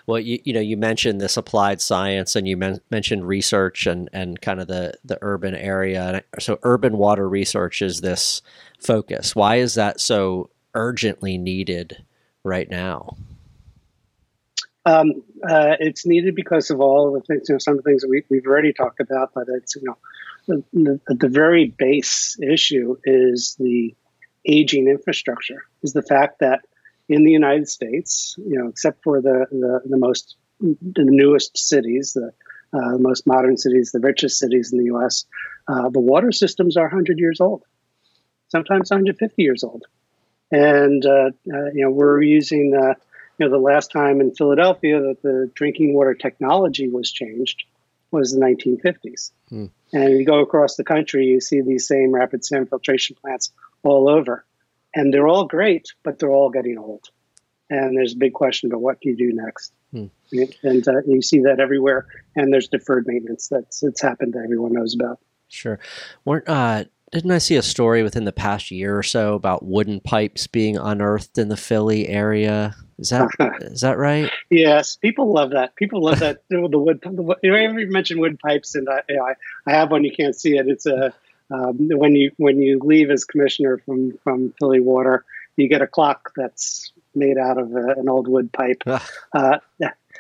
Well, 0.06 0.20
you 0.20 0.39
you 0.43 0.54
know 0.54 0.60
you 0.60 0.78
mentioned 0.78 1.22
this 1.22 1.38
applied 1.38 1.82
science 1.82 2.36
and 2.36 2.48
you 2.48 2.58
men- 2.58 2.82
mentioned 2.89 3.28
research 3.28 3.88
and 3.88 4.10
and 4.12 4.39
kind 4.41 4.60
of 4.60 4.67
the 4.67 4.93
the 5.04 5.17
urban 5.22 5.56
area. 5.56 6.24
So 6.39 6.60
urban 6.63 6.98
water 6.98 7.28
research 7.28 7.82
is 7.82 8.02
this 8.02 8.41
focus. 8.80 9.36
Why 9.36 9.58
is 9.58 9.76
that 9.76 10.00
so 10.00 10.50
urgently 10.74 11.38
needed 11.38 12.06
right 12.43 12.70
now? 12.70 13.17
Um, 14.88 15.21
uh, 15.43 15.76
it's 15.82 16.06
needed 16.06 16.34
because 16.34 16.69
of 16.69 16.80
all 16.80 17.12
the 17.12 17.19
things, 17.19 17.50
you 17.50 17.56
know, 17.56 17.60
some 17.60 17.78
of 17.78 17.84
the 17.84 17.89
things 17.89 18.04
that 18.04 18.10
we, 18.10 18.23
we've 18.30 18.45
already 18.45 18.71
talked 18.71 19.02
about, 19.02 19.32
but 19.36 19.47
it's, 19.50 19.76
you 19.76 19.82
know, 19.84 19.97
the, 20.47 20.63
the, 21.08 21.15
the, 21.15 21.28
very 21.28 21.67
base 21.78 22.38
issue 22.41 22.95
is 23.04 23.58
the 23.60 23.93
aging 24.45 24.88
infrastructure, 24.88 25.63
is 25.84 25.91
the 25.91 26.02
fact 26.02 26.39
that 26.39 26.62
in 27.10 27.26
the 27.26 27.32
United 27.32 27.67
States, 27.67 28.36
you 28.38 28.58
know, 28.58 28.69
except 28.69 29.04
for 29.04 29.21
the, 29.21 29.45
the, 29.52 29.82
the 29.89 29.97
most, 29.97 30.38
the 30.62 31.04
newest 31.04 31.58
cities, 31.58 32.13
the, 32.13 32.32
uh, 32.71 32.97
most 32.97 33.28
modern 33.28 33.58
cities, 33.58 33.91
the 33.91 34.00
richest 34.00 34.39
cities 34.39 34.71
in 34.71 34.80
the 34.80 34.86
U.S., 34.86 35.26
uh, 35.67 35.89
the 35.89 36.00
water 36.00 36.32
systems 36.32 36.78
are 36.78 36.88
100 36.88 37.19
years 37.19 37.41
old, 37.41 37.63
sometimes 38.47 38.89
150 38.89 39.43
years 39.43 39.65
old. 39.65 39.84
And 40.50 41.06
uh, 41.06 41.32
uh, 41.54 41.65
you 41.73 41.84
know, 41.84 41.91
we're 41.91 42.21
using 42.21 42.73
uh, 42.73 42.93
you 43.38 43.45
know 43.45 43.52
the 43.52 43.58
last 43.58 43.91
time 43.91 44.21
in 44.21 44.34
Philadelphia 44.34 45.00
that 45.00 45.21
the 45.21 45.52
drinking 45.54 45.93
water 45.93 46.13
technology 46.13 46.89
was 46.89 47.12
changed 47.12 47.63
was 48.12 48.32
the 48.32 48.39
1950s. 48.39 49.32
Hmm. 49.50 49.65
And 49.93 50.17
you 50.17 50.26
go 50.26 50.39
across 50.39 50.76
the 50.76 50.84
country, 50.84 51.26
you 51.26 51.41
see 51.41 51.62
these 51.62 51.88
same 51.88 52.12
rapid 52.12 52.43
sand 52.45 52.69
filtration 52.69 53.15
plants 53.21 53.52
all 53.84 54.10
over, 54.10 54.45
and 54.95 55.13
they're 55.13 55.28
all 55.28 55.45
great, 55.45 55.88
but 56.04 56.19
they're 56.19 56.32
all 56.32 56.50
getting 56.50 56.78
old. 56.78 57.06
And 57.69 57.97
there's 57.97 58.13
a 58.13 58.17
big 58.17 58.34
question 58.34 58.69
about 58.69 58.82
what 58.82 59.02
do 59.02 59.10
you 59.10 59.17
do 59.17 59.32
next. 59.34 59.73
Hmm. 59.91 60.06
And 60.63 60.88
uh, 60.88 61.02
you 61.06 61.21
see 61.21 61.41
that 61.41 61.60
everywhere, 61.60 62.06
and 62.36 62.52
there's 62.52 62.67
deferred 62.67 63.06
maintenance 63.08 63.47
that's 63.50 63.84
it's 63.84 64.02
happened 64.02 64.34
that 64.34 64.43
everyone 64.43 64.73
knows 64.73 64.95
about. 64.95 65.19
Sure. 65.50 65.80
Weren't 66.26 66.47
uh, 66.47 66.86
didn't 67.12 67.32
I 67.32 67.38
see 67.38 67.56
a 67.56 67.62
story 67.62 68.04
within 68.04 68.26
the 68.26 68.34
past 68.34 68.69
year 68.69 68.97
or 68.97 69.04
so 69.04 69.34
about 69.34 69.65
wooden 69.65 70.02
pipes 70.02 70.47
being 70.47 70.76
unearthed 70.76 71.38
in 71.38 71.47
the 71.47 71.56
Philly 71.56 72.10
area? 72.10 72.76
Is 73.00 73.10
that 73.10 73.30
is 73.62 73.82
that 73.82 73.98
right? 73.98 74.30
Yes, 74.50 74.96
people 74.96 75.32
love 75.32 75.52
that. 75.52 75.76
People 75.76 76.04
love 76.04 76.20
that 76.20 76.44
the 76.50 76.68
wood. 76.68 77.02
The 77.02 77.10
wood 77.10 77.38
you 77.44 77.56
ever 77.56 77.74
mentioned 77.88 78.20
wood 78.20 78.40
pipes, 78.40 78.76
and 78.76 78.88
I, 78.90 79.02
you 79.08 79.18
know, 79.18 79.24
I, 79.26 79.34
I, 79.66 79.72
have 79.72 79.92
one. 79.92 80.04
You 80.04 80.12
can't 80.12 80.36
see 80.36 80.58
it. 80.58 80.68
It's 80.68 80.86
a 80.86 81.14
um, 81.52 81.78
when 81.80 82.16
you 82.16 82.32
when 82.38 82.62
you 82.62 82.80
leave 82.80 83.10
as 83.12 83.24
commissioner 83.24 83.78
from 83.78 84.18
from 84.24 84.54
Philly 84.60 84.80
Water, 84.80 85.26
you 85.56 85.68
get 85.70 85.82
a 85.82 85.88
clock 85.88 86.32
that's 86.36 86.92
made 87.14 87.38
out 87.38 87.58
of 87.58 87.74
a, 87.74 88.00
an 88.00 88.10
old 88.10 88.28
wood 88.28 88.52
pipe. 88.52 88.84
uh, 89.34 89.58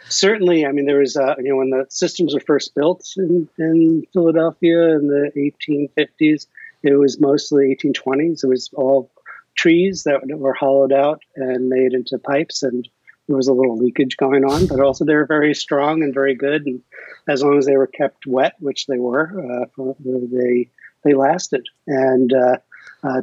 certainly, 0.09 0.65
I 0.65 0.71
mean, 0.71 0.85
there 0.85 0.99
was, 0.99 1.15
uh, 1.15 1.35
you 1.37 1.49
know, 1.49 1.57
when 1.57 1.69
the 1.69 1.85
systems 1.89 2.33
were 2.33 2.39
first 2.39 2.75
built 2.75 3.05
in, 3.17 3.47
in 3.57 4.05
Philadelphia 4.13 4.95
in 4.95 5.07
the 5.07 5.31
1850s, 5.35 6.47
it 6.83 6.93
was 6.93 7.19
mostly 7.19 7.75
1820s. 7.75 8.43
It 8.43 8.47
was 8.47 8.69
all 8.73 9.11
trees 9.57 10.03
that 10.03 10.21
were 10.25 10.53
hollowed 10.53 10.93
out 10.93 11.21
and 11.35 11.67
made 11.67 11.93
into 11.93 12.17
pipes, 12.17 12.63
and 12.63 12.87
there 13.27 13.35
was 13.35 13.49
a 13.49 13.53
little 13.53 13.77
leakage 13.77 14.15
going 14.15 14.45
on. 14.45 14.67
But 14.67 14.79
also, 14.79 15.03
they 15.03 15.15
were 15.15 15.25
very 15.25 15.53
strong 15.53 16.03
and 16.03 16.13
very 16.13 16.35
good, 16.35 16.65
and 16.65 16.81
as 17.27 17.43
long 17.43 17.57
as 17.57 17.65
they 17.65 17.75
were 17.75 17.87
kept 17.87 18.25
wet, 18.25 18.55
which 18.59 18.87
they 18.87 18.99
were, 18.99 19.65
uh, 19.75 19.93
they 19.99 20.69
they 21.03 21.13
lasted. 21.13 21.67
And 21.87 22.31
uh, 22.33 22.57
uh, 23.03 23.21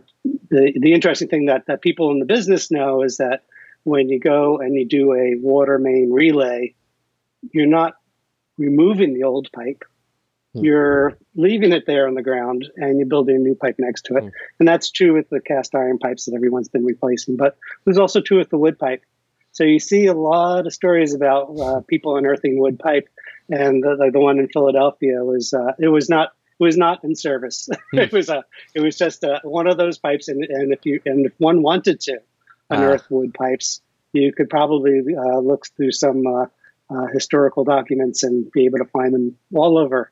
the 0.50 0.72
the 0.78 0.92
interesting 0.92 1.28
thing 1.28 1.46
that 1.46 1.66
that 1.66 1.80
people 1.80 2.10
in 2.10 2.18
the 2.18 2.26
business 2.26 2.70
know 2.70 3.02
is 3.02 3.16
that 3.16 3.44
when 3.84 4.08
you 4.08 4.18
go 4.18 4.58
and 4.58 4.74
you 4.74 4.86
do 4.86 5.14
a 5.14 5.36
water 5.36 5.78
main 5.78 6.10
relay, 6.12 6.74
you're 7.52 7.66
not 7.66 7.94
removing 8.58 9.14
the 9.14 9.24
old 9.24 9.50
pipe. 9.52 9.84
Hmm. 10.54 10.64
You're 10.64 11.18
leaving 11.34 11.72
it 11.72 11.84
there 11.86 12.06
on 12.06 12.14
the 12.14 12.22
ground 12.22 12.64
and 12.76 12.98
you're 12.98 13.08
building 13.08 13.36
a 13.36 13.38
new 13.38 13.54
pipe 13.54 13.76
next 13.78 14.02
to 14.06 14.16
it. 14.16 14.22
Hmm. 14.22 14.28
And 14.60 14.68
that's 14.68 14.90
true 14.90 15.14
with 15.14 15.28
the 15.28 15.40
cast 15.40 15.74
iron 15.74 15.98
pipes 15.98 16.24
that 16.24 16.34
everyone's 16.34 16.68
been 16.68 16.84
replacing, 16.84 17.36
but 17.36 17.56
there's 17.84 17.98
also 17.98 18.20
true 18.20 18.38
with 18.38 18.50
the 18.50 18.58
wood 18.58 18.78
pipe. 18.78 19.02
So 19.52 19.62
you 19.62 19.78
see 19.78 20.06
a 20.06 20.14
lot 20.14 20.66
of 20.66 20.72
stories 20.72 21.14
about 21.14 21.58
uh, 21.58 21.80
people 21.86 22.16
unearthing 22.16 22.58
wood 22.58 22.78
pipe, 22.78 23.08
and 23.48 23.84
the, 23.84 24.10
the 24.12 24.18
one 24.18 24.40
in 24.40 24.48
Philadelphia 24.48 25.22
was 25.22 25.54
uh, 25.54 25.72
it 25.78 25.88
was 25.88 26.08
not 26.08 26.32
it 26.58 26.62
was 26.62 26.76
not 26.76 27.04
in 27.04 27.14
service. 27.14 27.68
Hmm. 27.92 27.98
it 28.00 28.12
was 28.12 28.28
a 28.28 28.44
it 28.74 28.80
was 28.80 28.98
just 28.98 29.22
a, 29.22 29.40
one 29.44 29.68
of 29.68 29.76
those 29.76 29.96
pipes, 29.98 30.26
and, 30.26 30.42
and 30.42 30.72
if 30.72 30.80
you 30.84 31.00
and 31.06 31.26
if 31.26 31.32
one 31.38 31.62
wanted 31.62 32.00
to, 32.00 32.18
unearth 32.68 33.02
uh, 33.02 33.06
wood 33.10 33.32
pipes, 33.32 33.80
you 34.12 34.32
could 34.32 34.50
probably 34.50 35.02
uh, 35.16 35.38
look 35.38 35.66
through 35.76 35.92
some 35.92 36.26
uh, 36.26 36.46
uh, 36.90 37.06
historical 37.12 37.62
documents 37.62 38.24
and 38.24 38.50
be 38.50 38.64
able 38.64 38.78
to 38.78 38.84
find 38.86 39.14
them 39.14 39.36
all 39.54 39.78
over 39.78 40.10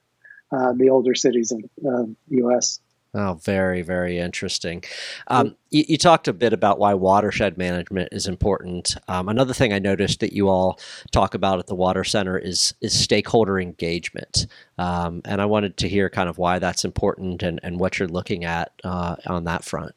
uh, 0.53 0.73
the 0.75 0.91
older 0.91 1.15
cities 1.15 1.53
of 1.53 1.62
the 1.81 2.15
U.S. 2.29 2.81
Oh, 3.15 3.35
very, 3.35 3.83
very 3.83 4.19
interesting. 4.19 4.83
Um, 5.29 5.55
you, 5.71 5.85
you, 5.87 5.99
talked 5.99 6.29
a 6.29 6.33
bit 6.33 6.55
about 6.55 6.79
why 6.79 6.95
watershed 6.95 7.59
management 7.59 8.09
is 8.11 8.27
important. 8.27 8.97
Um, 9.07 9.29
another 9.29 9.53
thing 9.53 9.75
I 9.75 9.79
noticed 9.79 10.21
that 10.21 10.33
you 10.33 10.49
all 10.49 10.81
talk 11.11 11.35
about 11.35 11.59
at 11.59 11.67
the 11.67 11.75
Water 11.75 12.05
Center 12.05 12.38
is 12.38 12.73
is 12.81 12.99
stakeholder 12.99 13.61
engagement, 13.61 14.47
um, 14.79 15.21
and 15.27 15.43
I 15.43 15.45
wanted 15.45 15.77
to 15.79 15.91
hear 15.91 16.09
kind 16.09 16.31
of 16.31 16.38
why 16.38 16.59
that's 16.59 16.87
important 16.87 17.43
and, 17.43 17.61
and 17.62 17.79
what 17.79 17.99
you're 17.99 18.09
looking 18.09 18.45
at 18.47 18.73
uh, 18.83 19.17
on 19.27 19.45
that 19.45 19.62
front. 19.62 19.95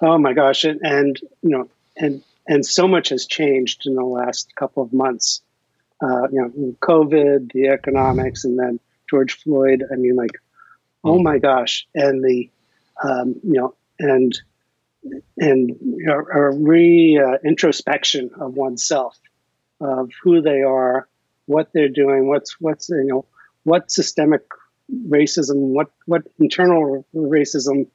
Oh 0.00 0.16
my 0.16 0.32
gosh, 0.32 0.62
and, 0.62 0.80
and 0.82 1.18
you 1.42 1.50
know, 1.50 1.68
and 1.96 2.22
and 2.46 2.64
so 2.64 2.86
much 2.86 3.08
has 3.08 3.26
changed 3.26 3.86
in 3.86 3.96
the 3.96 4.04
last 4.04 4.54
couple 4.54 4.84
of 4.84 4.92
months. 4.92 5.42
Uh, 6.00 6.28
you 6.30 6.40
know, 6.40 6.76
COVID, 6.80 7.52
the 7.52 7.68
economics, 7.68 8.44
and 8.44 8.56
then 8.56 8.78
George 9.10 9.34
Floyd. 9.34 9.84
I 9.92 9.96
mean, 9.96 10.16
like, 10.16 10.38
oh 11.04 11.18
my 11.18 11.38
gosh, 11.38 11.86
and 11.94 12.22
the, 12.24 12.50
um, 13.02 13.40
you 13.42 13.54
know, 13.54 13.74
and 13.98 14.40
and 15.38 15.70
a 16.08 16.50
re 16.50 17.20
uh, 17.22 17.38
introspection 17.44 18.30
of 18.40 18.54
oneself, 18.54 19.18
of 19.80 20.10
who 20.22 20.40
they 20.40 20.62
are, 20.62 21.08
what 21.46 21.70
they're 21.74 21.88
doing, 21.88 22.28
what's 22.28 22.60
what's 22.60 22.88
you 22.88 23.04
know, 23.04 23.26
what 23.64 23.90
systemic 23.90 24.42
racism, 25.08 25.56
what 25.56 25.90
what 26.06 26.22
internal 26.38 27.04
racism 27.14 27.86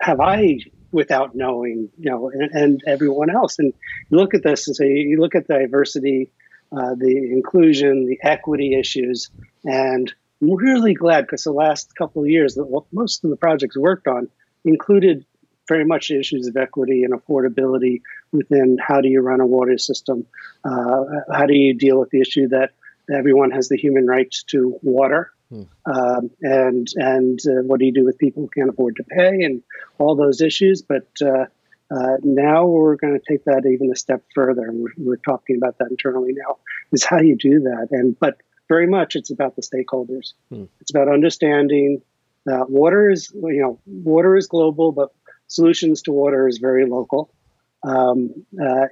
have 0.00 0.20
I 0.20 0.58
without 0.92 1.34
knowing, 1.34 1.88
you 1.98 2.10
know, 2.10 2.30
and, 2.30 2.50
and, 2.50 2.82
everyone 2.84 3.30
else. 3.30 3.60
And 3.60 3.72
you 4.08 4.16
look 4.16 4.34
at 4.34 4.42
this 4.42 4.66
and 4.66 4.74
say, 4.74 4.88
you 4.88 5.20
look 5.20 5.36
at 5.36 5.46
the 5.46 5.54
diversity, 5.54 6.32
uh, 6.72 6.94
the 6.96 7.30
inclusion, 7.32 8.06
the 8.06 8.18
equity 8.22 8.74
issues, 8.78 9.30
and 9.64 10.12
really 10.40 10.94
glad 10.94 11.22
because 11.22 11.44
the 11.44 11.52
last 11.52 11.94
couple 11.94 12.22
of 12.22 12.28
years, 12.28 12.54
that 12.54 12.82
most 12.92 13.24
of 13.24 13.30
the 13.30 13.36
projects 13.36 13.76
worked 13.76 14.06
on 14.06 14.28
included 14.64 15.24
very 15.68 15.84
much 15.84 16.10
issues 16.10 16.46
of 16.46 16.56
equity 16.56 17.04
and 17.04 17.14
affordability 17.14 18.02
within 18.32 18.76
how 18.80 19.00
do 19.00 19.08
you 19.08 19.20
run 19.20 19.40
a 19.40 19.46
water 19.46 19.78
system, 19.78 20.26
uh, 20.64 21.04
how 21.32 21.46
do 21.46 21.54
you 21.54 21.74
deal 21.74 21.98
with 21.98 22.10
the 22.10 22.20
issue 22.20 22.48
that 22.48 22.70
everyone 23.12 23.50
has 23.50 23.68
the 23.68 23.76
human 23.76 24.06
rights 24.06 24.42
to 24.44 24.78
water 24.82 25.32
Hmm. 25.50 25.62
Um, 25.84 26.30
and 26.42 26.88
and 26.94 27.40
uh, 27.44 27.62
what 27.62 27.80
do 27.80 27.86
you 27.86 27.92
do 27.92 28.04
with 28.04 28.18
people 28.18 28.42
who 28.42 28.48
can't 28.48 28.70
afford 28.70 28.96
to 28.96 29.04
pay 29.04 29.42
and 29.42 29.62
all 29.98 30.14
those 30.14 30.40
issues? 30.40 30.82
But 30.82 31.08
uh, 31.20 31.46
uh, 31.90 32.16
now 32.22 32.66
we're 32.66 32.96
going 32.96 33.18
to 33.18 33.24
take 33.28 33.44
that 33.44 33.66
even 33.66 33.90
a 33.90 33.96
step 33.96 34.22
further. 34.32 34.70
We're, 34.72 34.92
we're, 34.96 35.16
talking 35.16 35.56
about 35.56 35.78
that 35.78 35.90
internally 35.90 36.32
now. 36.32 36.58
Is 36.92 37.04
how 37.04 37.18
you 37.18 37.36
do 37.36 37.60
that, 37.60 37.88
and 37.90 38.18
but 38.18 38.40
very 38.70 38.86
much 38.86 39.16
it's 39.16 39.30
about 39.30 39.56
the 39.56 39.62
stakeholders. 39.62 40.32
Hmm. 40.48 40.64
It's 40.80 40.90
about 40.90 41.08
understanding 41.08 42.00
that 42.46 42.70
water 42.70 43.10
is 43.10 43.30
you 43.34 43.60
know 43.62 43.80
water 43.86 44.36
is 44.36 44.46
global, 44.46 44.92
but 44.92 45.10
solutions 45.48 46.02
to 46.02 46.12
water 46.12 46.48
is 46.48 46.58
very 46.58 46.86
local. 46.86 47.34
Um, 47.82 48.46
uh, 48.66 48.86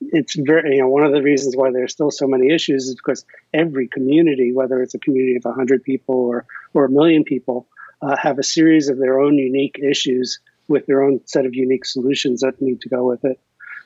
it's 0.00 0.34
very 0.36 0.76
you 0.76 0.80
know 0.80 0.88
one 0.88 1.04
of 1.04 1.12
the 1.12 1.22
reasons 1.22 1.56
why 1.56 1.70
there's 1.70 1.92
still 1.92 2.10
so 2.10 2.26
many 2.26 2.52
issues 2.52 2.88
is 2.88 2.94
because 2.94 3.24
every 3.52 3.86
community 3.88 4.52
whether 4.52 4.80
it's 4.82 4.94
a 4.94 4.98
community 4.98 5.36
of 5.36 5.44
100 5.44 5.84
people 5.84 6.14
or 6.14 6.46
or 6.74 6.84
a 6.86 6.90
million 6.90 7.24
people 7.24 7.66
uh, 8.00 8.16
have 8.16 8.38
a 8.38 8.42
series 8.42 8.88
of 8.88 8.98
their 8.98 9.18
own 9.20 9.34
unique 9.34 9.78
issues 9.78 10.38
with 10.68 10.86
their 10.86 11.02
own 11.02 11.20
set 11.26 11.46
of 11.46 11.54
unique 11.54 11.84
solutions 11.84 12.40
that 12.40 12.62
need 12.62 12.80
to 12.80 12.88
go 12.88 13.04
with 13.04 13.24
it 13.24 13.40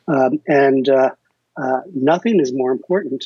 um, 0.06 0.40
and 0.46 0.88
uh, 0.88 1.10
uh, 1.56 1.80
nothing 1.94 2.40
is 2.40 2.52
more 2.52 2.72
important 2.72 3.24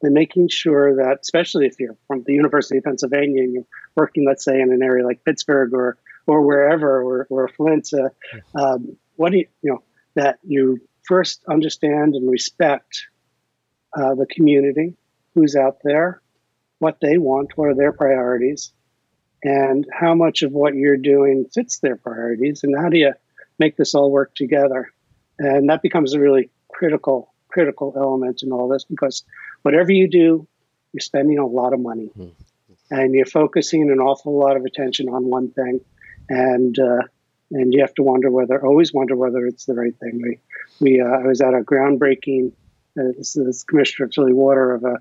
than 0.00 0.12
making 0.12 0.48
sure 0.48 0.96
that 0.96 1.18
especially 1.22 1.66
if 1.66 1.78
you're 1.78 1.96
from 2.06 2.22
the 2.24 2.32
university 2.32 2.78
of 2.78 2.84
pennsylvania 2.84 3.42
and 3.42 3.54
you're 3.54 3.66
working 3.96 4.24
let's 4.26 4.44
say 4.44 4.60
in 4.60 4.72
an 4.72 4.82
area 4.82 5.04
like 5.04 5.24
pittsburgh 5.24 5.72
or 5.72 5.96
or 6.26 6.42
wherever 6.42 7.02
or, 7.02 7.26
or 7.30 7.48
flint 7.48 7.88
uh, 7.94 8.58
um, 8.58 8.96
what 9.16 9.32
do 9.32 9.38
you 9.38 9.46
you 9.62 9.72
know 9.72 9.82
that 10.14 10.38
you 10.42 10.80
first 11.08 11.42
understand 11.48 12.14
and 12.14 12.30
respect 12.30 13.06
uh, 13.96 14.14
the 14.14 14.26
community 14.26 14.94
who's 15.34 15.56
out 15.56 15.78
there, 15.82 16.20
what 16.78 16.98
they 17.00 17.16
want, 17.16 17.56
what 17.56 17.70
are 17.70 17.74
their 17.74 17.92
priorities, 17.92 18.72
and 19.42 19.86
how 19.92 20.14
much 20.14 20.42
of 20.42 20.52
what 20.52 20.74
you're 20.74 20.96
doing 20.96 21.46
fits 21.54 21.78
their 21.78 21.96
priorities, 21.96 22.62
and 22.62 22.76
how 22.76 22.88
do 22.88 22.98
you 22.98 23.12
make 23.58 23.76
this 23.76 23.94
all 23.94 24.10
work 24.10 24.34
together? 24.34 24.92
And 25.38 25.70
that 25.70 25.82
becomes 25.82 26.12
a 26.12 26.20
really 26.20 26.50
critical, 26.68 27.32
critical 27.48 27.94
element 27.96 28.42
in 28.42 28.52
all 28.52 28.68
this 28.68 28.84
because 28.84 29.24
whatever 29.62 29.92
you 29.92 30.08
do, 30.08 30.46
you're 30.92 31.00
spending 31.00 31.38
a 31.38 31.46
lot 31.46 31.72
of 31.72 31.80
money 31.80 32.10
mm-hmm. 32.16 32.30
and 32.90 33.14
you're 33.14 33.26
focusing 33.26 33.90
an 33.90 34.00
awful 34.00 34.38
lot 34.38 34.56
of 34.56 34.64
attention 34.64 35.08
on 35.08 35.24
one 35.26 35.50
thing. 35.50 35.80
And 36.28 36.78
uh, 36.78 37.02
and 37.50 37.72
you 37.72 37.80
have 37.80 37.94
to 37.94 38.02
wonder 38.02 38.30
whether 38.30 38.64
always 38.64 38.92
wonder 38.92 39.16
whether 39.16 39.46
it's 39.46 39.64
the 39.64 39.74
right 39.74 39.96
thing. 39.98 40.20
We, 40.22 40.40
we 40.80 41.00
uh, 41.00 41.06
I 41.06 41.26
was 41.26 41.40
at 41.40 41.54
a 41.54 41.60
groundbreaking 41.60 42.52
uh, 42.98 43.12
this, 43.16 43.32
this 43.32 43.64
commissioner 43.64 44.06
of 44.06 44.14
Philly 44.14 44.32
Water 44.32 44.74
of 44.74 44.84
a 44.84 44.98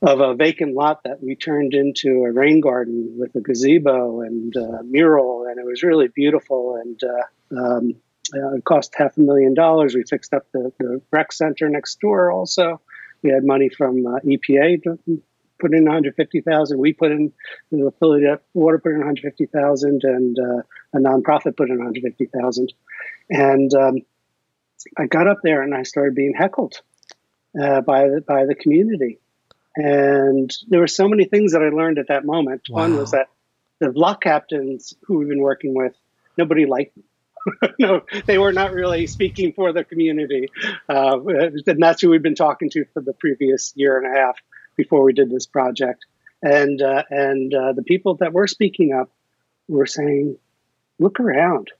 of 0.00 0.20
a 0.20 0.34
vacant 0.34 0.74
lot 0.74 1.02
that 1.04 1.22
we 1.22 1.34
turned 1.34 1.74
into 1.74 2.24
a 2.24 2.32
rain 2.32 2.60
garden 2.60 3.16
with 3.18 3.34
a 3.34 3.40
gazebo 3.40 4.20
and 4.20 4.56
uh, 4.56 4.82
mural, 4.84 5.46
and 5.48 5.58
it 5.58 5.66
was 5.66 5.82
really 5.82 6.08
beautiful. 6.08 6.76
And 6.76 7.00
uh, 7.02 7.60
um, 7.60 7.94
uh, 8.34 8.54
it 8.54 8.64
cost 8.64 8.94
half 8.96 9.16
a 9.16 9.20
million 9.20 9.54
dollars. 9.54 9.94
We 9.94 10.04
fixed 10.04 10.32
up 10.32 10.46
the, 10.52 10.72
the 10.78 11.02
rec 11.10 11.32
center 11.32 11.68
next 11.68 11.98
door. 12.00 12.30
Also, 12.30 12.80
we 13.22 13.30
had 13.30 13.44
money 13.44 13.68
from 13.68 14.06
uh, 14.06 14.20
EPA 14.20 14.82
to 14.84 14.98
put 15.58 15.74
in 15.74 15.84
150,000. 15.84 16.78
We 16.78 16.92
put 16.92 17.10
in 17.10 17.32
the 17.70 17.86
affiliate 17.86 18.42
water 18.54 18.78
put 18.78 18.92
in 18.92 18.98
150,000, 18.98 20.04
and 20.04 20.38
uh, 20.38 20.62
a 20.94 20.98
nonprofit 20.98 21.56
put 21.56 21.68
in 21.68 21.78
150,000. 21.78 22.72
And 23.30 23.74
um, 23.74 23.96
I 24.96 25.06
got 25.06 25.26
up 25.26 25.38
there 25.42 25.62
and 25.62 25.74
I 25.74 25.82
started 25.82 26.14
being 26.14 26.34
heckled 26.34 26.80
uh, 27.60 27.80
by 27.80 28.08
the 28.08 28.24
by 28.26 28.46
the 28.46 28.54
community. 28.54 29.18
And 29.76 30.50
there 30.68 30.80
were 30.80 30.88
so 30.88 31.08
many 31.08 31.24
things 31.24 31.52
that 31.52 31.62
I 31.62 31.68
learned 31.68 31.98
at 31.98 32.08
that 32.08 32.24
moment. 32.24 32.62
Wow. 32.68 32.82
One 32.82 32.96
was 32.96 33.12
that 33.12 33.28
the 33.78 33.90
block 33.90 34.22
captains 34.22 34.94
who 35.02 35.18
we've 35.18 35.28
been 35.28 35.40
working 35.40 35.74
with, 35.74 35.94
nobody 36.36 36.66
liked 36.66 36.94
them. 36.94 37.04
no, 37.78 38.02
they 38.26 38.38
were 38.38 38.52
not 38.52 38.72
really 38.72 39.06
speaking 39.06 39.52
for 39.52 39.72
the 39.72 39.84
community. 39.84 40.48
Uh, 40.88 41.18
and 41.66 41.82
that's 41.82 42.02
who 42.02 42.10
we've 42.10 42.22
been 42.22 42.34
talking 42.34 42.70
to 42.70 42.84
for 42.92 43.02
the 43.02 43.12
previous 43.14 43.72
year 43.76 43.98
and 43.98 44.06
a 44.06 44.18
half 44.18 44.38
before 44.76 45.02
we 45.02 45.12
did 45.12 45.30
this 45.30 45.46
project. 45.46 46.04
And, 46.42 46.80
uh, 46.80 47.02
and 47.10 47.52
uh, 47.52 47.72
the 47.72 47.82
people 47.82 48.16
that 48.16 48.32
were 48.32 48.46
speaking 48.46 48.92
up 48.92 49.10
were 49.66 49.86
saying, 49.86 50.36
look 50.98 51.20
around. 51.20 51.70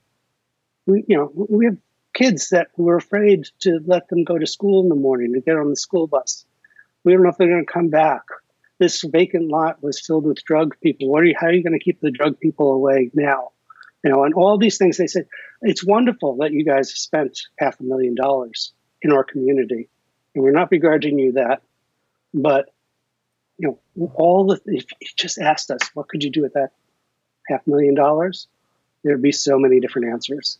We, 0.85 1.03
you 1.07 1.17
know, 1.17 1.31
we 1.33 1.65
have 1.65 1.77
kids 2.13 2.49
that 2.49 2.67
were 2.75 2.97
afraid 2.97 3.45
to 3.61 3.79
let 3.85 4.07
them 4.09 4.23
go 4.23 4.37
to 4.37 4.47
school 4.47 4.83
in 4.83 4.89
the 4.89 4.95
morning 4.95 5.33
to 5.33 5.41
get 5.41 5.57
on 5.57 5.69
the 5.69 5.75
school 5.75 6.07
bus. 6.07 6.45
We 7.03 7.13
don't 7.13 7.23
know 7.23 7.29
if 7.29 7.37
they're 7.37 7.47
going 7.47 7.65
to 7.65 7.71
come 7.71 7.89
back. 7.89 8.23
This 8.79 9.03
vacant 9.03 9.49
lot 9.49 9.83
was 9.83 10.05
filled 10.05 10.25
with 10.25 10.43
drug 10.43 10.75
people. 10.81 11.09
What 11.09 11.23
are 11.23 11.25
you, 11.25 11.35
how 11.39 11.47
are 11.47 11.53
you 11.53 11.63
going 11.63 11.77
to 11.77 11.83
keep 11.83 11.99
the 12.01 12.11
drug 12.11 12.39
people 12.39 12.71
away 12.71 13.11
now? 13.13 13.51
You 14.03 14.11
know, 14.11 14.23
and 14.23 14.33
all 14.33 14.57
these 14.57 14.77
things. 14.77 14.97
They 14.97 15.07
said 15.07 15.27
it's 15.61 15.85
wonderful 15.85 16.37
that 16.37 16.53
you 16.53 16.63
guys 16.63 16.89
have 16.89 16.97
spent 16.97 17.39
half 17.57 17.79
a 17.79 17.83
million 17.83 18.15
dollars 18.15 18.71
in 19.01 19.11
our 19.11 19.23
community, 19.23 19.89
and 20.33 20.43
we're 20.43 20.51
not 20.51 20.69
begrudging 20.69 21.19
you 21.19 21.33
that. 21.33 21.61
But 22.33 22.69
you 23.57 23.79
know, 23.97 24.09
all 24.15 24.47
the 24.47 24.59
if 24.65 24.85
you 24.99 25.07
just 25.17 25.37
asked 25.37 25.69
us, 25.69 25.81
what 25.93 26.07
could 26.07 26.23
you 26.23 26.29
do 26.29 26.41
with 26.41 26.53
that 26.53 26.71
half 27.49 27.65
million 27.67 27.93
dollars? 27.93 28.47
There'd 29.03 29.21
be 29.21 29.31
so 29.31 29.57
many 29.57 29.79
different 29.79 30.09
answers. 30.11 30.57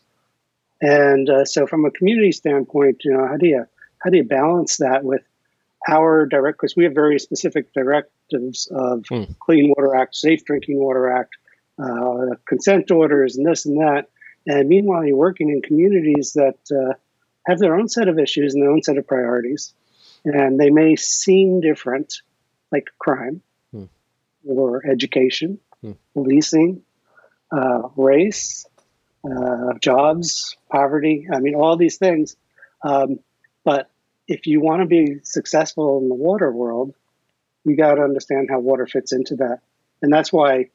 And 0.80 1.28
uh, 1.28 1.44
so, 1.44 1.66
from 1.66 1.84
a 1.84 1.90
community 1.90 2.32
standpoint, 2.32 3.02
you 3.04 3.12
know, 3.12 3.26
how 3.26 3.36
do 3.36 3.46
you 3.46 3.64
how 3.98 4.10
do 4.10 4.16
you 4.16 4.24
balance 4.24 4.78
that 4.78 5.04
with 5.04 5.22
our 5.88 6.26
direct? 6.26 6.58
Because 6.58 6.76
we 6.76 6.84
have 6.84 6.94
very 6.94 7.18
specific 7.18 7.72
directives 7.74 8.70
of 8.70 9.04
hmm. 9.08 9.24
Clean 9.40 9.72
Water 9.76 9.94
Act, 9.94 10.14
Safe 10.14 10.44
Drinking 10.44 10.78
Water 10.78 11.10
Act, 11.10 11.36
uh, 11.82 12.36
consent 12.46 12.90
orders, 12.90 13.36
and 13.36 13.46
this 13.46 13.66
and 13.66 13.80
that. 13.80 14.08
And 14.46 14.68
meanwhile, 14.68 15.04
you're 15.04 15.16
working 15.16 15.50
in 15.50 15.62
communities 15.62 16.32
that 16.34 16.58
uh, 16.70 16.94
have 17.46 17.58
their 17.58 17.76
own 17.76 17.88
set 17.88 18.08
of 18.08 18.18
issues 18.18 18.54
and 18.54 18.62
their 18.62 18.70
own 18.70 18.82
set 18.82 18.98
of 18.98 19.06
priorities, 19.06 19.74
and 20.24 20.58
they 20.58 20.70
may 20.70 20.96
seem 20.96 21.60
different, 21.60 22.14
like 22.72 22.88
crime 22.98 23.42
hmm. 23.72 23.84
or 24.46 24.86
education, 24.86 25.58
hmm. 25.80 25.92
policing, 26.14 26.82
uh, 27.52 27.82
race, 27.96 28.66
uh, 29.24 29.74
jobs, 29.80 30.56
poverty. 30.70 31.28
I 31.32 31.40
mean, 31.40 31.54
all 31.54 31.76
these 31.76 31.98
things. 31.98 32.36
Um, 32.82 33.20
but 33.64 33.90
if 34.26 34.46
you 34.46 34.60
want 34.60 34.80
to 34.82 34.86
be 34.86 35.16
successful 35.24 35.98
in 35.98 36.08
the 36.08 36.14
water 36.14 36.50
world, 36.50 36.94
you 37.64 37.76
got 37.76 37.94
to 37.94 38.02
understand 38.02 38.48
how 38.50 38.60
water 38.60 38.86
fits 38.86 39.12
into 39.12 39.36
that. 39.36 39.58
And 40.02 40.12
that's 40.12 40.32
why 40.32 40.70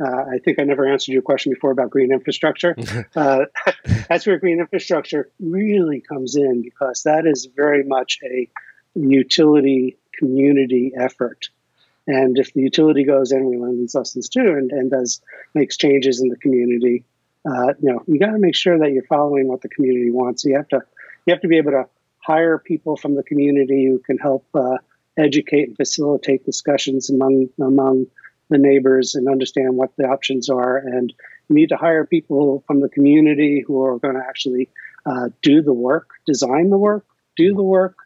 uh, 0.00 0.24
I 0.32 0.38
think 0.38 0.58
I 0.58 0.64
never 0.64 0.86
answered 0.86 1.12
your 1.12 1.22
question 1.22 1.52
before 1.52 1.70
about 1.70 1.90
green 1.90 2.12
infrastructure. 2.12 2.74
uh, 3.16 3.44
that's 4.08 4.26
where 4.26 4.38
green 4.38 4.60
infrastructure 4.60 5.30
really 5.40 6.00
comes 6.00 6.36
in 6.36 6.62
because 6.62 7.02
that 7.04 7.26
is 7.26 7.48
very 7.54 7.84
much 7.84 8.18
a 8.24 8.48
utility 8.94 9.98
community 10.18 10.92
effort. 10.98 11.48
And 12.06 12.38
if 12.38 12.52
the 12.54 12.62
utility 12.62 13.04
goes 13.04 13.30
in, 13.30 13.48
we 13.48 13.56
learn 13.56 13.78
these 13.78 13.94
lessons 13.94 14.28
too, 14.28 14.40
and, 14.40 14.70
and 14.72 14.90
does 14.90 15.20
makes 15.54 15.76
changes 15.76 16.20
in 16.20 16.28
the 16.28 16.36
community, 16.36 17.04
uh, 17.48 17.74
you 17.80 17.92
know, 17.92 18.02
you 18.06 18.18
got 18.18 18.32
to 18.32 18.38
make 18.38 18.56
sure 18.56 18.78
that 18.78 18.92
you're 18.92 19.04
following 19.04 19.48
what 19.48 19.62
the 19.62 19.68
community 19.68 20.10
wants. 20.10 20.44
You 20.44 20.56
have 20.56 20.68
to, 20.68 20.82
you 21.26 21.32
have 21.32 21.40
to 21.42 21.48
be 21.48 21.58
able 21.58 21.72
to 21.72 21.84
hire 22.18 22.58
people 22.58 22.96
from 22.96 23.14
the 23.14 23.22
community 23.22 23.86
who 23.86 23.98
can 23.98 24.18
help 24.18 24.44
uh, 24.54 24.78
educate 25.16 25.68
and 25.68 25.76
facilitate 25.76 26.44
discussions 26.44 27.10
among 27.10 27.48
among 27.60 28.06
the 28.50 28.58
neighbors 28.58 29.14
and 29.14 29.28
understand 29.28 29.76
what 29.76 29.96
the 29.96 30.04
options 30.04 30.50
are. 30.50 30.76
And 30.76 31.12
you 31.48 31.54
need 31.54 31.70
to 31.70 31.76
hire 31.76 32.04
people 32.04 32.62
from 32.66 32.80
the 32.80 32.88
community 32.88 33.64
who 33.66 33.82
are 33.82 33.98
going 33.98 34.14
to 34.14 34.20
actually 34.20 34.68
uh, 35.06 35.30
do 35.42 35.62
the 35.62 35.72
work, 35.72 36.10
design 36.26 36.70
the 36.70 36.78
work, 36.78 37.06
do 37.36 37.54
the 37.54 37.62
work, 37.62 37.96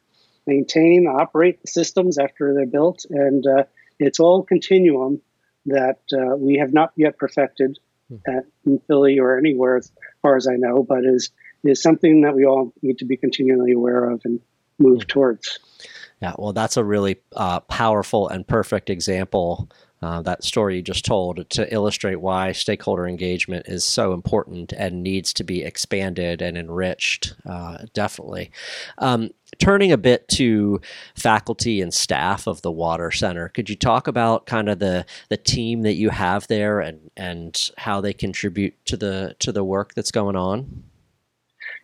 maintain, 0.47 1.07
operate 1.07 1.61
the 1.63 1.69
systems 1.69 2.19
after 2.19 2.55
they're 2.55 2.67
built, 2.67 3.05
and 3.11 3.47
uh, 3.47 3.65
it's 3.99 4.21
all 4.21 4.43
continuum 4.43 5.21
that 5.67 6.01
uh, 6.13 6.37
we 6.37 6.59
have 6.59 6.73
not 6.73 6.93
yet 6.97 7.19
perfected 7.19 7.79
at, 8.27 8.45
in 8.67 8.79
Philly 8.87 9.19
or 9.19 9.39
anywhere, 9.39 9.77
as 9.77 9.91
far 10.23 10.37
as 10.37 10.47
I 10.47 10.57
know, 10.57 10.83
but 10.83 11.05
is 11.05 11.31
is 11.65 11.81
something 11.83 12.21
that 12.23 12.35
we 12.35 12.45
all 12.45 12.75
need 12.83 12.99
to 12.99 13.07
be 13.07 13.17
continually 13.17 13.73
aware 13.73 14.11
of 14.11 14.21
and 14.25 14.39
move 14.79 15.01
mm. 15.01 15.09
towards. 15.09 15.59
Yeah, 16.21 16.35
well, 16.39 16.53
that's 16.53 16.77
a 16.77 16.85
really 16.85 17.21
uh, 17.35 17.61
powerful 17.61 18.29
and 18.29 18.47
perfect 18.47 18.91
example 18.91 19.71
uh, 20.05 20.21
that 20.21 20.45
story 20.45 20.77
you 20.77 20.83
just 20.83 21.03
told 21.03 21.49
to 21.49 21.73
illustrate 21.73 22.17
why 22.17 22.53
stakeholder 22.53 23.07
engagement 23.07 23.65
is 23.67 23.87
so 23.87 24.13
important 24.13 24.71
and 24.75 25.03
needs 25.03 25.33
to 25.33 25.43
be 25.43 25.65
expanded 25.65 26.43
and 26.43 26.59
enriched. 26.59 27.35
Uh, 27.47 27.79
definitely. 27.95 28.51
Um, 28.99 29.31
turning 29.59 29.93
a 29.93 29.97
bit 29.97 30.29
to 30.29 30.79
faculty 31.17 31.81
and 31.81 31.95
staff 31.95 32.47
of 32.47 32.61
the 32.61 32.71
Water 32.71 33.11
Center, 33.11 33.49
could 33.49 33.71
you 33.71 33.77
talk 33.77 34.07
about 34.07 34.45
kind 34.45 34.69
of 34.69 34.79
the 34.79 35.07
the 35.31 35.39
team 35.39 35.81
that 35.83 35.95
you 35.95 36.11
have 36.11 36.47
there 36.49 36.81
and 36.81 37.11
and 37.17 37.71
how 37.79 38.03
they 38.03 38.13
contribute 38.13 38.75
to 38.85 38.99
the 38.99 39.35
to 39.39 39.53
the 39.53 39.65
work 39.65 39.95
that's 39.95 40.11
going 40.11 40.37
on? 40.37 40.85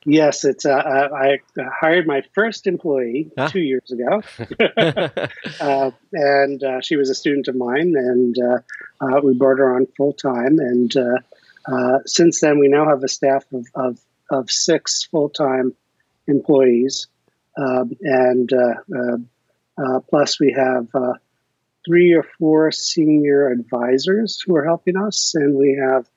Yes, 0.06 0.44
it's. 0.44 0.64
Uh, 0.64 0.72
uh 0.72 1.08
I 1.14 1.40
hired 1.58 2.06
my 2.06 2.22
first 2.34 2.66
employee 2.66 3.30
huh? 3.36 3.48
two 3.48 3.60
years 3.60 3.90
ago, 3.90 4.22
uh, 5.60 5.90
and 6.12 6.64
uh, 6.64 6.80
she 6.80 6.96
was 6.96 7.10
a 7.10 7.14
student 7.14 7.48
of 7.48 7.56
mine, 7.56 7.94
and 7.96 8.34
uh, 8.38 8.58
uh, 9.00 9.20
we 9.22 9.34
brought 9.34 9.58
her 9.58 9.74
on 9.74 9.86
full 9.96 10.14
time. 10.14 10.58
And 10.58 10.92
since 12.06 12.40
then, 12.40 12.58
we 12.58 12.68
now 12.68 12.88
have 12.88 13.04
a 13.04 13.08
staff 13.08 13.44
of 13.52 13.66
of, 13.74 13.98
of 14.30 14.50
six 14.50 15.04
full 15.04 15.28
time 15.28 15.74
employees, 16.26 17.08
um, 17.58 17.92
and 18.00 18.50
plus 20.08 20.40
we 20.40 20.52
have 20.56 20.88
three 21.86 22.12
or 22.14 22.24
four 22.38 22.70
senior 22.70 23.48
advisors 23.48 24.42
who 24.46 24.56
are 24.56 24.64
helping 24.64 24.96
us, 24.96 25.34
and 25.34 25.54
we 25.54 25.78
have 25.78 26.08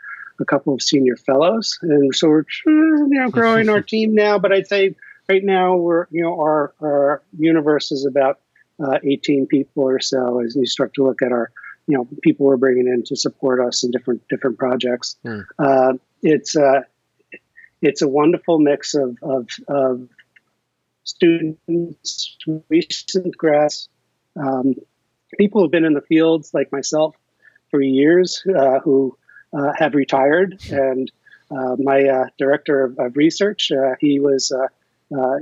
a 0.43 0.45
couple 0.45 0.73
of 0.73 0.82
senior 0.82 1.15
fellows, 1.15 1.79
and 1.82 2.13
so 2.13 2.27
we're 2.27 2.45
you 2.65 3.08
know 3.10 3.29
growing 3.29 3.69
our 3.69 3.82
team 3.93 4.13
now. 4.13 4.38
But 4.38 4.51
I'd 4.51 4.67
say 4.67 4.95
right 5.27 5.43
now 5.43 5.77
we're 5.77 6.06
you 6.12 6.21
know 6.23 6.39
our 6.39 6.73
our 6.82 7.23
universe 7.38 7.91
is 7.91 8.06
about 8.06 8.39
uh, 8.84 8.99
18 9.03 9.47
people 9.47 9.84
or 9.84 9.99
so 9.99 10.41
as 10.41 10.56
you 10.56 10.65
start 10.65 10.93
to 10.95 11.03
look 11.03 11.21
at 11.21 11.32
our 11.32 11.51
you 11.88 11.97
know 11.97 12.08
people 12.21 12.45
we're 12.45 12.58
bringing 12.58 12.88
in 12.88 13.03
to 13.06 13.15
support 13.15 13.65
us 13.65 13.84
in 13.84 13.91
different 13.91 14.27
different 14.27 14.58
projects. 14.58 15.17
Mm. 15.25 15.45
Uh, 15.58 15.93
it's 16.21 16.56
uh, 16.56 16.82
it's 17.82 18.01
a 18.01 18.08
wonderful 18.08 18.60
mix 18.60 18.93
of 18.95 19.17
of, 19.21 19.47
of 19.67 20.10
students, 21.03 22.38
recent 22.69 23.38
grads, 23.38 23.89
um, 24.36 24.75
people 25.38 25.62
who've 25.62 25.71
been 25.71 25.86
in 25.86 25.93
the 25.93 26.01
fields 26.01 26.53
like 26.53 26.71
myself 26.71 27.15
for 27.71 27.82
years 27.82 28.43
uh, 28.58 28.79
who 28.79 29.17
Uh, 29.55 29.71
have 29.77 29.93
retired, 29.93 30.59
and 30.71 31.11
uh, 31.51 31.75
my 31.77 32.03
uh, 32.05 32.25
director 32.39 32.85
of, 32.85 32.97
of 32.97 33.15
research, 33.15 33.71
uh, 33.71 33.93
he 33.99 34.19
was, 34.19 34.51
uh, 34.51 34.67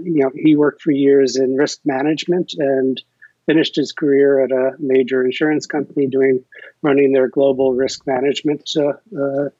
you 0.03 0.21
know, 0.21 0.31
he 0.35 0.57
worked 0.57 0.81
for 0.81 0.91
years 0.91 1.37
in 1.37 1.55
risk 1.55 1.79
management 1.85 2.53
and 2.57 3.01
finished 3.45 3.77
his 3.77 3.93
career 3.93 4.43
at 4.43 4.51
a 4.51 4.75
major 4.79 5.23
insurance 5.23 5.65
company 5.65 6.07
doing 6.07 6.43
running 6.81 7.13
their 7.13 7.29
global 7.29 7.73
risk 7.73 8.05
management 8.05 8.69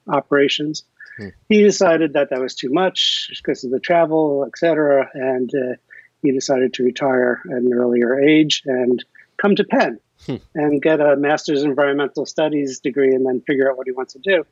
operations. 0.06 0.84
Hmm. 1.16 1.28
He 1.48 1.62
decided 1.62 2.12
that 2.12 2.28
that 2.28 2.40
was 2.40 2.54
too 2.54 2.70
much 2.70 3.30
because 3.42 3.64
of 3.64 3.70
the 3.70 3.80
travel, 3.80 4.44
et 4.46 4.58
cetera, 4.58 5.08
and 5.14 5.50
he 6.20 6.30
decided 6.30 6.74
to 6.74 6.84
retire 6.84 7.40
at 7.50 7.62
an 7.62 7.72
earlier 7.72 8.20
age 8.20 8.64
and 8.66 9.02
come 9.38 9.56
to 9.56 9.64
Penn 9.64 9.98
hmm. 10.26 10.36
and 10.54 10.80
get 10.80 11.00
a 11.00 11.16
master's 11.16 11.62
in 11.62 11.70
environmental 11.70 12.26
studies 12.26 12.80
degree 12.80 13.14
and 13.14 13.26
then 13.26 13.40
figure 13.40 13.70
out 13.70 13.76
what 13.76 13.86
he 13.86 13.92
wants 13.92 14.12
to 14.14 14.18
do. 14.18 14.44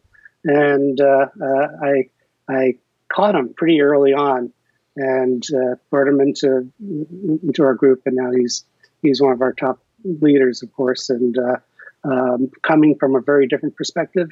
And 0.44 1.00
uh, 1.00 1.26
uh, 1.40 1.68
I, 1.82 2.08
I 2.48 2.74
caught 3.08 3.34
him 3.34 3.52
pretty 3.54 3.82
early 3.82 4.14
on 4.14 4.52
and 4.96 5.44
uh, 5.54 5.76
brought 5.90 6.08
him 6.08 6.20
into 6.20 6.70
into 6.80 7.62
our 7.62 7.74
group, 7.74 8.02
and 8.06 8.16
now 8.16 8.30
he's 8.32 8.64
he's 9.02 9.20
one 9.20 9.32
of 9.32 9.40
our 9.42 9.52
top 9.52 9.78
leaders, 10.04 10.62
of 10.62 10.72
course, 10.72 11.10
and 11.10 11.36
uh, 11.38 11.56
um, 12.04 12.50
coming 12.62 12.96
from 12.98 13.14
a 13.14 13.20
very 13.20 13.46
different 13.46 13.76
perspective, 13.76 14.30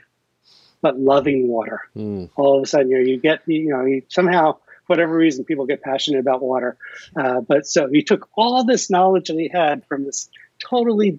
but 0.81 0.99
loving 0.99 1.49
water. 1.49 1.83
Mm. 1.97 2.31
All 2.37 2.59
of 2.59 2.65
a 2.65 2.67
sudden, 2.67 2.91
you 2.91 2.99
know, 2.99 3.05
you 3.05 3.19
get 3.19 3.41
you 3.47 3.71
know 3.71 3.85
you, 3.85 4.03
somehow 4.09 4.59
whatever 4.87 5.15
reason 5.15 5.45
people 5.45 5.67
get 5.67 5.83
passionate 5.83 6.21
about 6.21 6.43
water, 6.43 6.77
uh, 7.17 7.41
but 7.41 7.67
so 7.67 7.89
he 7.89 8.03
took 8.03 8.29
all 8.37 8.65
this 8.65 8.91
knowledge 8.91 9.29
that 9.29 9.39
he 9.39 9.49
had 9.49 9.85
from 9.87 10.05
this 10.05 10.29
totally 10.59 11.19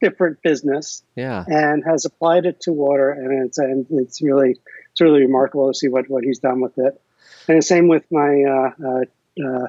different 0.00 0.42
business 0.42 1.02
Yeah. 1.16 1.44
and 1.46 1.84
has 1.84 2.04
applied 2.04 2.46
it 2.46 2.60
to 2.62 2.72
water, 2.72 3.10
and 3.10 3.46
it's 3.46 3.58
and 3.58 3.86
it's 3.90 4.22
really 4.22 4.58
it's 4.92 5.00
really 5.00 5.20
remarkable 5.22 5.70
to 5.72 5.74
see 5.78 5.88
what 5.88 6.08
what 6.08 6.24
he's 6.24 6.38
done 6.38 6.60
with 6.60 6.76
it. 6.78 7.00
And 7.48 7.58
the 7.58 7.62
same 7.62 7.88
with 7.88 8.04
my 8.10 8.42
uh, 8.42 8.70
uh, 8.88 9.46
uh, 9.46 9.66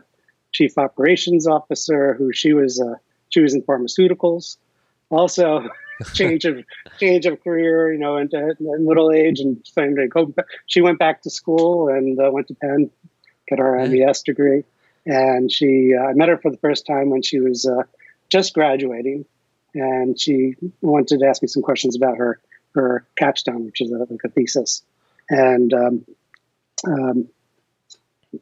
chief 0.52 0.78
operations 0.78 1.48
officer, 1.48 2.14
who 2.16 2.32
she 2.34 2.54
was 2.54 2.82
uh, 2.82 2.96
she 3.30 3.42
was 3.42 3.54
in 3.54 3.62
pharmaceuticals, 3.64 4.58
also 5.10 5.70
change 6.14 6.46
of 6.46 6.64
change 7.00 7.26
of 7.26 7.44
career, 7.44 7.92
you 7.94 8.00
know, 8.00 8.18
into 8.18 8.38
in 8.60 8.86
middle 8.88 9.12
age 9.12 9.40
and 9.40 9.58
starting 9.66 9.96
to 9.96 10.08
go. 10.08 10.26
ba- 10.28 10.46
She 10.66 10.82
went 10.82 11.00
back 11.00 11.22
to 11.24 11.30
school 11.30 11.90
and 11.90 12.20
uh, 12.20 12.30
went 12.32 12.48
to 12.48 12.56
Penn, 12.56 12.90
get 13.48 13.60
her 13.60 13.74
MBS 13.78 14.24
degree, 14.24 14.64
and 15.06 15.52
she 15.52 15.94
uh, 16.00 16.04
I 16.10 16.14
met 16.14 16.30
her 16.30 16.38
for 16.38 16.52
the 16.52 16.58
first 16.58 16.86
time 16.88 17.10
when 17.10 17.22
she 17.22 17.40
was 17.40 17.66
uh, 17.66 17.84
just 18.30 18.54
graduating, 18.54 19.26
and 19.74 20.20
she 20.20 20.56
wanted 20.82 21.20
to 21.20 21.26
ask 21.26 21.42
me 21.42 21.48
some 21.48 21.64
questions 21.64 21.96
about 21.96 22.18
her 22.18 22.40
her 22.74 23.06
capstone, 23.18 23.66
which 23.66 23.82
is 23.82 23.92
a, 23.92 23.98
like 23.98 24.24
a 24.24 24.30
thesis, 24.30 24.82
and 25.30 25.74
um, 25.74 26.06
um, 26.88 27.28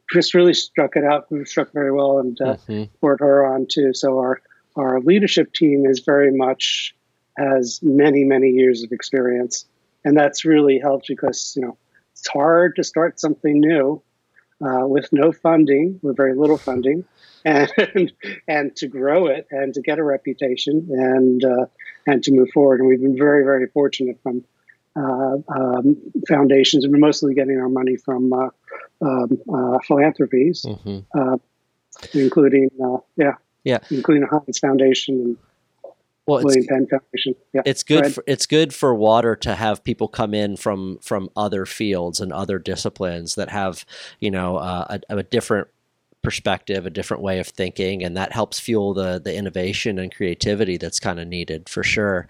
Chris 0.08 0.34
really 0.34 0.54
struck 0.54 0.96
it 0.96 1.04
out, 1.04 1.26
struck 1.44 1.72
very 1.72 1.92
well, 1.92 2.18
and 2.18 2.40
uh, 2.40 2.56
Mhm. 2.68 2.88
brought 3.00 3.20
her 3.20 3.44
on 3.44 3.66
too. 3.66 3.92
So 3.92 4.18
our 4.18 4.40
our 4.76 5.00
leadership 5.00 5.52
team 5.52 5.84
is 5.84 6.00
very 6.00 6.30
much 6.30 6.94
has 7.36 7.80
many 7.82 8.24
many 8.24 8.50
years 8.50 8.82
of 8.82 8.92
experience, 8.92 9.64
and 10.04 10.16
that's 10.16 10.44
really 10.44 10.78
helped 10.78 11.08
because 11.08 11.54
you 11.56 11.62
know 11.62 11.76
it's 12.12 12.28
hard 12.28 12.76
to 12.76 12.84
start 12.84 13.18
something 13.18 13.60
new 13.60 14.00
uh, 14.60 14.86
with 14.86 15.12
no 15.12 15.32
funding, 15.32 15.98
with 16.02 16.16
very 16.16 16.34
little 16.34 16.58
funding, 16.58 17.04
and 17.44 18.12
and 18.46 18.76
to 18.76 18.86
grow 18.88 19.26
it 19.26 19.46
and 19.50 19.72
to 19.74 19.80
get 19.80 19.98
a 19.98 20.04
reputation 20.04 20.88
and 20.90 21.44
uh, 21.44 21.66
and 22.06 22.22
to 22.24 22.32
move 22.32 22.48
forward. 22.52 22.80
And 22.80 22.88
we've 22.88 23.00
been 23.00 23.16
very 23.16 23.44
very 23.44 23.66
fortunate 23.68 24.18
from 24.22 24.44
uh, 24.96 25.36
um, 25.48 25.96
foundations, 26.28 26.84
and 26.84 26.92
we're 26.92 26.98
mostly 26.98 27.34
getting 27.34 27.58
our 27.58 27.68
money 27.68 27.96
from 27.96 28.32
uh, 28.32 28.48
um, 29.02 29.38
uh, 29.52 29.78
philanthropies, 29.86 30.64
Mhm. 30.66 31.04
uh, 31.14 31.36
including 32.14 32.68
uh, 32.82 32.98
yeah 33.16 33.34
Yeah. 33.64 33.78
including 33.90 34.22
the 34.22 34.28
Heinz 34.28 34.58
Foundation 34.58 35.14
and 35.20 35.36
Well, 36.26 36.38
it's, 36.38 36.44
William 36.44 36.66
Penn 36.66 36.86
Foundation. 36.88 37.34
Yeah, 37.52 37.62
it's 37.64 37.82
good. 37.82 38.00
ahead. 38.00 38.14
For, 38.14 38.24
it's 38.26 38.46
good 38.46 38.74
for 38.74 38.94
water 38.94 39.34
to 39.36 39.54
have 39.54 39.82
people 39.84 40.08
come 40.08 40.34
in 40.34 40.56
from 40.56 40.98
from 41.02 41.30
other 41.36 41.64
fields 41.66 42.20
and 42.20 42.32
other 42.32 42.58
disciplines 42.58 43.34
that 43.36 43.48
have 43.50 43.84
you 44.18 44.30
know 44.30 44.56
uh, 44.56 44.98
a, 45.08 45.16
a 45.18 45.22
different 45.22 45.68
perspective, 46.22 46.86
a 46.86 46.90
different 46.90 47.22
way 47.22 47.38
of 47.38 47.46
thinking, 47.46 48.02
and 48.04 48.16
that 48.16 48.32
helps 48.32 48.60
fuel 48.60 48.94
the 48.94 49.20
the 49.22 49.34
innovation 49.34 49.98
and 49.98 50.14
creativity 50.14 50.76
that's 50.76 51.00
kind 51.00 51.18
of 51.20 51.26
needed 51.28 51.68
for 51.68 51.82
sure. 51.82 52.28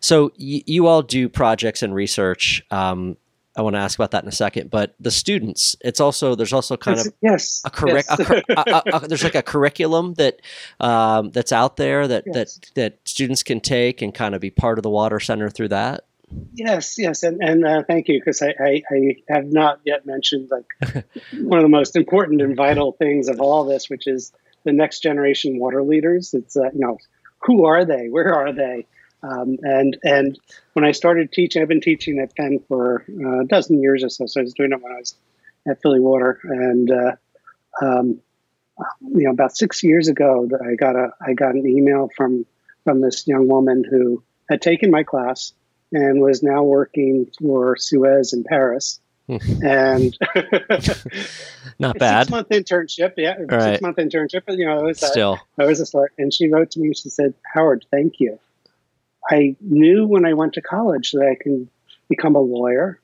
So 0.00 0.32
y- 0.38 0.62
you 0.66 0.86
all 0.86 1.02
do 1.02 1.28
projects 1.28 1.82
and 1.82 1.94
research. 1.94 2.62
Um, 2.70 3.16
I 3.56 3.62
want 3.62 3.74
to 3.74 3.80
ask 3.80 3.98
about 3.98 4.12
that 4.12 4.22
in 4.22 4.28
a 4.28 4.32
second, 4.32 4.70
but 4.70 4.94
the 5.00 5.10
students, 5.10 5.74
it's 5.80 5.98
also 6.00 6.34
there's 6.36 6.52
also 6.52 6.76
kind 6.76 7.00
of 7.00 7.08
yes, 7.20 7.60
a 7.64 7.70
correct 7.70 8.08
yes. 8.16 8.30
a, 8.30 8.42
a, 8.56 8.82
a- 8.96 9.08
there's 9.08 9.24
like 9.24 9.34
a 9.34 9.42
curriculum 9.42 10.14
that 10.14 10.40
um, 10.78 11.30
that's 11.30 11.50
out 11.52 11.76
there 11.76 12.06
that 12.06 12.24
Yes. 12.26 12.34
that 12.34 12.70
that 12.74 12.98
students 13.04 13.42
can 13.42 13.60
take 13.60 14.02
and 14.02 14.14
kind 14.14 14.34
of 14.36 14.40
be 14.40 14.50
part 14.50 14.78
of 14.78 14.84
the 14.84 14.90
water 14.90 15.18
center 15.18 15.50
through 15.50 15.68
that 15.68 16.04
Yes, 16.52 16.96
yes, 16.98 17.22
and 17.22 17.42
and 17.42 17.64
uh, 17.64 17.82
thank 17.82 18.08
you 18.08 18.20
because 18.20 18.42
I, 18.42 18.54
I 18.58 18.82
I 18.90 19.16
have 19.28 19.46
not 19.46 19.80
yet 19.84 20.06
mentioned 20.06 20.50
like 20.50 20.66
one 21.40 21.58
of 21.58 21.64
the 21.64 21.68
most 21.68 21.96
important 21.96 22.40
and 22.40 22.56
vital 22.56 22.92
things 22.92 23.28
of 23.28 23.40
all 23.40 23.64
this, 23.64 23.88
which 23.88 24.06
is 24.06 24.32
the 24.64 24.72
next 24.72 25.00
generation 25.00 25.58
water 25.58 25.82
leaders. 25.82 26.34
It's 26.34 26.56
uh, 26.56 26.70
you 26.72 26.80
know 26.80 26.98
who 27.38 27.64
are 27.66 27.84
they? 27.84 28.08
Where 28.08 28.34
are 28.34 28.52
they? 28.52 28.86
Um, 29.22 29.58
and 29.62 29.98
and 30.02 30.38
when 30.74 30.84
I 30.84 30.92
started 30.92 31.32
teaching, 31.32 31.62
I've 31.62 31.68
been 31.68 31.80
teaching 31.80 32.18
at 32.20 32.34
Penn 32.36 32.60
for 32.68 33.04
uh, 33.08 33.40
a 33.40 33.44
dozen 33.44 33.82
years 33.82 34.04
or 34.04 34.08
so. 34.08 34.26
So 34.26 34.40
I 34.40 34.44
was 34.44 34.54
doing 34.54 34.72
it 34.72 34.82
when 34.82 34.92
I 34.92 34.98
was 34.98 35.14
at 35.68 35.82
Philly 35.82 36.00
Water, 36.00 36.38
and 36.44 36.90
uh, 36.90 37.12
um, 37.82 38.20
you 39.02 39.24
know 39.24 39.30
about 39.30 39.56
six 39.56 39.82
years 39.82 40.08
ago, 40.08 40.48
I 40.64 40.74
got 40.74 40.96
a 40.96 41.10
I 41.20 41.34
got 41.34 41.54
an 41.54 41.66
email 41.66 42.08
from 42.16 42.46
from 42.84 43.00
this 43.00 43.26
young 43.26 43.48
woman 43.48 43.84
who 43.88 44.22
had 44.48 44.62
taken 44.62 44.90
my 44.90 45.02
class 45.02 45.52
and 45.92 46.20
was 46.20 46.42
now 46.42 46.62
working 46.62 47.26
for 47.40 47.76
Suez 47.76 48.32
in 48.32 48.44
Paris. 48.44 49.00
Hmm. 49.28 49.36
and 49.64 50.18
not 51.78 51.98
bad 51.98 52.22
six 52.26 52.30
month 52.30 52.48
internship, 52.48 53.14
yeah, 53.16 53.36
Right. 53.48 53.62
six 53.62 53.80
month 53.82 53.96
internship. 53.98 54.42
You 54.48 54.66
know, 54.66 54.80
it 54.80 54.84
was, 54.84 55.02
a, 55.02 55.06
still 55.06 55.38
that 55.56 55.66
was 55.66 55.80
a 55.80 55.86
start. 55.86 56.12
And 56.18 56.32
she 56.34 56.48
wrote 56.48 56.72
to 56.72 56.80
me. 56.80 56.92
She 56.94 57.10
said, 57.10 57.34
"Howard, 57.54 57.84
thank 57.90 58.18
you. 58.18 58.38
I 59.30 59.54
knew 59.60 60.06
when 60.06 60.24
I 60.24 60.32
went 60.34 60.54
to 60.54 60.62
college 60.62 61.12
that 61.12 61.22
I 61.24 61.40
can 61.40 61.68
become 62.08 62.34
a 62.34 62.40
lawyer, 62.40 62.98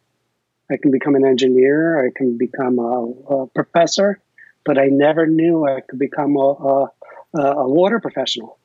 I 0.70 0.76
can 0.78 0.90
become 0.90 1.14
an 1.14 1.24
engineer, 1.24 2.04
I 2.04 2.10
can 2.16 2.36
become 2.38 2.78
a, 2.80 3.04
a 3.34 3.46
professor, 3.48 4.18
but 4.64 4.78
I 4.78 4.86
never 4.86 5.26
knew 5.26 5.64
I 5.66 5.80
could 5.80 5.98
become 6.00 6.36
a, 6.36 6.40
a, 6.40 6.90
a 7.38 7.68
water 7.68 8.00
professional. 8.00 8.58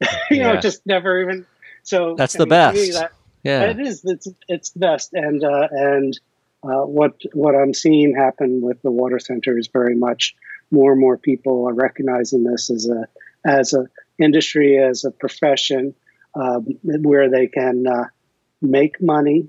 you 0.30 0.40
know, 0.42 0.56
just 0.60 0.84
never 0.86 1.20
even. 1.22 1.46
So 1.84 2.16
That's 2.16 2.34
I 2.36 2.38
the 2.40 2.44
mean, 2.44 2.50
best. 2.50 2.92
that- 2.94 3.12
yeah 3.48 3.70
it 3.70 3.80
is. 3.80 4.04
It's 4.04 4.28
it's 4.48 4.70
the 4.70 4.80
best, 4.80 5.12
and 5.12 5.42
uh, 5.42 5.68
and 5.70 6.12
uh, 6.62 6.84
what 6.98 7.14
what 7.32 7.54
I'm 7.54 7.74
seeing 7.74 8.14
happen 8.14 8.60
with 8.62 8.80
the 8.82 8.90
water 8.90 9.18
center 9.18 9.56
is 9.58 9.68
very 9.68 9.94
much 9.96 10.34
more 10.70 10.92
and 10.92 11.00
more 11.00 11.16
people 11.16 11.66
are 11.68 11.74
recognizing 11.74 12.44
this 12.44 12.70
as 12.70 12.88
a 12.88 13.08
as 13.44 13.72
a 13.72 13.86
industry 14.18 14.78
as 14.78 15.04
a 15.04 15.10
profession 15.10 15.94
um, 16.34 16.66
where 16.82 17.30
they 17.30 17.46
can 17.46 17.86
uh, 17.86 18.04
make 18.60 19.00
money, 19.00 19.48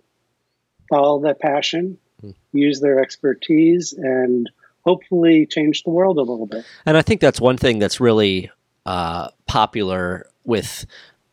follow 0.89 1.19
their 1.21 1.35
passion, 1.35 1.97
Hmm. 2.21 2.31
use 2.51 2.81
their 2.81 2.99
expertise, 2.99 3.93
and 3.93 4.49
hopefully 4.83 5.45
change 5.45 5.83
the 5.83 5.89
world 5.89 6.17
a 6.17 6.21
little 6.21 6.47
bit. 6.47 6.65
and 6.85 6.97
i 6.97 7.01
think 7.01 7.21
that's 7.21 7.39
one 7.39 7.57
thing 7.57 7.79
that's 7.79 7.99
really 8.01 8.51
uh, 8.85 9.29
popular 9.45 10.25
with 10.43 10.85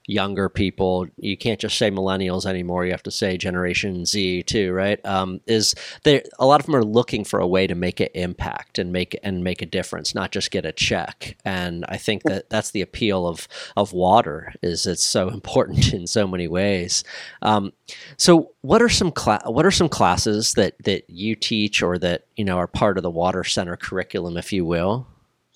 younger 0.06 0.48
people 0.48 1.06
you 1.16 1.36
can't 1.36 1.60
just 1.60 1.76
say 1.76 1.90
millennials 1.90 2.46
anymore 2.46 2.84
you 2.84 2.92
have 2.92 3.02
to 3.02 3.10
say 3.10 3.36
generation 3.36 4.04
z 4.04 4.42
too 4.42 4.72
right? 4.72 5.04
Um, 5.04 5.40
is 5.46 5.74
they 6.04 6.22
a 6.38 6.46
lot 6.46 6.60
of 6.60 6.66
them 6.66 6.76
are 6.76 6.84
looking 6.84 7.24
for 7.24 7.40
a 7.40 7.46
way 7.46 7.66
to 7.66 7.74
make 7.74 8.00
an 8.00 8.08
impact 8.14 8.78
and 8.78 8.92
make 8.92 9.18
and 9.22 9.42
make 9.42 9.62
a 9.62 9.66
difference 9.66 10.14
not 10.14 10.32
just 10.32 10.50
get 10.50 10.64
a 10.64 10.72
check. 10.72 11.36
And 11.44 11.84
i 11.88 11.96
think 11.96 12.22
that 12.24 12.50
that's 12.50 12.70
the 12.70 12.82
appeal 12.82 13.26
of 13.26 13.48
of 13.76 13.92
water 13.92 14.52
is 14.62 14.86
it's 14.86 15.04
so 15.04 15.28
important 15.38 15.92
in 15.92 16.06
so 16.06 16.26
many 16.26 16.48
ways. 16.48 17.04
Um, 17.42 17.72
so 18.16 18.52
what 18.60 18.82
are 18.82 18.88
some 18.88 19.12
cla- 19.12 19.42
what 19.46 19.66
are 19.66 19.70
some 19.70 19.88
classes 19.88 20.54
that 20.54 20.74
that 20.84 21.08
you 21.08 21.34
teach 21.34 21.82
or 21.82 21.98
that 21.98 22.26
you 22.36 22.44
know 22.44 22.58
are 22.58 22.66
part 22.66 22.96
of 22.96 23.02
the 23.02 23.10
water 23.10 23.44
center 23.44 23.76
curriculum 23.76 24.36
if 24.36 24.52
you 24.52 24.64
will 24.64 25.06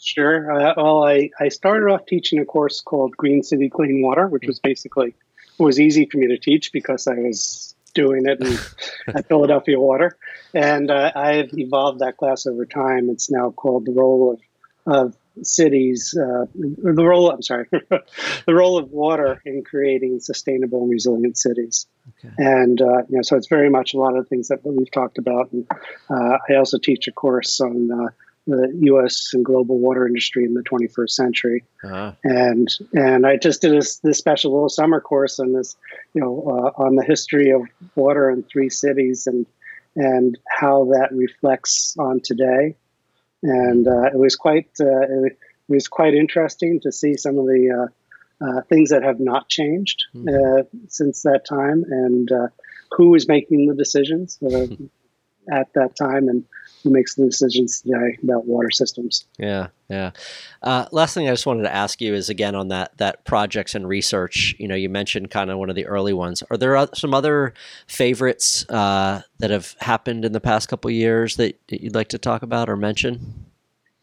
Sure. 0.01 0.51
Uh, 0.51 0.75
well, 0.77 1.05
I, 1.05 1.31
I 1.39 1.49
started 1.49 1.93
off 1.93 2.07
teaching 2.07 2.39
a 2.39 2.45
course 2.47 2.81
called 2.81 3.17
Green 3.17 3.43
City 3.43 3.69
Clean 3.69 4.01
Water, 4.03 4.27
which 4.27 4.47
was 4.47 4.59
basically 4.59 5.15
was 5.59 5.79
easy 5.79 6.07
for 6.07 6.17
me 6.17 6.29
to 6.29 6.39
teach 6.39 6.73
because 6.73 7.07
I 7.07 7.15
was 7.15 7.75
doing 7.95 8.25
it 8.27 8.41
in, 8.41 8.59
at 9.15 9.29
Philadelphia 9.29 9.79
Water, 9.79 10.17
and 10.55 10.91
uh, 10.91 11.13
I've 11.15 11.51
evolved 11.53 11.99
that 11.99 12.17
class 12.17 12.47
over 12.47 12.65
time. 12.65 13.11
It's 13.11 13.31
now 13.31 13.51
called 13.51 13.85
the 13.85 13.93
role 13.93 14.33
of 14.33 14.41
of 14.87 15.15
cities, 15.43 16.17
uh, 16.17 16.47
the 16.55 17.05
role. 17.05 17.31
I'm 17.31 17.43
sorry, 17.43 17.67
the 17.71 18.55
role 18.55 18.79
of 18.79 18.91
water 18.91 19.43
in 19.45 19.63
creating 19.63 20.21
sustainable 20.21 20.83
and 20.83 20.91
resilient 20.91 21.37
cities. 21.37 21.87
Okay. 22.25 22.35
And 22.39 22.81
uh, 22.81 23.03
you 23.09 23.17
know, 23.17 23.23
so 23.23 23.37
it's 23.37 23.49
very 23.49 23.69
much 23.69 23.93
a 23.93 23.99
lot 23.99 24.17
of 24.17 24.29
things 24.29 24.49
that 24.49 24.61
we've 24.65 24.91
talked 24.91 25.19
about. 25.19 25.53
And 25.53 25.67
uh, 26.09 26.39
I 26.49 26.55
also 26.55 26.79
teach 26.79 27.07
a 27.07 27.13
course 27.13 27.61
on 27.61 27.91
uh, 27.93 28.09
the 28.51 28.73
U.S. 28.83 29.31
and 29.33 29.45
global 29.45 29.79
water 29.79 30.07
industry 30.07 30.45
in 30.45 30.55
the 30.55 30.63
21st 30.63 31.11
century. 31.11 31.65
uh, 31.85 32.13
And 32.25 32.69
and 32.93 33.27
I 33.27 33.37
just 33.37 33.63
did 33.63 33.73
this, 33.73 33.99
this 33.99 34.19
special 34.19 34.53
little 34.53 34.69
summer 34.69 35.01
course 35.01 35.39
on 35.39 35.53
this, 35.53 35.77
you 36.15 36.21
know, 36.21 36.43
uh, 36.77 36.83
on 36.83 36.97
the 36.97 37.05
history 37.05 37.51
of 37.51 37.63
water 37.95 38.31
in 38.31 38.43
three 38.43 38.71
cities 38.71 39.27
and 39.27 39.47
and 39.97 40.39
how 40.49 40.85
that 40.87 41.09
reflects 41.13 41.97
on 41.99 42.21
today. 42.23 42.77
And 43.43 43.89
uh, 43.89 44.07
it 44.13 44.19
was 44.19 44.37
quite 44.37 44.69
uh, 44.81 45.25
it 45.27 45.37
was 45.69 45.89
quite 45.89 46.15
interesting 46.15 46.81
to 46.81 46.93
see 46.93 47.17
some 47.17 47.39
of 47.39 47.47
the 47.47 47.89
uh, 48.43 48.47
uh, 48.47 48.63
things 48.69 48.91
that 48.91 49.03
have 49.03 49.21
not 49.21 49.49
changed 49.49 50.05
uh, 50.29 50.63
since 50.89 51.23
that 51.23 51.45
time, 51.49 51.85
and 51.89 52.31
uh, 52.33 52.49
who 52.93 53.15
is 53.15 53.29
making 53.29 53.67
the 53.67 53.75
decisions 53.75 54.39
at 55.53 55.73
that 55.75 55.97
time, 55.97 56.29
and 56.29 56.45
who 56.83 56.91
makes 56.91 57.15
the 57.15 57.25
decisions 57.25 57.81
today 57.83 58.19
about 58.23 58.47
water 58.47 58.71
systems. 58.71 59.27
Yeah, 59.39 59.69
yeah. 59.89 60.11
Uh, 60.63 60.87
last 60.93 61.15
thing 61.15 61.29
I 61.29 61.33
just 61.33 61.47
wanted 61.47 61.63
to 61.63 61.75
ask 61.75 62.01
you 62.01 62.15
is 62.15 62.29
again 62.29 62.55
on 62.55 62.69
that 62.69 62.97
that 62.99 63.25
projects 63.25 63.75
and 63.75 63.87
research. 63.89 64.55
You 64.59 64.69
know, 64.69 64.75
you 64.75 64.89
mentioned 64.89 65.31
kind 65.31 65.51
of 65.51 65.59
one 65.59 65.71
of 65.71 65.77
the 65.77 65.87
early 65.87 66.13
ones. 66.13 66.43
Are 66.51 66.57
there 66.57 66.87
some 66.95 67.15
other 67.15 67.55
favorites 67.87 68.69
uh, 68.69 69.23
that 69.39 69.51
have 69.51 69.75
happened 69.81 70.25
in 70.25 70.33
the 70.33 70.41
past 70.41 70.69
couple 70.69 70.89
of 70.89 70.95
years 70.95 71.37
that, 71.37 71.59
that 71.69 71.83
you'd 71.83 71.95
like 71.95 72.09
to 72.09 72.19
talk 72.19 72.43
about 72.43 72.69
or 72.69 72.77
mention? 72.77 73.47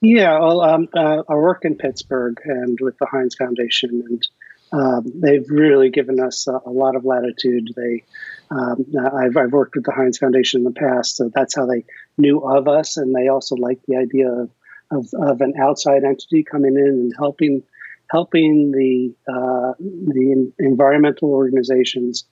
Yeah, 0.02 0.40
well, 0.40 0.62
um, 0.62 0.88
uh, 0.94 1.24
I 1.28 1.34
work 1.34 1.66
in 1.66 1.76
Pittsburgh 1.76 2.40
and 2.46 2.78
with 2.80 2.98
the 3.00 3.08
Heinz 3.08 3.36
Foundation, 3.36 4.04
and 4.08 4.28
um, 4.72 5.12
they've 5.16 5.50
really 5.50 5.90
given 5.90 6.20
us 6.20 6.48
a, 6.48 6.60
a 6.66 6.70
lot 6.70 6.96
of 6.96 7.06
latitude. 7.06 7.74
They, 7.76 8.04
um, 8.52 8.86
I've, 9.00 9.38
I've 9.38 9.52
worked 9.52 9.76
with 9.76 9.86
the 9.86 9.92
Heinz 9.92 10.18
Foundation 10.18 10.62
in 10.62 10.64
the 10.66 10.72
past, 10.72 11.16
so 11.16 11.30
that's 11.34 11.56
how 11.56 11.66
they 11.66 11.86
knew 12.18 12.40
of 12.40 12.68
us, 12.68 12.98
and 12.98 13.16
they 13.16 13.30
also 13.30 13.56
like 13.56 13.80
the 13.88 13.98
idea 13.98 14.30
of, 14.30 14.50
of, 14.92 15.08
of 15.14 15.42
an 15.42 15.54
outside 15.62 16.04
entity 16.04 16.44
coming 16.44 16.76
in 16.76 16.88
and 16.88 17.14
helping 17.18 17.64
helping 18.10 18.72
the 18.72 19.14
uh, 19.28 19.74
the 19.80 20.54
environmental 20.60 21.30
organizations 21.32 22.24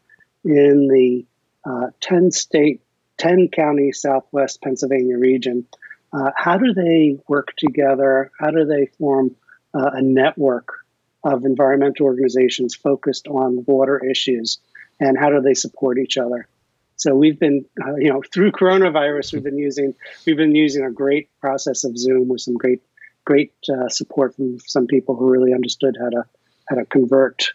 in 0.46 0.88
the 0.88 1.26
uh, 1.70 1.88
10 2.00 2.32
state, 2.32 2.82
10 3.18 3.50
county 3.50 3.92
Southwest 3.92 4.62
Pennsylvania 4.62 5.18
region. 5.18 5.66
Uh, 6.14 6.32
how 6.36 6.58
do 6.58 6.74
they 6.74 7.18
work 7.28 7.54
together? 7.58 8.32
How 8.40 8.52
do 8.52 8.66
they 8.66 8.86
form 8.98 9.36
uh, 9.74 9.90
a 9.94 10.02
network 10.02 10.85
of 11.26 11.44
environmental 11.44 12.06
organizations 12.06 12.76
focused 12.76 13.28
on 13.28 13.66
water 13.66 14.04
issues? 14.04 14.60
And 15.00 15.18
how 15.18 15.30
do 15.30 15.42
they 15.42 15.56
support 15.56 15.98
each 15.98 16.18
other? 16.18 16.48
So 16.96 17.14
we've 17.14 17.38
been, 17.38 17.66
uh, 17.86 17.96
you 17.96 18.10
know, 18.10 18.22
through 18.34 18.54
coronavirus, 18.54 19.34
we've 19.34 19.44
been 19.44 19.58
using 19.58 19.96
we've 20.26 20.38
been 20.38 20.56
using 20.56 20.86
a 20.86 20.92
great 20.92 21.30
process 21.42 21.84
of 21.84 21.98
Zoom 21.98 22.30
with 22.30 22.42
some 22.42 22.56
great 22.56 22.82
great 23.26 23.54
uh, 23.70 23.90
support 23.90 24.36
from 24.36 24.60
some 24.60 24.88
people 24.88 25.16
who 25.16 25.30
really 25.30 25.54
understood 25.54 25.98
how 26.00 26.10
to 26.10 26.26
how 26.70 26.76
to 26.78 26.86
convert 26.86 27.52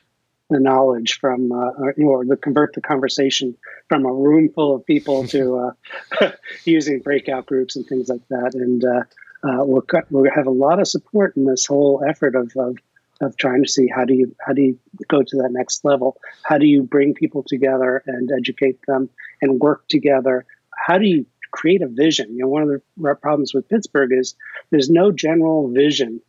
the 0.51 0.61
knowledge 0.61 1.19
from 1.21 1.53
uh, 1.53 1.71
or, 1.79 1.95
or 2.05 2.25
to 2.25 2.37
convert 2.37 2.75
the 2.75 2.81
conversation 2.81 3.57
from 3.89 4.05
a 4.05 4.13
room 4.13 4.51
full 4.51 4.75
of 4.75 4.85
people 4.85 5.27
to 5.29 5.73
uh, 6.21 6.31
using 6.65 7.01
breakout 7.01 7.47
groups 7.47 7.77
and 7.77 7.87
things 7.87 8.09
like 8.09 8.27
that. 8.29 8.55
And 8.55 8.85
uh, 8.85 9.03
uh, 9.43 9.65
we'll 9.65 9.85
we'll 10.11 10.31
have 10.31 10.47
a 10.47 10.51
lot 10.51 10.81
of 10.81 10.89
support 10.89 11.37
in 11.37 11.47
this 11.47 11.65
whole 11.67 12.05
effort 12.07 12.35
of, 12.35 12.53
of 12.57 12.77
of 13.21 13.37
trying 13.37 13.63
to 13.63 13.69
see 13.69 13.87
how 13.87 14.05
do 14.05 14.15
you 14.15 14.35
how 14.45 14.53
do 14.53 14.63
you 14.63 14.79
go 15.09 15.23
to 15.23 15.37
that 15.39 15.51
next 15.51 15.85
level? 15.85 16.17
How 16.43 16.59
do 16.59 16.67
you 16.67 16.83
bring 16.83 17.15
people 17.15 17.45
together 17.47 18.03
and 18.07 18.31
educate 18.33 18.79
them 18.87 19.11
and 19.43 19.61
work 19.61 19.87
together? 19.89 20.47
How 20.87 20.99
do 20.99 21.07
you 21.07 21.27
create 21.51 21.83
a 21.83 21.89
vision. 21.89 22.35
You 22.35 22.43
know, 22.43 22.49
one 22.49 22.63
of 22.63 22.69
the 22.69 23.15
problems 23.17 23.53
with 23.55 23.69
Pittsburgh 23.69 24.13
is 24.13 24.35
there's 24.71 24.91
no 24.91 25.13
general 25.13 25.69
vision 25.69 26.21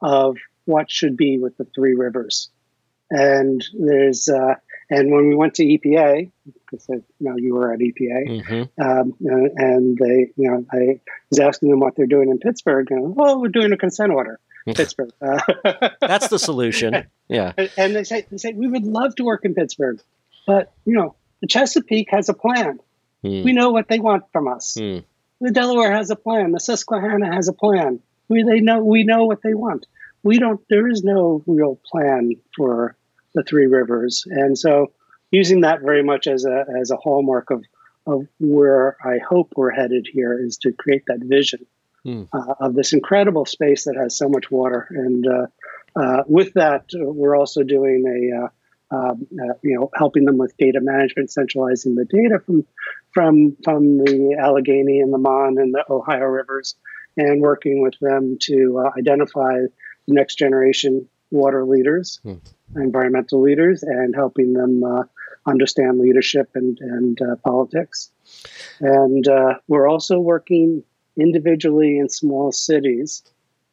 of 0.00 0.36
what 0.64 0.90
should 0.90 1.16
be 1.16 1.38
with 1.38 1.56
the 1.56 1.66
three 1.74 1.94
rivers. 1.94 2.50
And 3.10 3.64
there's 3.78 4.28
uh, 4.28 4.54
and 4.90 5.12
when 5.12 5.28
we 5.28 5.34
went 5.34 5.54
to 5.54 5.64
EPA, 5.64 6.30
because 6.70 6.88
you 6.88 7.02
know 7.20 7.36
you 7.36 7.54
were 7.54 7.72
at 7.72 7.80
EPA, 7.80 8.42
mm-hmm. 8.42 8.82
um, 8.82 9.14
and 9.20 9.96
they, 9.96 10.32
you 10.36 10.50
know, 10.50 10.64
I 10.72 11.00
was 11.30 11.38
asking 11.38 11.70
them 11.70 11.80
what 11.80 11.96
they're 11.96 12.06
doing 12.06 12.30
in 12.30 12.38
Pittsburgh, 12.38 12.90
and 12.90 13.14
well, 13.14 13.40
we're 13.40 13.48
doing 13.48 13.72
a 13.72 13.76
consent 13.76 14.10
order. 14.10 14.40
Pittsburgh. 14.66 15.10
Uh, 15.20 15.38
That's 16.00 16.28
the 16.28 16.38
solution. 16.38 17.06
Yeah. 17.28 17.52
And 17.76 17.94
they 17.94 18.04
say 18.04 18.26
they 18.30 18.38
say 18.38 18.52
we 18.52 18.66
would 18.66 18.84
love 18.84 19.14
to 19.16 19.24
work 19.24 19.44
in 19.44 19.54
Pittsburgh, 19.54 20.00
but 20.46 20.72
you 20.84 20.94
know 20.94 21.16
the 21.40 21.46
Chesapeake 21.46 22.08
has 22.10 22.28
a 22.28 22.34
plan. 22.34 22.80
Mm. 23.22 23.44
We 23.44 23.52
know 23.52 23.70
what 23.70 23.88
they 23.88 23.98
want 23.98 24.24
from 24.32 24.48
us. 24.48 24.76
Mm. 24.78 25.04
The 25.40 25.50
Delaware 25.50 25.92
has 25.92 26.10
a 26.10 26.16
plan. 26.16 26.52
The 26.52 26.60
Susquehanna 26.60 27.34
has 27.34 27.48
a 27.48 27.52
plan. 27.52 28.00
We 28.28 28.42
they 28.42 28.60
know 28.60 28.82
we 28.82 29.04
know 29.04 29.24
what 29.24 29.42
they 29.42 29.54
want. 29.54 29.86
We 30.22 30.38
don't. 30.38 30.60
There 30.70 30.88
is 30.88 31.02
no 31.04 31.42
real 31.46 31.78
plan 31.90 32.32
for 32.56 32.96
the 33.34 33.42
Three 33.42 33.66
Rivers, 33.66 34.24
and 34.26 34.56
so 34.56 34.92
using 35.30 35.62
that 35.62 35.82
very 35.82 36.02
much 36.02 36.26
as 36.26 36.44
a 36.46 36.64
as 36.80 36.90
a 36.90 36.96
hallmark 36.96 37.50
of 37.50 37.64
of 38.06 38.26
where 38.38 38.96
I 39.04 39.18
hope 39.18 39.52
we're 39.56 39.70
headed 39.70 40.06
here 40.10 40.38
is 40.38 40.58
to 40.58 40.72
create 40.72 41.04
that 41.08 41.20
vision 41.20 41.66
mm. 42.04 42.28
uh, 42.32 42.54
of 42.60 42.74
this 42.74 42.92
incredible 42.92 43.46
space 43.46 43.84
that 43.84 43.96
has 43.96 44.16
so 44.16 44.28
much 44.28 44.50
water. 44.50 44.86
And 44.90 45.26
uh, 45.26 45.46
uh, 45.96 46.22
with 46.26 46.54
that, 46.54 46.86
we're 46.92 47.36
also 47.36 47.62
doing 47.62 48.04
a 48.06 48.44
uh, 48.44 48.48
um, 48.90 49.26
uh, 49.32 49.54
you 49.62 49.78
know, 49.78 49.90
helping 49.94 50.24
them 50.24 50.38
with 50.38 50.56
data 50.56 50.80
management, 50.80 51.30
centralizing 51.30 51.94
the 51.94 52.04
data 52.04 52.38
from 52.44 52.66
from 53.12 53.56
from 53.64 53.98
the 53.98 54.36
Allegheny 54.38 55.00
and 55.00 55.12
the 55.12 55.18
Mon 55.18 55.58
and 55.58 55.74
the 55.74 55.84
Ohio 55.90 56.24
rivers, 56.24 56.76
and 57.16 57.40
working 57.40 57.82
with 57.82 57.94
them 58.00 58.36
to 58.42 58.84
uh, 58.84 58.90
identify 58.98 59.54
the 60.06 60.14
next 60.14 60.36
generation 60.36 61.08
water 61.30 61.64
leaders, 61.64 62.20
hmm. 62.22 62.34
environmental 62.76 63.40
leaders, 63.40 63.82
and 63.82 64.14
helping 64.14 64.52
them 64.52 64.84
uh, 64.84 65.04
understand 65.46 65.98
leadership 65.98 66.50
and 66.54 66.78
and 66.80 67.20
uh, 67.22 67.36
politics. 67.36 68.10
And 68.80 69.26
uh, 69.26 69.54
we're 69.66 69.88
also 69.88 70.18
working 70.18 70.84
individually 71.18 71.98
in 71.98 72.08
small 72.08 72.52
cities. 72.52 73.22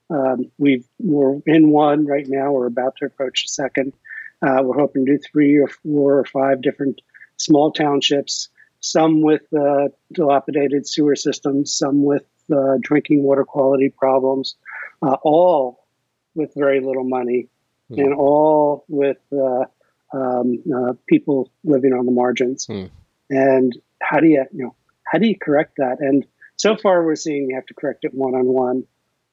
Um, 0.10 0.52
we 0.58 0.84
are 1.10 1.42
in 1.46 1.70
one 1.70 2.06
right 2.06 2.26
now. 2.28 2.52
We're 2.52 2.68
about 2.68 2.98
to 2.98 3.06
approach 3.06 3.46
a 3.46 3.48
second 3.48 3.94
uh, 4.42 4.62
we're 4.64 4.78
hoping 4.78 5.06
to 5.06 5.18
do 5.18 5.20
three 5.20 5.58
or 5.58 5.68
four 5.68 6.18
or 6.18 6.26
five 6.26 6.62
different 6.62 7.02
small 7.38 7.72
townships, 7.72 8.50
some 8.80 9.22
with 9.22 9.42
uh, 9.54 9.90
dilapidated 10.12 10.88
sewer 10.88 11.16
systems, 11.16 11.76
some 11.76 12.04
with 12.04 12.26
uh, 12.52 12.78
drinking 12.82 13.24
water 13.24 13.46
quality 13.46 13.90
problems, 13.90 14.56
uh, 15.04 15.16
all 15.24 15.86
with 16.34 16.52
very 16.56 16.80
little 16.80 17.04
money, 17.04 17.50
mm. 17.92 18.04
and 18.04 18.14
all 18.16 18.84
with 18.88 19.18
uh, 19.32 19.66
um, 20.14 20.64
uh, 20.76 20.94
people 21.08 21.52
living 21.64 21.94
on 21.94 22.06
the 22.06 22.12
margins. 22.12 22.66
Mm. 22.66 22.90
And 23.30 23.78
how 24.02 24.20
do 24.20 24.28
you, 24.28 24.44
you 24.52 24.66
know, 24.66 24.76
how 25.04 25.20
do 25.20 25.28
you 25.28 25.38
correct 25.40 25.74
that? 25.78 25.98
And 26.00 26.26
so 26.62 26.78
far, 26.78 27.04
we're 27.04 27.16
seeing 27.16 27.50
you 27.50 27.56
have 27.56 27.66
to 27.66 27.74
correct 27.74 28.06
it 28.06 28.14
one 28.14 28.36
on 28.36 28.46
one. 28.46 28.84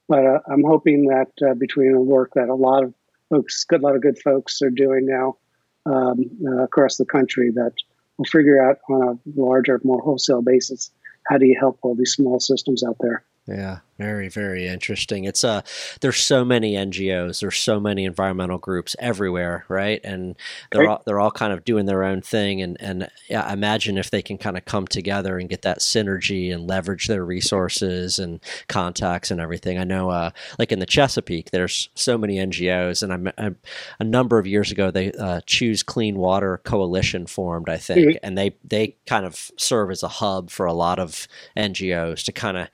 But 0.08 0.24
I'm 0.50 0.64
hoping 0.64 1.08
that 1.08 1.58
between 1.58 1.92
the 1.92 2.00
work 2.00 2.32
that 2.34 2.48
a 2.48 2.54
lot 2.54 2.84
of 2.84 2.94
folks, 3.28 3.66
a 3.70 3.76
lot 3.76 3.94
of 3.94 4.00
good 4.00 4.18
folks 4.18 4.62
are 4.62 4.70
doing 4.70 5.04
now 5.04 5.36
um, 5.84 6.30
uh, 6.46 6.62
across 6.62 6.96
the 6.96 7.04
country 7.04 7.50
that 7.50 7.72
we'll 8.16 8.24
figure 8.24 8.62
out 8.66 8.78
on 8.88 9.02
a 9.02 9.40
larger, 9.40 9.78
more 9.84 10.00
wholesale 10.00 10.40
basis 10.40 10.90
how 11.28 11.36
do 11.36 11.46
you 11.46 11.56
help 11.58 11.78
all 11.82 11.94
these 11.94 12.12
small 12.12 12.40
systems 12.40 12.82
out 12.82 12.96
there. 13.00 13.22
Yeah, 13.48 13.78
very, 13.96 14.28
very 14.28 14.68
interesting. 14.68 15.24
It's 15.24 15.42
uh 15.42 15.62
there's 16.02 16.18
so 16.18 16.44
many 16.44 16.74
NGOs, 16.74 17.40
there's 17.40 17.56
so 17.56 17.80
many 17.80 18.04
environmental 18.04 18.58
groups 18.58 18.94
everywhere, 18.98 19.64
right? 19.68 20.00
And 20.04 20.36
they're 20.70 20.86
all 20.88 21.02
they're 21.06 21.18
all 21.18 21.30
kind 21.30 21.54
of 21.54 21.64
doing 21.64 21.86
their 21.86 22.04
own 22.04 22.20
thing 22.20 22.60
and 22.60 22.76
and 22.78 23.08
yeah, 23.28 23.50
imagine 23.50 23.96
if 23.96 24.10
they 24.10 24.20
can 24.20 24.36
kind 24.36 24.58
of 24.58 24.66
come 24.66 24.86
together 24.86 25.38
and 25.38 25.48
get 25.48 25.62
that 25.62 25.78
synergy 25.78 26.52
and 26.52 26.66
leverage 26.66 27.06
their 27.06 27.24
resources 27.24 28.18
and 28.18 28.40
contacts 28.68 29.30
and 29.30 29.40
everything. 29.40 29.78
I 29.78 29.84
know 29.84 30.10
uh 30.10 30.30
like 30.58 30.70
in 30.70 30.78
the 30.78 30.86
Chesapeake, 30.86 31.50
there's 31.50 31.88
so 31.94 32.18
many 32.18 32.36
NGOs 32.36 33.02
and 33.02 33.12
I'm, 33.14 33.32
I'm 33.38 33.56
a 33.98 34.04
number 34.04 34.38
of 34.38 34.46
years 34.46 34.70
ago 34.70 34.90
they 34.90 35.10
uh, 35.12 35.40
Choose 35.46 35.82
Clean 35.82 36.18
Water 36.18 36.60
Coalition 36.64 37.26
formed, 37.26 37.70
I 37.70 37.78
think, 37.78 38.08
mm-hmm. 38.08 38.26
and 38.26 38.36
they 38.36 38.56
they 38.62 38.96
kind 39.06 39.24
of 39.24 39.50
serve 39.56 39.90
as 39.90 40.02
a 40.02 40.08
hub 40.08 40.50
for 40.50 40.66
a 40.66 40.74
lot 40.74 40.98
of 40.98 41.26
NGOs 41.56 42.22
to 42.24 42.32
kind 42.32 42.58
of 42.58 42.68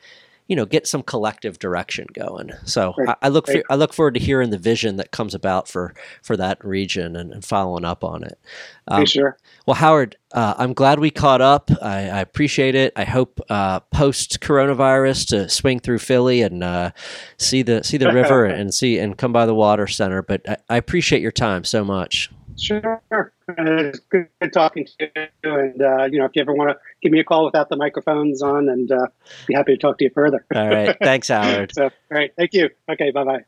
you 0.49 0.57
know 0.57 0.67
get 0.67 0.87
some 0.87 1.03
collective 1.03 1.59
direction 1.59 2.07
going. 2.13 2.51
So 2.65 2.95
right. 2.99 3.11
I, 3.11 3.27
I, 3.27 3.29
look 3.29 3.47
for, 3.47 3.63
I 3.71 3.77
look 3.77 3.95
forward 3.95 4.15
to 4.15 4.21
hearing 4.21 4.51
the 4.51 4.59
vision 4.59 4.97
that 4.97 5.11
comes 5.11 5.35
about 5.35 5.69
for 5.69 5.95
for 6.23 6.37
that 6.37 6.63
region 6.65 7.17
and, 7.17 7.33
and 7.33 7.45
following 7.45 7.85
up 7.85 8.05
on 8.05 8.25
it. 8.25 8.39
Um, 8.89 9.07
sure. 9.07 9.39
Well, 9.67 9.77
Howard, 9.77 10.17
uh, 10.33 10.55
I'm 10.59 10.75
glad 10.75 11.01
we 11.01 11.11
caught 11.11 11.41
up. 11.41 11.71
I, 11.81 12.09
I 12.11 12.21
appreciate 12.21 12.75
it. 12.75 12.93
I 12.97 13.05
hope 13.05 13.41
uh, 13.49 13.81
post 13.81 14.41
coronavirus 14.41 15.29
to 15.29 15.49
swing 15.49 15.81
through 15.81 16.01
Philly 16.01 16.43
and 16.43 16.63
uh, 16.63 16.91
see 17.39 17.63
the 17.63 17.83
see 17.83 17.97
the 17.97 18.13
river 18.13 18.45
and 18.45 18.75
see 18.75 18.99
and 18.99 19.17
come 19.17 19.33
by 19.33 19.47
the 19.47 19.55
water 19.55 19.87
center. 19.87 20.23
But 20.23 20.49
I, 20.49 20.57
I 20.69 20.77
appreciate 20.77 21.23
your 21.23 21.33
time 21.33 21.65
so 21.65 21.85
much. 21.85 22.31
Sure. 22.57 23.03
it's 23.49 23.99
good 23.99 24.29
talking 24.53 24.87
to 24.87 24.93
you. 25.01 25.09
And, 25.43 25.83
uh, 25.83 26.05
you 26.05 26.19
know, 26.19 26.25
if 26.25 26.33
you 26.35 26.43
ever 26.43 26.55
want 26.55 26.71
to 26.71 26.77
give 27.03 27.13
me 27.13 27.21
a 27.21 27.25
call 27.25 27.45
without 27.45 27.69
the 27.69 27.77
microphones 27.77 28.41
on, 28.43 28.69
and 28.69 28.91
uh, 28.91 29.07
be 29.47 29.55
happy 29.55 29.73
to 29.73 29.79
talk 29.79 29.99
to 29.99 30.05
you 30.05 30.11
further. 30.15 30.45
All 30.55 30.69
right. 30.69 30.97
Thanks, 31.03 31.29
Howard. 31.29 31.73
so, 31.75 31.85
all 31.85 31.91
right. 32.11 32.33
Thank 32.37 32.55
you. 32.55 32.71
Okay. 32.91 33.11
Bye 33.11 33.25
bye. 33.25 33.45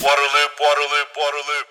Waterloop, 0.00 0.48
Waterloop, 0.60 1.06
Waterloop. 1.16 1.62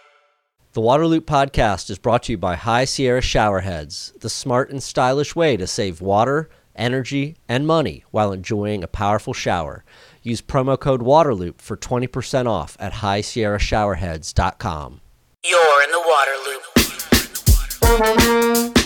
The 0.73 0.81
Waterloop 0.81 1.21
podcast 1.21 1.89
is 1.89 1.99
brought 1.99 2.23
to 2.23 2.31
you 2.31 2.37
by 2.37 2.55
High 2.55 2.85
Sierra 2.85 3.19
Showerheads, 3.19 4.17
the 4.21 4.29
smart 4.29 4.69
and 4.69 4.81
stylish 4.81 5.35
way 5.35 5.57
to 5.57 5.67
save 5.67 5.99
water, 5.99 6.49
energy, 6.77 7.35
and 7.49 7.67
money 7.67 8.05
while 8.11 8.31
enjoying 8.31 8.81
a 8.81 8.87
powerful 8.87 9.33
shower. 9.33 9.83
Use 10.23 10.41
promo 10.41 10.79
code 10.79 11.01
Waterloop 11.01 11.59
for 11.59 11.75
20% 11.75 12.45
off 12.45 12.77
at 12.79 12.93
highsierrashowerheads.com. 12.93 15.01
You're 15.43 15.83
in 15.83 15.89
the 15.89 16.01
water 16.05 16.37
loop. 18.69 18.80